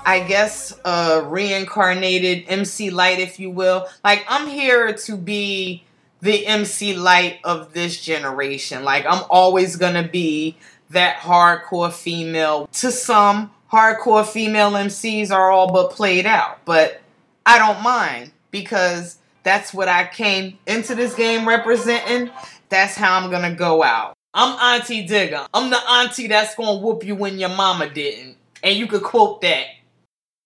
I 0.04 0.24
guess 0.26 0.76
a 0.84 1.22
reincarnated 1.24 2.46
MC 2.48 2.90
Lyte, 2.90 3.20
if 3.20 3.38
you 3.38 3.50
will. 3.50 3.86
Like 4.02 4.26
I'm 4.28 4.48
here 4.48 4.92
to 4.94 5.16
be 5.16 5.84
the 6.20 6.46
MC 6.46 6.94
Lyte 6.94 7.38
of 7.44 7.72
this 7.72 8.00
generation. 8.00 8.84
Like 8.84 9.04
I'm 9.06 9.24
always 9.30 9.76
gonna 9.76 10.06
be 10.06 10.56
that 10.90 11.18
hardcore 11.18 11.92
female. 11.92 12.68
To 12.74 12.90
some, 12.90 13.50
hardcore 13.72 14.26
female 14.26 14.72
MCs 14.72 15.30
are 15.30 15.50
all 15.50 15.72
but 15.72 15.90
played 15.90 16.26
out, 16.26 16.64
but 16.64 17.00
I 17.44 17.58
don't 17.58 17.82
mind 17.82 18.32
because 18.50 19.18
that's 19.42 19.72
what 19.72 19.88
I 19.88 20.06
came 20.06 20.58
into 20.66 20.94
this 20.94 21.14
game 21.14 21.46
representing. 21.46 22.30
That's 22.68 22.94
how 22.96 23.18
I'm 23.18 23.30
gonna 23.30 23.54
go 23.54 23.82
out. 23.82 24.14
I'm 24.34 24.58
Auntie 24.58 25.06
Digga. 25.06 25.46
I'm 25.54 25.70
the 25.70 25.78
auntie 25.78 26.26
that's 26.26 26.54
gonna 26.54 26.78
whoop 26.78 27.04
you 27.04 27.14
when 27.14 27.38
your 27.38 27.48
mama 27.50 27.88
didn't. 27.88 28.36
And 28.62 28.76
you 28.76 28.86
could 28.86 29.02
quote 29.02 29.40
that. 29.42 29.66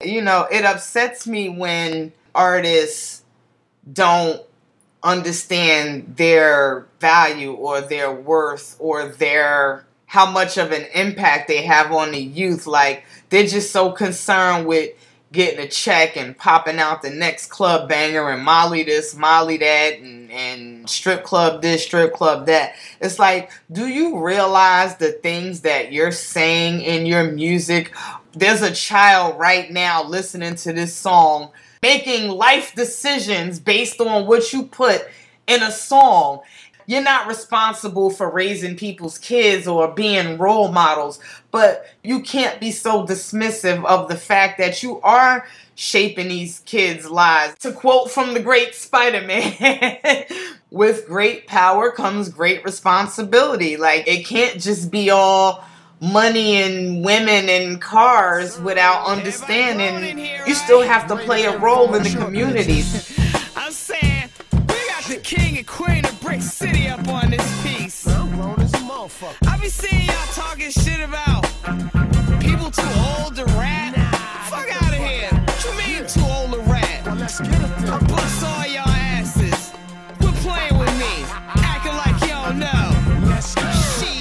You 0.03 0.23
know, 0.23 0.47
it 0.51 0.65
upsets 0.65 1.27
me 1.27 1.49
when 1.49 2.13
artists 2.35 3.23
don't 3.93 4.41
understand 5.03 6.17
their 6.17 6.87
value 7.01 7.53
or 7.53 7.81
their 7.81 8.13
worth 8.13 8.77
or 8.79 9.07
their 9.07 9.87
how 10.07 10.31
much 10.31 10.59
of 10.59 10.73
an 10.73 10.87
impact 10.95 11.47
they 11.47 11.63
have 11.63 11.93
on 11.93 12.11
the 12.11 12.23
youth. 12.23 12.67
Like 12.67 13.05
they're 13.29 13.47
just 13.47 13.71
so 13.71 13.93
concerned 13.93 14.67
with 14.67 14.91
getting 15.33 15.61
a 15.61 15.69
check 15.69 16.17
and 16.17 16.37
popping 16.37 16.81
out 16.81 17.03
the 17.03 17.11
next 17.11 17.47
club 17.47 17.89
banger 17.89 18.31
and 18.31 18.43
Molly 18.43 18.83
this, 18.83 19.15
Molly 19.15 19.59
that, 19.59 20.01
and, 20.01 20.31
and 20.33 20.91
strip 20.91 21.23
club 21.23 21.63
this, 21.63 21.85
strip 21.85 22.13
club 22.13 22.47
that. 22.47 22.75
It's 23.01 23.21
like, 23.21 23.53
do 23.71 23.87
you 23.87 24.19
realize 24.19 24.97
the 24.97 25.13
things 25.13 25.61
that 25.61 25.93
you're 25.93 26.11
saying 26.11 26.83
in 26.83 27.07
your 27.07 27.31
music? 27.31 27.95
There's 28.33 28.63
a 28.63 28.75
child 28.75 29.39
right 29.39 29.71
now 29.71 30.03
listening 30.03 30.57
to 30.57 30.73
this 30.73 30.95
song 30.95 31.51
making 31.83 32.29
life 32.31 32.75
decisions 32.75 33.59
based 33.59 34.01
on 34.01 34.27
what 34.27 34.53
you 34.53 34.65
put 34.65 35.07
in 35.47 35.63
a 35.63 35.71
song. 35.71 36.41
You're 36.87 37.03
not 37.03 37.29
responsible 37.29 38.11
for 38.11 38.29
raising 38.29 38.77
people's 38.77 39.17
kids 39.17 39.69
or 39.69 39.89
being 39.89 40.39
role 40.39 40.73
models, 40.73 41.21
but 41.53 41.87
you 42.03 42.21
can't 42.21 42.59
be 42.59 42.73
so 42.73 43.07
dismissive 43.07 43.85
of 43.85 44.09
the 44.09 44.17
fact 44.17 44.59
that 44.59 44.83
you 44.83 45.01
are 45.03 45.47
shaping 45.77 46.29
these 46.29 46.61
kids' 46.67 47.09
lives. 47.09 47.55
To 47.61 47.73
quote 47.73 48.11
from 48.11 48.35
the 48.35 48.41
great 48.41 48.75
Spider 48.75 49.25
Man, 49.25 50.25
with 50.71 51.07
great 51.07 51.47
power 51.47 51.93
comes 51.93 52.29
great 52.29 52.65
responsibility. 52.65 53.77
Like, 53.77 54.09
it 54.09 54.27
can't 54.27 54.61
just 54.61 54.91
be 54.91 55.11
all 55.11 55.65
money 56.01 56.57
and 56.57 57.05
women 57.05 57.49
and 57.49 57.81
cars 57.81 58.59
without 58.61 59.05
understanding 59.07 60.19
you 60.47 60.55
still 60.55 60.83
have 60.83 61.07
to 61.07 61.17
play 61.17 61.45
a 61.45 61.59
role 61.59 61.95
in 61.95 62.03
the 62.03 62.11
communities. 62.11 63.17
I'm 63.57 63.73
saying, 63.73 64.31
we 64.53 64.89
got 64.89 65.05
the 65.05 65.21
king 65.23 65.59
and 65.59 65.67
queen 65.67 66.05
of 66.05 66.19
Brick 66.21 66.41
City 66.41 66.89
up 66.89 67.07
on 67.09 67.31
this 67.31 67.63
piece. 67.63 68.07
I 68.09 69.59
be 69.61 69.69
seeing 69.69 70.07
y'all 70.07 70.27
talking 70.33 70.71
shit 70.71 71.01
about 71.01 71.43
people 72.41 72.71
too 72.71 72.83
old 73.19 73.37
to 73.37 73.45
rap. 73.57 73.95
Fuck 74.49 74.71
out 74.83 74.93
of 74.93 74.99
here. 74.99 75.31
What 75.31 75.65
you 75.65 75.73
mean 75.79 76.07
too 76.07 76.21
old 76.23 76.53
to 76.53 76.61
rap? 76.71 77.07
I 77.07 77.99
bust 78.07 78.45
all 78.45 78.67
y'all 78.67 78.89
asses. 78.89 79.73
Quit 80.19 80.35
playing 80.37 80.79
with 80.79 80.99
me. 80.99 81.25
Acting 81.57 81.97
like 81.97 82.29
y'all 82.29 82.53
know. 82.55 82.91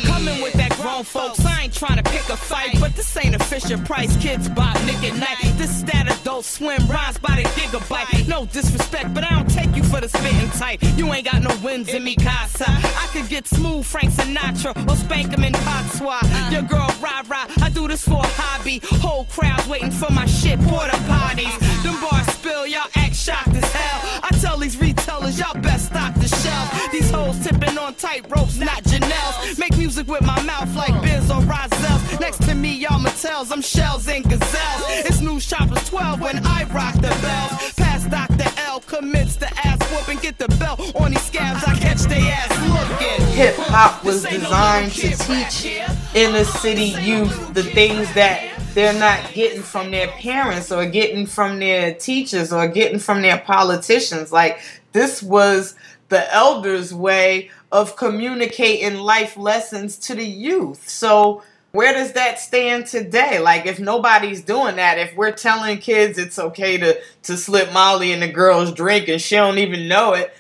Coming 0.08 0.42
with 0.42 0.54
that 0.54 0.78
grown 0.82 1.04
folks. 1.04 1.39
Trying 1.80 2.04
to 2.04 2.12
pick 2.12 2.28
a 2.28 2.36
fight, 2.36 2.76
but 2.82 2.94
this 2.94 3.16
ain't 3.16 3.36
a 3.36 3.40
Fisher 3.40 3.78
Price. 3.78 4.14
Kids 4.18 4.50
buy 4.50 4.74
Nick 4.86 5.02
at 5.02 5.18
night. 5.18 5.38
This 5.58 5.78
is 5.78 5.86
that 5.86 6.12
adult 6.12 6.44
swim 6.44 6.86
rhymes 6.88 7.18
by 7.20 7.38
the 7.38 7.44
gigabyte. 7.56 8.28
No 8.28 8.46
disrespect, 8.48 9.14
but 9.14 9.24
I 9.24 9.30
don't 9.30 9.50
take 9.50 9.74
you 9.74 9.84
for 9.84 10.02
the 10.02 10.10
spitting 10.10 10.50
type. 10.60 10.80
You 10.98 11.14
ain't 11.14 11.24
got 11.24 11.42
no 11.42 11.56
wins 11.64 11.88
in 11.88 12.04
me, 12.04 12.18
casa. 12.18 12.66
I 12.68 13.08
could 13.14 13.30
get 13.30 13.48
smooth 13.48 13.86
Frank 13.86 14.12
Sinatra 14.12 14.76
or 14.90 14.96
spank 14.98 15.32
him 15.32 15.46
in 15.46 15.54
patois. 15.54 16.52
Your 16.52 16.64
girl 16.64 16.94
rah 17.00 17.24
rah. 17.30 17.48
I 17.62 17.70
do 17.70 17.88
this 17.88 18.04
for 18.04 18.20
a 18.20 18.28
hobby. 18.28 18.82
Whole 19.00 19.24
crowds 19.32 19.66
waiting 19.70 19.92
for 19.92 20.12
my 20.12 20.26
shit. 20.26 20.60
Porta 20.60 20.98
potties. 21.08 21.58
Them 21.82 21.96
bars 22.02 22.28
spill, 22.34 22.68
y'all 22.68 22.90
act 22.98 23.16
shocked 23.16 23.56
as 23.56 23.72
hell. 23.72 24.20
I 24.22 24.38
tell 24.42 24.58
these 24.58 24.78
retailers, 24.78 25.40
y'all 25.40 25.58
best 25.62 25.86
stock 25.86 26.14
the 26.16 26.28
shelf. 26.28 26.92
These 26.92 27.10
hoes 27.10 27.40
tipping 27.42 27.78
on 27.78 27.94
tight 27.96 28.26
ropes, 28.30 28.58
not 28.58 28.84
Janelle's. 28.84 29.58
Make 29.58 29.78
music 29.78 30.10
with 30.10 30.24
my 30.24 30.42
mouth 30.44 30.76
like 30.76 31.02
Biz 31.02 31.32
or 31.32 31.42
Rahzel. 31.70 32.20
Next 32.20 32.42
to 32.44 32.56
me, 32.56 32.74
y'all 32.74 33.00
Mattels, 33.00 33.52
I'm 33.52 33.62
shells 33.62 34.08
and 34.08 34.24
gazelles. 34.24 34.84
It's 35.06 35.22
News 35.22 35.46
Choppers 35.46 35.88
12 35.90 36.22
when 36.22 36.46
I 36.46 36.64
rock 36.66 36.96
the 36.96 37.16
bells. 37.22 37.74
Past 37.74 38.10
Dr. 38.10 38.52
L 38.58 38.80
commits 38.82 39.36
the 39.36 39.48
ass 39.66 39.80
whooping. 39.92 40.20
Get 40.20 40.38
the 40.38 40.48
belt 40.58 40.80
on 40.96 41.12
these 41.12 41.22
scabs, 41.22 41.64
I 41.64 41.78
catch 41.78 42.00
they 42.02 42.30
ass 42.30 42.50
looking. 42.70 43.28
Hip 43.36 43.56
hop 43.58 44.04
was 44.04 44.24
designed 44.24 44.92
to 44.94 45.16
teach 45.16 45.82
inner 46.14 46.44
city 46.44 46.96
youth 47.02 47.54
the 47.54 47.64
things 47.64 48.12
that 48.14 48.60
they're 48.74 48.94
not 48.94 49.34
getting 49.34 49.62
from 49.62 49.92
their 49.92 50.08
parents 50.08 50.72
or 50.72 50.86
getting 50.86 51.26
from 51.26 51.60
their 51.60 51.94
teachers 51.94 52.54
or 52.54 52.68
getting 52.68 53.00
from 53.00 53.22
their 53.22 53.38
politicians. 53.40 54.32
Like, 54.32 54.60
this 54.92 55.24
was 55.24 55.76
the 56.10 56.34
elders' 56.34 56.94
way 56.94 57.50
of 57.72 57.96
communicating 57.96 59.00
life 59.00 59.38
lessons 59.38 59.98
to 59.98 60.16
the 60.16 60.26
youth. 60.26 60.88
So, 60.90 61.44
where 61.72 61.94
does 61.94 62.14
that 62.14 62.40
stand 62.40 62.88
today? 62.88 63.40
Like, 63.40 63.66
if 63.66 63.80
nobody's 63.80 64.42
doing 64.42 64.78
that, 64.78 64.98
if 64.98 65.16
we're 65.16 65.32
telling 65.32 65.78
kids 65.78 66.18
it's 66.18 66.40
okay 66.40 66.78
to, 66.78 67.00
to 67.24 67.38
slip 67.38 67.72
Molly 67.72 68.12
in 68.12 68.20
the 68.20 68.28
girl's 68.28 68.74
drink 68.74 69.08
and 69.08 69.22
she 69.22 69.36
don't 69.36 69.60
even 69.60 69.88
know 69.88 70.14
it, 70.14 70.34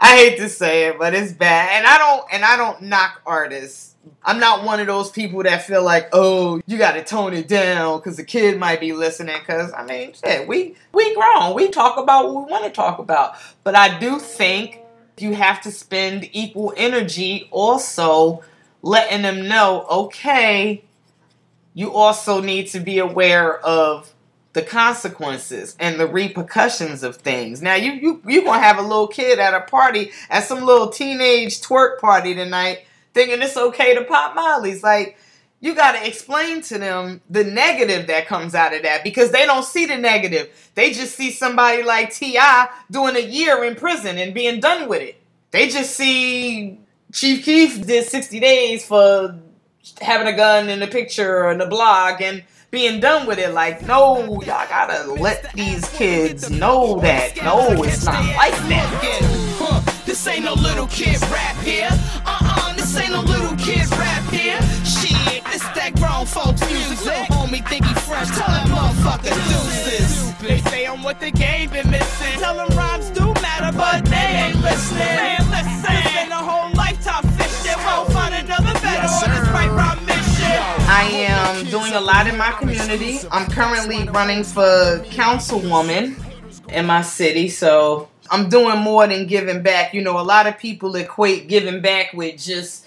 I 0.00 0.16
hate 0.16 0.38
to 0.38 0.48
say 0.48 0.88
it, 0.88 0.98
but 0.98 1.14
it's 1.14 1.32
bad. 1.32 1.70
And 1.72 1.86
I 1.86 1.98
don't 1.98 2.24
and 2.32 2.44
I 2.44 2.56
don't 2.56 2.82
knock 2.82 3.20
artists. 3.26 3.94
I'm 4.22 4.38
not 4.38 4.64
one 4.64 4.80
of 4.80 4.86
those 4.86 5.10
people 5.10 5.42
that 5.42 5.66
feel 5.66 5.82
like, 5.82 6.08
oh, 6.12 6.60
you 6.66 6.78
got 6.78 6.92
to 6.92 7.04
tone 7.04 7.34
it 7.34 7.48
down 7.48 7.98
because 7.98 8.16
the 8.16 8.24
kid 8.24 8.58
might 8.58 8.80
be 8.80 8.92
listening. 8.92 9.36
Because 9.38 9.72
I 9.72 9.84
mean, 9.84 10.12
shit, 10.14 10.48
we 10.48 10.76
we 10.92 11.14
grown, 11.14 11.54
we 11.54 11.68
talk 11.68 11.98
about 11.98 12.32
what 12.32 12.46
we 12.46 12.50
want 12.50 12.64
to 12.64 12.70
talk 12.70 12.98
about. 12.98 13.34
But 13.62 13.74
I 13.74 13.98
do 13.98 14.18
think 14.18 14.80
you 15.18 15.34
have 15.34 15.60
to 15.62 15.70
spend 15.70 16.28
equal 16.32 16.72
energy 16.76 17.48
also 17.50 18.42
letting 18.84 19.22
them 19.22 19.48
know, 19.48 19.86
okay, 19.90 20.84
you 21.72 21.92
also 21.94 22.40
need 22.40 22.66
to 22.68 22.80
be 22.80 22.98
aware 22.98 23.58
of 23.60 24.12
the 24.52 24.62
consequences 24.62 25.74
and 25.80 25.98
the 25.98 26.06
repercussions 26.06 27.02
of 27.02 27.16
things. 27.16 27.60
Now 27.60 27.74
you 27.74 27.92
you 27.92 28.22
you 28.24 28.44
gonna 28.44 28.62
have 28.62 28.78
a 28.78 28.82
little 28.82 29.08
kid 29.08 29.40
at 29.40 29.54
a 29.54 29.62
party 29.62 30.12
at 30.30 30.44
some 30.44 30.62
little 30.64 30.90
teenage 30.90 31.60
twerk 31.60 31.98
party 31.98 32.34
tonight, 32.34 32.86
thinking 33.14 33.42
it's 33.42 33.56
okay 33.56 33.94
to 33.94 34.04
pop 34.04 34.36
Molly's. 34.36 34.82
Like 34.84 35.16
you 35.60 35.74
got 35.74 35.92
to 35.92 36.06
explain 36.06 36.60
to 36.60 36.78
them 36.78 37.22
the 37.30 37.42
negative 37.42 38.06
that 38.08 38.26
comes 38.26 38.54
out 38.54 38.74
of 38.74 38.82
that 38.82 39.02
because 39.02 39.30
they 39.32 39.46
don't 39.46 39.64
see 39.64 39.86
the 39.86 39.96
negative. 39.96 40.70
They 40.74 40.92
just 40.92 41.16
see 41.16 41.30
somebody 41.30 41.82
like 41.82 42.12
T.I. 42.12 42.68
doing 42.90 43.16
a 43.16 43.20
year 43.20 43.64
in 43.64 43.74
prison 43.74 44.18
and 44.18 44.34
being 44.34 44.60
done 44.60 44.90
with 44.90 45.00
it. 45.00 45.16
They 45.52 45.68
just 45.68 45.96
see 45.96 46.83
Chief 47.14 47.44
Keef 47.44 47.86
did 47.86 48.04
60 48.04 48.40
days 48.40 48.84
for 48.84 49.38
having 50.00 50.26
a 50.26 50.36
gun 50.36 50.68
in 50.68 50.80
the 50.80 50.88
picture 50.88 51.48
in 51.48 51.58
the 51.58 51.66
blog 51.66 52.20
and 52.20 52.42
being 52.72 52.98
done 52.98 53.24
with 53.28 53.38
it. 53.38 53.54
Like, 53.54 53.82
no, 53.82 54.42
y'all 54.42 54.68
gotta 54.68 55.12
let 55.12 55.52
these 55.54 55.88
kids 55.90 56.50
know 56.50 56.98
that. 57.02 57.36
No, 57.36 57.84
it's 57.84 58.04
not 58.04 58.18
like 58.36 58.52
that. 58.68 60.02
This 60.04 60.26
ain't 60.26 60.44
no 60.44 60.54
little 60.54 60.88
kid 60.88 61.20
rap 61.30 61.56
here. 61.62 61.88
Uh-uh, 62.26 62.74
this 62.74 62.98
ain't 62.98 63.12
no 63.12 63.20
little 63.20 63.56
kid 63.58 63.88
rap 63.92 64.28
here. 64.32 64.60
Shit, 64.84 65.44
this 65.44 65.62
that 65.78 65.92
grown 65.94 66.26
folks 66.26 66.66
music. 66.68 67.04
Little 67.06 67.24
homie 67.26 67.68
think 67.68 67.84
he 67.86 67.94
fresh, 67.94 68.26
tell 68.30 68.48
that 68.48 68.66
motherfucker 68.66 69.34
deuces. 69.48 70.34
They 70.38 70.58
say 70.68 70.86
I'm 70.86 71.04
what 71.04 71.20
the 71.20 71.30
game 71.30 71.70
been 71.70 71.90
lot 82.04 82.26
in 82.26 82.36
my 82.36 82.52
community. 82.52 83.18
I'm 83.30 83.50
currently 83.50 84.06
running 84.08 84.44
for 84.44 85.02
councilwoman 85.08 86.20
in 86.68 86.86
my 86.86 87.02
city, 87.02 87.48
so 87.48 88.08
I'm 88.30 88.48
doing 88.48 88.78
more 88.78 89.06
than 89.06 89.26
giving 89.26 89.62
back. 89.62 89.94
You 89.94 90.02
know, 90.02 90.20
a 90.20 90.22
lot 90.22 90.46
of 90.46 90.58
people 90.58 90.94
equate 90.96 91.48
giving 91.48 91.80
back 91.80 92.12
with 92.12 92.38
just 92.38 92.86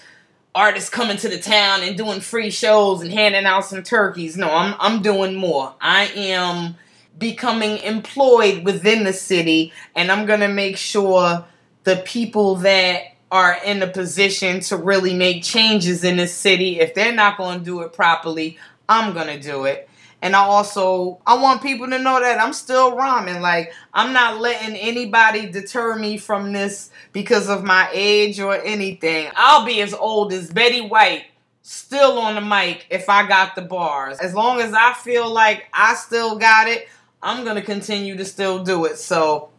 artists 0.54 0.88
coming 0.88 1.16
to 1.18 1.28
the 1.28 1.38
town 1.38 1.82
and 1.82 1.96
doing 1.96 2.20
free 2.20 2.50
shows 2.50 3.02
and 3.02 3.12
handing 3.12 3.44
out 3.44 3.64
some 3.64 3.82
turkeys. 3.82 4.36
No, 4.36 4.50
I'm 4.50 4.74
I'm 4.78 5.02
doing 5.02 5.34
more. 5.34 5.74
I 5.80 6.04
am 6.14 6.76
becoming 7.18 7.78
employed 7.78 8.64
within 8.64 9.02
the 9.02 9.12
city 9.12 9.72
and 9.96 10.10
I'm 10.12 10.24
going 10.26 10.40
to 10.40 10.48
make 10.48 10.76
sure 10.76 11.44
the 11.82 11.96
people 11.96 12.56
that 12.56 13.02
are 13.30 13.58
in 13.64 13.82
a 13.82 13.86
position 13.86 14.60
to 14.60 14.76
really 14.76 15.14
make 15.14 15.42
changes 15.42 16.04
in 16.04 16.16
the 16.16 16.26
city 16.26 16.80
if 16.80 16.94
they're 16.94 17.12
not 17.12 17.36
going 17.36 17.58
to 17.58 17.64
do 17.64 17.80
it 17.80 17.92
properly, 17.92 18.56
I'm 18.88 19.14
to 19.14 19.38
do 19.38 19.64
it. 19.64 19.88
And 20.20 20.34
I 20.34 20.40
also 20.40 21.20
I 21.26 21.40
want 21.40 21.62
people 21.62 21.86
to 21.88 21.98
know 21.98 22.20
that 22.20 22.40
I'm 22.40 22.52
still 22.52 22.96
rhyming. 22.96 23.40
Like 23.40 23.72
I'm 23.94 24.12
not 24.12 24.40
letting 24.40 24.74
anybody 24.74 25.46
deter 25.48 25.96
me 25.96 26.18
from 26.18 26.52
this 26.52 26.90
because 27.12 27.48
of 27.48 27.62
my 27.62 27.88
age 27.92 28.40
or 28.40 28.54
anything. 28.54 29.30
I'll 29.36 29.64
be 29.64 29.80
as 29.80 29.94
old 29.94 30.32
as 30.32 30.52
Betty 30.52 30.80
White 30.80 31.26
still 31.62 32.18
on 32.18 32.34
the 32.34 32.40
mic 32.40 32.86
if 32.90 33.08
I 33.08 33.28
got 33.28 33.54
the 33.54 33.62
bars. 33.62 34.18
As 34.18 34.34
long 34.34 34.60
as 34.60 34.72
I 34.72 34.92
feel 34.94 35.30
like 35.30 35.66
I 35.72 35.94
still 35.94 36.36
got 36.36 36.66
it, 36.66 36.88
I'm 37.22 37.44
going 37.44 37.56
to 37.56 37.62
continue 37.62 38.16
to 38.16 38.24
still 38.24 38.64
do 38.64 38.86
it. 38.86 38.98
So 38.98 39.50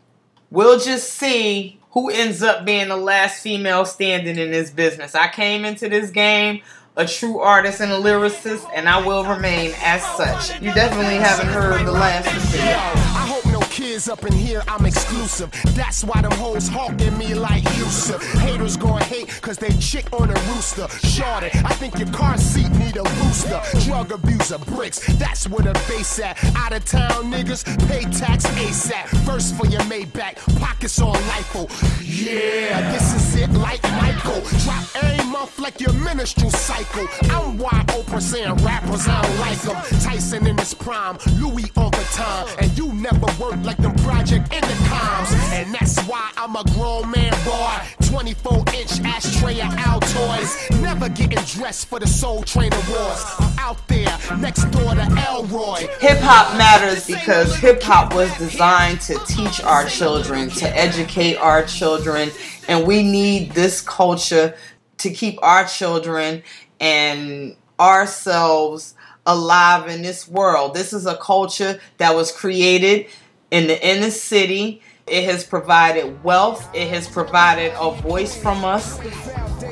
we'll 0.49 0.79
just 0.79 1.13
see 1.13 1.79
who 1.91 2.09
ends 2.09 2.43
up 2.43 2.65
being 2.65 2.89
the 2.89 2.97
last 2.97 3.41
female 3.41 3.85
standing 3.85 4.37
in 4.37 4.51
this 4.51 4.71
business. 4.71 5.15
I 5.15 5.27
came 5.27 5.65
into 5.65 5.87
this 5.87 6.11
game 6.11 6.61
a 6.95 7.05
true 7.05 7.39
artist 7.39 7.81
and 7.81 7.91
a 7.91 7.95
lyricist, 7.95 8.69
and 8.73 8.89
I 8.89 9.05
will 9.05 9.23
remain 9.23 9.73
as 9.77 10.03
such. 10.17 10.61
You 10.61 10.73
definitely 10.73 11.15
haven't 11.15 11.47
heard 11.47 11.85
the 11.85 11.91
last 11.91 12.27
of 12.27 13.45
it. 13.45 13.48
Kids 13.79 14.09
up 14.09 14.25
in 14.25 14.33
here, 14.33 14.61
I'm 14.67 14.85
exclusive. 14.85 15.49
That's 15.73 16.03
why 16.03 16.21
them 16.21 16.33
hoes 16.33 16.67
hawking 16.67 17.17
me 17.17 17.33
like 17.33 17.63
Yusuf. 17.77 18.21
Haters 18.39 18.75
gonna 18.75 19.01
hate 19.05 19.29
cause 19.41 19.57
they 19.57 19.69
chick 19.79 20.11
on 20.11 20.29
a 20.29 20.33
rooster. 20.51 20.89
Shorty, 21.07 21.49
I 21.63 21.73
think 21.75 21.97
your 21.97 22.11
car 22.11 22.37
seat 22.37 22.69
need 22.71 22.97
a 22.97 23.03
booster. 23.03 23.61
Drug 23.85 24.11
abuser, 24.11 24.57
bricks, 24.57 24.99
that's 25.15 25.47
where 25.47 25.63
the 25.63 25.71
base 25.87 26.19
at. 26.19 26.37
Out 26.57 26.73
of 26.73 26.83
town 26.83 27.31
niggas, 27.31 27.63
pay 27.87 28.01
tax 28.11 28.45
ASAP. 28.47 29.07
First 29.25 29.55
for 29.55 29.65
your 29.67 29.81
Maybach, 29.83 30.35
pockets 30.59 30.99
on 30.99 31.15
LIFO. 31.15 31.69
Yeah, 32.03 32.91
this 32.91 33.13
is 33.15 33.41
it 33.41 33.49
like 33.51 33.81
Michael. 33.83 34.41
Drop 34.59 34.83
every 35.01 35.25
month 35.31 35.57
like 35.57 35.79
your 35.79 35.93
minstrel 35.93 36.51
cycle. 36.51 37.07
I'm 37.31 37.57
wide 37.57 37.87
Oprah 37.87 38.21
saying 38.21 38.55
rappers, 38.55 39.07
I 39.07 39.21
don't 39.21 39.39
like 39.39 39.61
them. 39.61 40.01
Tyson 40.01 40.47
in 40.47 40.57
his 40.57 40.73
prime, 40.73 41.17
Louis 41.39 41.71
on 41.77 41.91
the 41.91 42.05
time. 42.11 42.45
And 42.59 42.77
you 42.77 42.91
never 42.91 43.27
worked 43.39 43.63
like 43.63 43.68
them 43.77 43.95
project 43.95 44.49
intercoms. 44.49 45.31
And 45.53 45.73
that's 45.73 45.99
why 46.07 46.31
I'm 46.37 46.55
a 46.55 46.63
grown 46.75 47.11
man 47.11 47.33
boy. 47.45 48.09
24 48.09 48.57
inch 48.73 48.99
ashtray 49.01 49.61
of 49.61 49.71
Altoids. 49.73 50.81
Never 50.81 51.09
getting 51.09 51.43
dressed 51.45 51.87
for 51.87 51.99
the 51.99 52.07
Soul 52.07 52.43
Train 52.43 52.73
Awards. 52.73 53.25
I'm 53.39 53.59
out 53.59 53.87
there 53.87 54.17
next 54.37 54.63
door 54.71 54.95
to 54.95 55.25
Elroy. 55.27 55.87
Hip 55.99 56.17
hop 56.19 56.57
matters 56.57 57.05
because 57.05 57.55
hip 57.57 57.81
hop 57.83 58.13
was 58.13 58.35
designed 58.37 59.01
to 59.01 59.19
teach 59.27 59.61
our 59.61 59.85
children, 59.85 60.49
to 60.49 60.77
educate 60.77 61.35
our 61.35 61.63
children, 61.63 62.29
and 62.67 62.87
we 62.87 63.03
need 63.03 63.51
this 63.51 63.81
culture 63.81 64.55
to 64.97 65.09
keep 65.09 65.37
our 65.41 65.65
children 65.65 66.43
and 66.79 67.55
ourselves 67.79 68.95
alive 69.25 69.87
in 69.87 70.01
this 70.01 70.27
world. 70.27 70.73
This 70.73 70.93
is 70.93 71.05
a 71.05 71.15
culture 71.17 71.79
that 71.97 72.15
was 72.15 72.31
created 72.31 73.07
in 73.51 73.67
the 73.67 73.87
inner 73.87 74.11
city. 74.11 74.81
It 75.07 75.23
has 75.23 75.43
provided 75.43 76.23
wealth, 76.23 76.69
it 76.75 76.89
has 76.89 77.07
provided 77.07 77.73
a 77.79 77.91
voice 78.01 78.39
from 78.39 78.63
us. 78.63 78.99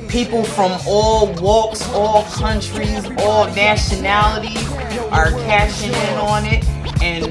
People 0.09 0.43
from 0.43 0.71
all 0.87 1.31
walks, 1.35 1.87
all 1.93 2.23
countries, 2.23 3.05
all 3.19 3.45
nationalities 3.53 4.67
are 5.11 5.29
cashing 5.45 5.91
in 5.91 6.17
on 6.17 6.45
it. 6.45 6.67
And 7.03 7.25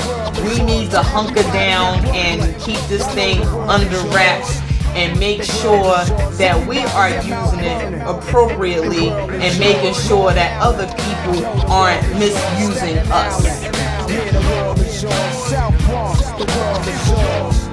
we 0.44 0.64
need 0.64 0.92
to 0.92 1.02
hunker 1.02 1.42
down 1.52 2.04
and 2.14 2.40
keep 2.60 2.78
this 2.86 3.04
thing 3.12 3.42
under 3.68 3.98
wraps 4.14 4.60
and 4.94 5.18
make 5.18 5.42
sure 5.42 5.96
that 6.38 6.66
we 6.66 6.78
are 6.78 7.10
using 7.10 7.60
it 7.60 8.02
appropriately 8.06 9.10
and 9.10 9.58
making 9.58 9.94
sure 9.94 10.32
that 10.32 10.58
other 10.62 10.86
people 10.86 11.44
aren't 11.70 12.02
misusing 12.18 12.98
us. 13.10 13.66
The 16.38 16.44
world 16.44 16.86
is 16.86 17.10
yours. 17.10 17.65